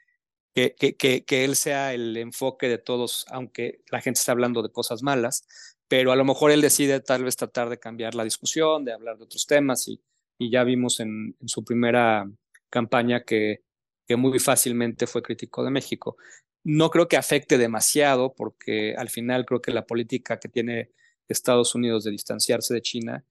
que, 0.54 0.74
que, 0.74 1.24
que, 1.24 1.44
él 1.44 1.56
sea 1.56 1.94
el 1.94 2.16
enfoque 2.16 2.68
de 2.68 2.78
todos, 2.78 3.24
aunque 3.30 3.80
la 3.90 4.00
gente 4.00 4.18
está 4.18 4.32
hablando 4.32 4.62
de 4.62 4.72
cosas 4.72 5.02
malas, 5.02 5.46
pero 5.88 6.12
a 6.12 6.16
lo 6.16 6.24
mejor 6.24 6.50
él 6.50 6.60
decide 6.60 7.00
tal 7.00 7.24
vez 7.24 7.36
tratar 7.36 7.68
de 7.68 7.78
cambiar 7.78 8.14
la 8.14 8.24
discusión, 8.24 8.84
de 8.84 8.92
hablar 8.92 9.16
de 9.16 9.24
otros 9.24 9.46
temas, 9.46 9.88
y, 9.88 10.00
y 10.38 10.50
ya 10.50 10.62
vimos 10.64 11.00
en, 11.00 11.34
en, 11.40 11.48
su 11.48 11.64
primera 11.64 12.30
campaña 12.70 13.24
que, 13.24 13.62
que 14.06 14.16
muy 14.16 14.38
fácilmente 14.38 15.06
fue 15.06 15.22
crítico 15.22 15.64
de 15.64 15.70
México. 15.70 16.16
No 16.64 16.90
creo 16.90 17.08
que 17.08 17.16
afecte 17.16 17.56
demasiado, 17.56 18.34
porque 18.34 18.94
al 18.96 19.08
final 19.08 19.46
creo 19.46 19.62
que 19.62 19.72
la 19.72 19.86
política 19.86 20.38
que 20.38 20.48
tiene 20.48 20.90
Estados 21.28 21.74
Unidos 21.74 22.04
de 22.04 22.10
distanciarse 22.10 22.74
de 22.74 22.82
China 22.82 23.24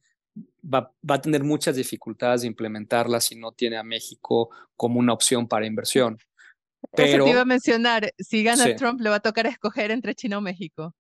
va, 0.64 0.92
va, 1.10 1.16
a 1.16 1.22
tener 1.22 1.44
muchas 1.44 1.76
dificultades 1.76 2.42
de 2.42 2.48
implementarla 2.48 3.20
si 3.20 3.36
no 3.36 3.52
tiene 3.52 3.78
a 3.78 3.84
México 3.84 4.50
como 4.76 5.00
una 5.00 5.14
opción 5.14 5.48
para 5.48 5.66
inversión. 5.66 6.18
Pero, 6.96 7.16
Eso 7.16 7.24
te 7.26 7.30
iba 7.32 7.42
a 7.42 7.46
mencionar, 7.46 8.14
si 8.18 8.44
gana 8.44 8.66
sí. 8.66 8.76
Trump 8.76 9.02
le 9.02 9.10
va 9.10 9.16
a 9.16 9.20
tocar 9.20 9.48
escoger 9.48 9.92
entre 9.92 10.16
China 10.16 10.38
o 10.38 10.42
México. 10.42 10.96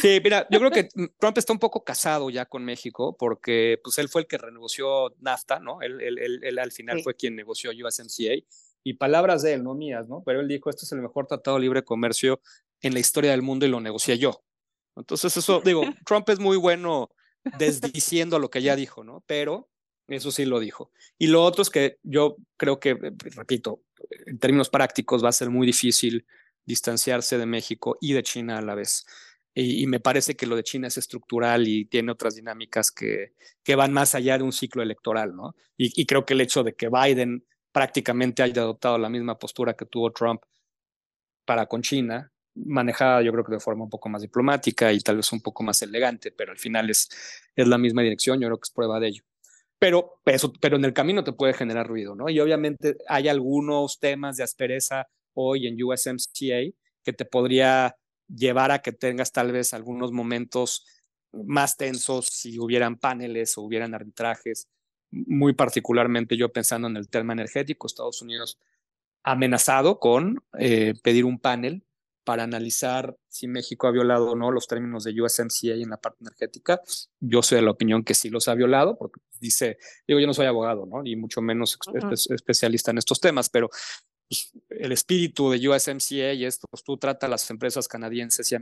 Sí, 0.00 0.20
mira, 0.22 0.46
yo 0.48 0.60
creo 0.60 0.70
que 0.70 0.88
Trump 1.18 1.36
está 1.36 1.52
un 1.52 1.58
poco 1.58 1.82
casado 1.82 2.30
ya 2.30 2.46
con 2.46 2.64
México 2.64 3.16
porque 3.18 3.80
pues 3.82 3.98
él 3.98 4.08
fue 4.08 4.22
el 4.22 4.26
que 4.28 4.38
renegoció 4.38 5.14
NAFTA, 5.18 5.58
¿no? 5.58 5.82
Él, 5.82 6.00
él, 6.00 6.18
él, 6.18 6.40
él 6.42 6.58
al 6.58 6.70
final 6.70 6.98
sí. 6.98 7.02
fue 7.02 7.16
quien 7.16 7.34
negoció 7.34 7.72
USMCA 7.72 8.44
y 8.84 8.94
palabras 8.94 9.42
de 9.42 9.54
él, 9.54 9.64
no 9.64 9.74
mías, 9.74 10.08
¿no? 10.08 10.22
Pero 10.24 10.40
él 10.40 10.48
dijo, 10.48 10.70
este 10.70 10.84
es 10.84 10.92
el 10.92 11.02
mejor 11.02 11.26
tratado 11.26 11.56
de 11.56 11.62
libre 11.62 11.82
comercio 11.82 12.40
en 12.80 12.94
la 12.94 13.00
historia 13.00 13.32
del 13.32 13.42
mundo 13.42 13.66
y 13.66 13.70
lo 13.70 13.80
negocié 13.80 14.18
yo. 14.18 14.44
Entonces 14.96 15.36
eso, 15.36 15.60
digo, 15.64 15.82
Trump 16.04 16.28
es 16.30 16.38
muy 16.38 16.56
bueno 16.56 17.10
desdiciendo 17.58 18.38
lo 18.38 18.50
que 18.50 18.62
ya 18.62 18.76
dijo, 18.76 19.02
¿no? 19.04 19.24
Pero 19.26 19.68
eso 20.08 20.30
sí 20.30 20.44
lo 20.44 20.60
dijo. 20.60 20.90
Y 21.18 21.28
lo 21.28 21.44
otro 21.44 21.62
es 21.62 21.70
que 21.70 21.98
yo 22.02 22.36
creo 22.56 22.78
que, 22.78 22.90
eh, 22.90 23.12
repito, 23.34 23.82
en 24.26 24.38
términos 24.38 24.68
prácticos 24.68 25.24
va 25.24 25.28
a 25.28 25.32
ser 25.32 25.50
muy 25.50 25.66
difícil 25.66 26.26
distanciarse 26.64 27.38
de 27.38 27.46
México 27.46 27.96
y 28.00 28.12
de 28.12 28.22
China 28.22 28.58
a 28.58 28.62
la 28.62 28.74
vez. 28.74 29.04
Y, 29.54 29.86
me 29.86 30.00
parece 30.00 30.34
que 30.34 30.46
lo 30.46 30.56
de 30.56 30.62
China 30.62 30.88
es 30.88 30.96
estructural 30.96 31.68
y 31.68 31.84
tiene 31.84 32.12
otras 32.12 32.36
dinámicas 32.36 32.90
que, 32.90 33.34
que 33.62 33.76
van 33.76 33.92
más 33.92 34.14
allá 34.14 34.38
de 34.38 34.44
un 34.44 34.52
ciclo 34.52 34.82
electoral, 34.82 35.36
¿no? 35.36 35.54
Y, 35.76 36.00
y, 36.00 36.06
creo 36.06 36.24
que 36.24 36.32
el 36.32 36.40
hecho 36.40 36.62
de 36.62 36.74
que 36.74 36.88
Biden 36.88 37.44
prácticamente 37.70 38.42
haya 38.42 38.62
adoptado 38.62 38.96
la 38.98 39.10
misma 39.10 39.38
postura 39.38 39.74
que 39.74 39.84
tuvo 39.84 40.10
Trump 40.10 40.40
para 41.44 41.66
con 41.66 41.82
China, 41.82 42.32
manejada 42.54 43.22
yo 43.22 43.32
creo 43.32 43.44
que 43.44 43.52
de 43.52 43.60
forma 43.60 43.84
un 43.84 43.90
poco 43.90 44.08
más 44.08 44.22
diplomática 44.22 44.92
y 44.92 45.00
tal 45.00 45.16
vez 45.16 45.32
un 45.32 45.40
poco 45.40 45.62
más 45.62 45.82
elegante, 45.82 46.32
pero 46.32 46.52
al 46.52 46.58
final 46.58 46.90
es, 46.90 47.08
es 47.56 47.68
la 47.68 47.78
misma 47.78 48.02
dirección, 48.02 48.40
yo 48.40 48.48
creo 48.48 48.58
que 48.58 48.66
es 48.66 48.70
prueba 48.70 49.00
de 49.00 49.08
ello. 49.08 49.22
Pero, 49.78 50.20
eso, 50.26 50.52
pero 50.60 50.76
en 50.76 50.84
el 50.84 50.92
camino 50.92 51.24
te 51.24 51.32
puede 51.32 51.54
generar 51.54 51.88
ruido, 51.88 52.14
¿no? 52.14 52.28
Y 52.28 52.38
obviamente 52.38 52.96
hay 53.08 53.28
algunos 53.28 53.98
temas 53.98 54.36
de 54.36 54.44
aspereza 54.44 55.08
hoy 55.34 55.66
en 55.66 55.82
USMCA 55.82 56.72
que 57.02 57.12
te 57.12 57.24
podría 57.24 57.96
llevar 58.34 58.70
a 58.70 58.80
que 58.80 58.92
tengas 58.92 59.32
tal 59.32 59.52
vez 59.52 59.74
algunos 59.74 60.12
momentos 60.12 60.86
más 61.32 61.76
tensos 61.76 62.26
si 62.26 62.58
hubieran 62.58 62.96
paneles 62.96 63.56
o 63.56 63.62
hubieran 63.62 63.94
arbitrajes, 63.94 64.68
muy 65.10 65.52
particularmente 65.52 66.36
yo 66.36 66.52
pensando 66.52 66.88
en 66.88 66.96
el 66.96 67.08
tema 67.08 67.32
energético, 67.32 67.86
Estados 67.86 68.22
Unidos 68.22 68.58
amenazado 69.24 69.98
con 70.00 70.42
eh, 70.58 70.94
pedir 71.02 71.24
un 71.24 71.38
panel 71.38 71.84
para 72.24 72.44
analizar 72.44 73.16
si 73.28 73.48
México 73.48 73.86
ha 73.86 73.90
violado 73.90 74.30
o 74.30 74.36
no 74.36 74.50
los 74.50 74.68
términos 74.68 75.04
de 75.04 75.20
USMCA 75.20 75.74
en 75.74 75.90
la 75.90 75.96
parte 75.96 76.18
energética. 76.22 76.80
Yo 77.20 77.42
soy 77.42 77.56
de 77.56 77.62
la 77.62 77.72
opinión 77.72 78.04
que 78.04 78.14
sí 78.14 78.30
los 78.30 78.46
ha 78.48 78.54
violado, 78.54 78.96
porque 78.96 79.20
dice, 79.40 79.78
digo, 80.06 80.20
yo 80.20 80.26
no 80.26 80.34
soy 80.34 80.46
abogado, 80.46 80.86
¿no? 80.86 81.02
Ni 81.02 81.16
mucho 81.16 81.40
menos 81.40 81.76
uh 81.88 81.92
-huh. 81.92 82.34
especialista 82.34 82.92
en 82.92 82.98
estos 82.98 83.20
temas, 83.20 83.48
pero 83.48 83.70
pues, 84.32 84.52
el 84.70 84.92
espíritu 84.92 85.50
de 85.50 85.68
USMCA 85.68 86.32
y 86.32 86.44
esto, 86.46 86.66
pues 86.70 86.82
tú 86.82 86.96
trata 86.96 87.26
a 87.26 87.28
las 87.30 87.48
empresas 87.50 87.86
canadienses 87.86 88.50
y 88.52 88.56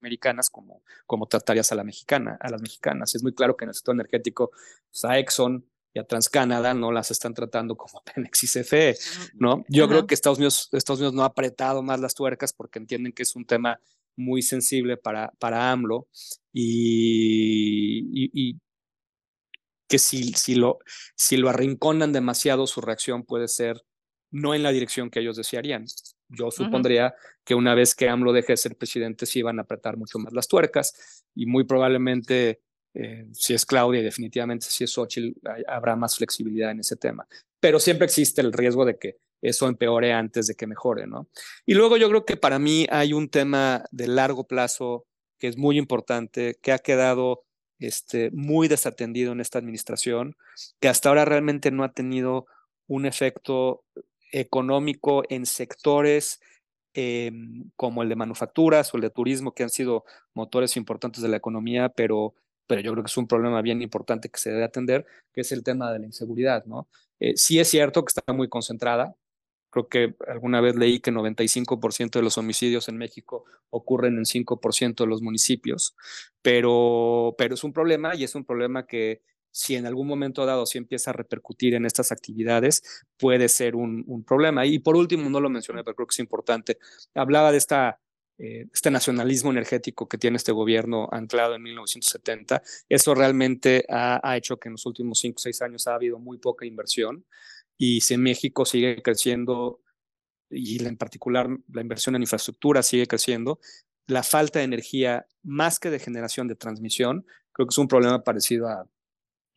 americanas 0.00 0.48
como, 0.48 0.82
como 1.06 1.26
tratarías 1.26 1.70
a 1.72 1.74
la 1.74 1.84
mexicana, 1.84 2.38
a 2.40 2.48
las 2.48 2.62
mexicanas. 2.62 3.14
Es 3.14 3.22
muy 3.22 3.34
claro 3.34 3.56
que 3.56 3.66
en 3.66 3.68
el 3.68 3.74
sector 3.74 3.94
energético, 3.94 4.50
pues, 4.90 5.04
a 5.04 5.18
Exxon, 5.18 5.66
y 5.92 5.98
a 5.98 6.04
TransCanada 6.04 6.72
no 6.72 6.92
las 6.92 7.10
están 7.10 7.34
tratando 7.34 7.76
como 7.76 8.00
Pemex 8.04 8.44
y 8.44 8.46
CFE, 8.46 8.96
¿no? 9.34 9.64
Yo 9.68 9.88
creo 9.88 10.06
que 10.06 10.14
Estados 10.14 10.38
Unidos, 10.38 10.68
Estados 10.70 11.00
Unidos 11.00 11.14
no 11.14 11.22
ha 11.22 11.26
apretado 11.26 11.82
más 11.82 11.98
las 11.98 12.14
tuercas 12.14 12.52
porque 12.52 12.78
entienden 12.78 13.12
que 13.12 13.24
es 13.24 13.34
un 13.34 13.44
tema 13.44 13.80
muy 14.16 14.42
sensible 14.42 14.96
para, 14.96 15.32
para 15.40 15.72
AMLO 15.72 16.06
y, 16.52 18.06
y, 18.12 18.30
y 18.32 18.60
que 19.88 19.98
si, 19.98 20.32
si, 20.34 20.54
lo, 20.54 20.78
si 21.16 21.36
lo 21.36 21.48
arrinconan 21.48 22.12
demasiado, 22.12 22.68
su 22.68 22.80
reacción 22.80 23.24
puede 23.24 23.48
ser 23.48 23.84
no 24.30 24.54
en 24.54 24.62
la 24.62 24.72
dirección 24.72 25.10
que 25.10 25.20
ellos 25.20 25.36
desearían. 25.36 25.86
Yo 26.28 26.50
supondría 26.50 27.14
que 27.44 27.54
una 27.54 27.74
vez 27.74 27.94
que 27.94 28.08
AMLO 28.08 28.32
deje 28.32 28.52
de 28.52 28.56
ser 28.56 28.76
presidente, 28.76 29.26
sí 29.26 29.42
van 29.42 29.58
a 29.58 29.62
apretar 29.62 29.96
mucho 29.96 30.18
más 30.18 30.32
las 30.32 30.46
tuercas 30.46 31.24
y 31.34 31.46
muy 31.46 31.64
probablemente, 31.64 32.60
eh, 32.94 33.26
si 33.32 33.54
es 33.54 33.66
Claudia 33.66 34.00
y 34.00 34.04
definitivamente 34.04 34.66
si 34.66 34.84
es 34.84 34.92
Xochitl, 34.92 35.38
habrá 35.66 35.96
más 35.96 36.16
flexibilidad 36.16 36.70
en 36.70 36.80
ese 36.80 36.96
tema. 36.96 37.26
Pero 37.58 37.80
siempre 37.80 38.06
existe 38.06 38.40
el 38.40 38.52
riesgo 38.52 38.84
de 38.84 38.98
que 38.98 39.16
eso 39.42 39.66
empeore 39.66 40.12
antes 40.12 40.46
de 40.46 40.54
que 40.54 40.66
mejore, 40.66 41.06
¿no? 41.06 41.28
Y 41.66 41.74
luego 41.74 41.96
yo 41.96 42.08
creo 42.08 42.24
que 42.24 42.36
para 42.36 42.58
mí 42.58 42.86
hay 42.90 43.12
un 43.12 43.28
tema 43.28 43.84
de 43.90 44.06
largo 44.06 44.46
plazo 44.46 45.06
que 45.38 45.48
es 45.48 45.56
muy 45.56 45.78
importante, 45.78 46.58
que 46.62 46.72
ha 46.72 46.78
quedado 46.78 47.44
este, 47.78 48.30
muy 48.32 48.68
desatendido 48.68 49.32
en 49.32 49.40
esta 49.40 49.58
administración, 49.58 50.36
que 50.80 50.88
hasta 50.88 51.08
ahora 51.08 51.24
realmente 51.24 51.70
no 51.70 51.82
ha 51.82 51.92
tenido 51.92 52.46
un 52.86 53.06
efecto 53.06 53.84
económico 54.32 55.22
en 55.28 55.46
sectores 55.46 56.40
em, 56.94 57.70
como 57.76 58.02
el 58.02 58.08
de 58.08 58.16
manufacturas 58.16 58.92
o 58.92 58.96
el 58.96 59.02
de 59.02 59.10
turismo, 59.10 59.54
que 59.54 59.62
han 59.62 59.70
sido 59.70 60.04
motores 60.34 60.76
importantes 60.76 61.22
de 61.22 61.28
la 61.28 61.36
economía, 61.36 61.88
pero, 61.88 62.34
pero 62.66 62.80
yo 62.80 62.92
creo 62.92 63.04
que 63.04 63.10
es 63.10 63.16
un 63.16 63.28
problema 63.28 63.62
bien 63.62 63.82
importante 63.82 64.28
que 64.28 64.38
se 64.38 64.50
debe 64.50 64.64
atender, 64.64 65.06
que 65.32 65.42
es 65.42 65.52
el 65.52 65.62
tema 65.62 65.92
de 65.92 66.00
la 66.00 66.06
inseguridad, 66.06 66.64
¿no? 66.66 66.88
Eh, 67.20 67.36
sí 67.36 67.60
es 67.60 67.68
cierto 67.68 68.04
que 68.04 68.10
está 68.10 68.32
muy 68.32 68.48
concentrada, 68.48 69.16
Creo 69.70 69.88
que 69.88 70.14
alguna 70.26 70.60
vez 70.60 70.74
leí 70.74 70.98
que 70.98 71.12
95% 71.12 72.18
de 72.18 72.22
los 72.22 72.36
homicidios 72.38 72.88
en 72.88 72.98
México 72.98 73.44
ocurren 73.70 74.18
en 74.18 74.24
5% 74.24 75.04
de 75.04 75.06
los 75.06 75.22
municipios, 75.22 75.94
pero, 76.42 77.36
pero 77.38 77.54
es 77.54 77.62
un 77.62 77.72
problema 77.72 78.16
y 78.16 78.24
es 78.24 78.34
un 78.34 78.44
problema 78.44 78.86
que 78.86 79.22
si 79.50 79.76
en 79.76 79.86
algún 79.86 80.06
momento 80.06 80.46
dado 80.46 80.66
si 80.66 80.78
empieza 80.78 81.10
a 81.10 81.14
repercutir 81.14 81.74
en 81.74 81.84
estas 81.84 82.12
actividades, 82.12 83.04
puede 83.16 83.48
ser 83.48 83.76
un, 83.76 84.24
problema. 84.26 84.66
Y 84.66 84.78
por 84.78 84.96
último, 84.96 85.28
no 85.28 85.40
lo 85.40 85.50
mencioné, 85.50 85.82
pero 85.82 85.96
creo 85.96 86.06
que 86.06 86.14
es 86.14 86.18
importante, 86.20 86.78
hablaba 87.14 87.52
de 87.52 87.58
esta 87.58 88.00
eh, 88.38 88.68
este 88.72 88.90
nacionalismo 88.90 89.50
energético 89.50 90.08
que 90.08 90.16
tiene 90.16 90.38
este 90.38 90.52
gobierno 90.52 91.10
anclado 91.12 91.56
en 91.56 91.62
1970, 91.62 92.62
eso 92.88 93.14
realmente 93.14 93.84
ha, 93.90 94.34
hecho 94.34 94.58
que 94.58 94.70
en 94.70 94.72
los 94.72 94.86
últimos 94.86 95.18
5 95.18 95.36
o 95.36 95.42
6 95.42 95.60
años 95.60 95.86
ha 95.86 95.94
habido 95.94 96.18
muy 96.18 96.38
poca 96.38 96.64
inversión 96.64 97.26
y 97.76 98.00
si 98.00 98.16
México 98.16 98.64
sigue 98.64 99.02
creciendo 99.02 99.82
y 100.48 100.82
en 100.82 100.96
particular 100.96 101.50
la 101.70 101.82
inversión 101.82 102.16
en 102.16 102.22
infraestructura 102.22 102.82
sigue 102.82 103.06
creciendo, 103.06 103.60
la 104.06 104.22
falta 104.22 104.60
de 104.60 104.64
energía 104.64 105.26
más 105.42 105.78
que 105.78 105.90
de 105.90 105.98
generación 105.98 106.48
de 106.48 106.56
transmisión, 106.56 107.26
creo 107.52 107.66
que 107.66 107.74
es 107.74 107.78
un 107.78 107.88
problema 107.88 108.24
parecido 108.24 108.68
a, 108.68 108.88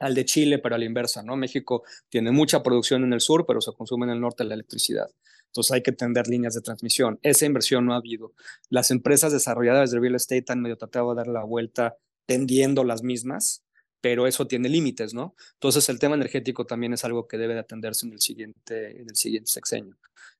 al 0.03 0.13
de 0.13 0.25
Chile, 0.25 0.59
pero 0.59 0.75
a 0.75 0.77
la 0.77 0.85
inversa, 0.85 1.23
¿no? 1.23 1.35
México 1.35 1.83
tiene 2.09 2.31
mucha 2.31 2.61
producción 2.61 3.03
en 3.03 3.13
el 3.13 3.21
sur, 3.21 3.45
pero 3.47 3.61
se 3.61 3.71
consume 3.71 4.05
en 4.05 4.11
el 4.11 4.21
norte 4.21 4.43
la 4.43 4.53
electricidad. 4.53 5.09
Entonces 5.47 5.71
hay 5.71 5.83
que 5.83 5.91
tender 5.91 6.27
líneas 6.27 6.55
de 6.55 6.61
transmisión. 6.61 7.19
Esa 7.21 7.45
inversión 7.45 7.85
no 7.85 7.93
ha 7.93 7.97
habido. 7.97 8.33
Las 8.69 8.91
empresas 8.91 9.31
desarrolladas 9.31 9.91
de 9.91 9.99
real 9.99 10.15
estate 10.15 10.45
han 10.49 10.61
medio 10.61 10.77
tratado 10.77 11.11
de 11.11 11.17
dar 11.17 11.27
la 11.27 11.43
vuelta 11.43 11.95
tendiendo 12.25 12.83
las 12.83 13.03
mismas, 13.03 13.63
pero 14.01 14.27
eso 14.27 14.47
tiene 14.47 14.67
límites, 14.67 15.13
¿no? 15.13 15.35
Entonces 15.53 15.87
el 15.89 15.99
tema 15.99 16.15
energético 16.15 16.65
también 16.65 16.93
es 16.93 17.05
algo 17.05 17.27
que 17.27 17.37
debe 17.37 17.53
de 17.53 17.61
atenderse 17.61 18.05
en 18.05 18.13
el 18.13 18.19
siguiente, 18.19 18.99
en 18.99 19.09
el 19.09 19.15
siguiente 19.15 19.49
sexenio. 19.49 19.95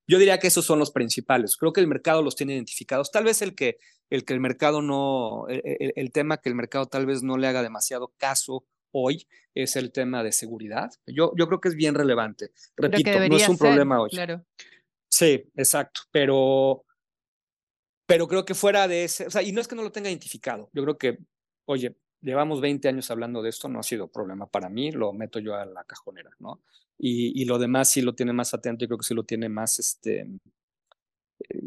Yo 0.05 0.18
diría 0.18 0.39
que 0.39 0.47
esos 0.47 0.66
son 0.66 0.80
los 0.80 0.91
principales. 0.91 1.55
Creo 1.55 1.72
que 1.72 1.80
el 1.80 1.88
mercado 1.88 2.22
los 2.22 2.36
tiene 2.36 2.55
identificados. 2.55 3.11
Tal 3.11 3.24
vez 3.24 3.41
el 3.41 3.55
que 3.55 3.78
el, 4.09 4.26
que 4.26 4.34
el 4.34 4.41
mercado 4.41 4.82
no, 4.82 5.47
el, 5.47 5.93
el 5.95 6.11
tema 6.11 6.38
que 6.38 6.49
el 6.49 6.55
mercado 6.55 6.88
tal 6.88 7.05
vez 7.05 7.24
no 7.24 7.38
le 7.38 7.47
haga 7.47 7.64
demasiado 7.64 8.14
caso 8.18 8.66
hoy 8.93 9.27
es 9.53 9.75
el 9.75 9.91
tema 9.91 10.23
de 10.23 10.31
seguridad. 10.31 10.91
Yo, 11.05 11.33
yo 11.35 11.47
creo 11.47 11.59
que 11.59 11.69
es 11.69 11.75
bien 11.75 11.95
relevante. 11.95 12.51
Repito, 12.77 13.11
no 13.27 13.35
es 13.35 13.49
un 13.49 13.57
problema 13.57 14.01
hoy. 14.01 14.09
Claro. 14.09 14.45
Sí, 15.09 15.43
exacto, 15.55 16.01
pero, 16.11 16.85
pero 18.07 18.27
creo 18.27 18.45
que 18.45 18.55
fuera 18.55 18.87
de 18.87 19.03
ese, 19.03 19.27
o 19.27 19.29
sea, 19.29 19.43
y 19.43 19.51
no 19.51 19.61
es 19.61 19.67
que 19.67 19.75
no 19.75 19.83
lo 19.83 19.91
tenga 19.91 20.09
identificado, 20.09 20.71
yo 20.73 20.81
creo 20.81 20.97
que, 20.97 21.19
oye, 21.65 21.95
llevamos 22.19 22.61
20 22.61 22.87
años 22.87 23.11
hablando 23.11 23.43
de 23.43 23.49
esto, 23.49 23.69
no 23.69 23.79
ha 23.79 23.83
sido 23.83 24.07
problema 24.07 24.47
para 24.47 24.69
mí, 24.69 24.91
lo 24.91 25.13
meto 25.13 25.37
yo 25.37 25.55
a 25.55 25.65
la 25.65 25.83
cajonera, 25.83 26.31
¿no? 26.39 26.63
Y, 26.97 27.39
y 27.39 27.45
lo 27.45 27.59
demás 27.59 27.91
sí 27.91 28.01
lo 28.01 28.15
tiene 28.15 28.33
más 28.33 28.55
atento 28.55 28.85
y 28.85 28.87
creo 28.87 28.97
que 28.97 29.05
sí 29.05 29.13
lo 29.13 29.23
tiene 29.23 29.49
más 29.49 29.77
este, 29.77 30.27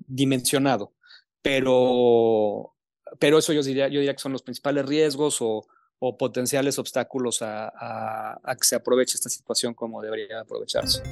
dimensionado. 0.06 0.94
Pero, 1.42 2.74
pero 3.20 3.38
eso 3.38 3.52
yo 3.52 3.62
diría, 3.62 3.86
yo 3.88 4.00
diría 4.00 4.14
que 4.14 4.22
son 4.22 4.32
los 4.32 4.42
principales 4.42 4.86
riesgos 4.86 5.38
o, 5.40 5.66
o 5.98 6.16
potenciales 6.16 6.78
obstáculos 6.78 7.40
a, 7.42 8.38
que 8.58 8.66
se 8.66 8.76
aproveche 8.76 9.14
esta 9.14 9.28
situación 9.28 9.74
como 9.74 10.02
debería 10.02 10.40
aprovecharse. 10.40 11.02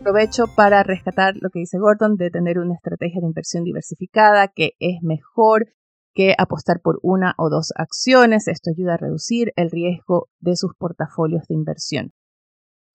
Aprovecho 0.00 0.44
para 0.56 0.82
rescatar 0.82 1.34
lo 1.40 1.50
que 1.50 1.60
dice 1.60 1.78
Gordon 1.78 2.16
de 2.16 2.30
tener 2.30 2.58
una 2.58 2.74
estrategia 2.74 3.20
de 3.20 3.26
inversión 3.26 3.64
diversificada 3.64 4.48
que 4.48 4.72
es 4.78 5.02
mejor 5.02 5.74
que 6.14 6.34
apostar 6.36 6.80
por 6.82 6.98
una 7.02 7.34
o 7.36 7.50
dos 7.50 7.72
acciones. 7.76 8.48
Esto 8.48 8.70
ayuda 8.70 8.94
a 8.94 8.96
reducir 8.96 9.52
el 9.56 9.70
riesgo 9.70 10.28
de 10.40 10.56
sus 10.56 10.72
portafolios 10.76 11.46
de 11.48 11.54
inversión. 11.54 12.12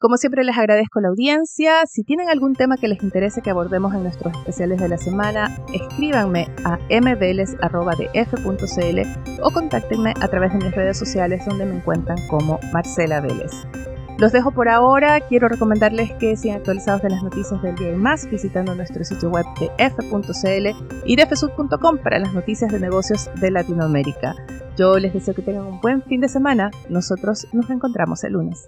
Como 0.04 0.18
siempre 0.18 0.44
les 0.44 0.58
agradezco 0.58 1.00
la 1.00 1.08
audiencia. 1.08 1.86
Si 1.86 2.04
tienen 2.04 2.28
algún 2.28 2.56
tema 2.56 2.76
que 2.76 2.90
les 2.90 3.02
interese 3.02 3.42
que 3.42 3.52
abordemos 3.52 3.94
en 3.94 4.04
nuestros 4.04 4.36
especiales 4.36 4.82
de 4.82 4.90
la 4.90 4.98
semana, 4.98 5.56
escríbanme 5.74 6.50
a 6.66 6.78
mveles.df.cl 6.90 7.62
o 9.42 9.52
contáctenme 9.52 10.14
a 10.20 10.28
través 10.28 10.52
de 10.52 10.58
mis 10.60 10.76
redes 10.76 11.00
sociales 11.00 11.46
donde 11.46 11.66
me 11.66 11.78
encuentran 11.78 12.18
como 12.28 12.60
Marcela 12.74 13.22
Vélez. 13.22 13.54
Los 14.18 14.34
dejo 14.34 14.52
por 14.52 14.68
ahora. 14.68 15.22
Quiero 15.22 15.48
recomendarles 15.48 16.12
que 16.20 16.36
sean 16.36 16.58
actualizados 16.58 17.02
de 17.02 17.10
las 17.10 17.24
noticias 17.24 17.62
del 17.62 17.76
día 17.76 17.94
y 17.94 17.96
más 17.96 18.30
visitando 18.30 18.76
nuestro 18.76 19.06
sitio 19.06 19.30
web 19.30 19.46
de 19.58 19.72
f.cl 19.78 20.68
y 21.06 21.16
de 21.16 21.26
fsud.com 21.26 22.00
para 22.00 22.20
las 22.20 22.34
noticias 22.34 22.70
de 22.74 22.82
negocios 22.82 23.30
de 23.40 23.52
Latinoamérica. 23.52 24.36
Yo 24.76 25.00
les 25.00 25.14
deseo 25.14 25.34
que 25.34 25.44
tengan 25.44 25.66
un 25.66 25.80
buen 25.80 26.04
fin 26.04 26.20
de 26.20 26.28
semana. 26.28 26.72
Nosotros 26.90 27.48
nos 27.54 27.70
encontramos 27.70 28.26
el 28.26 28.34
lunes. 28.34 28.68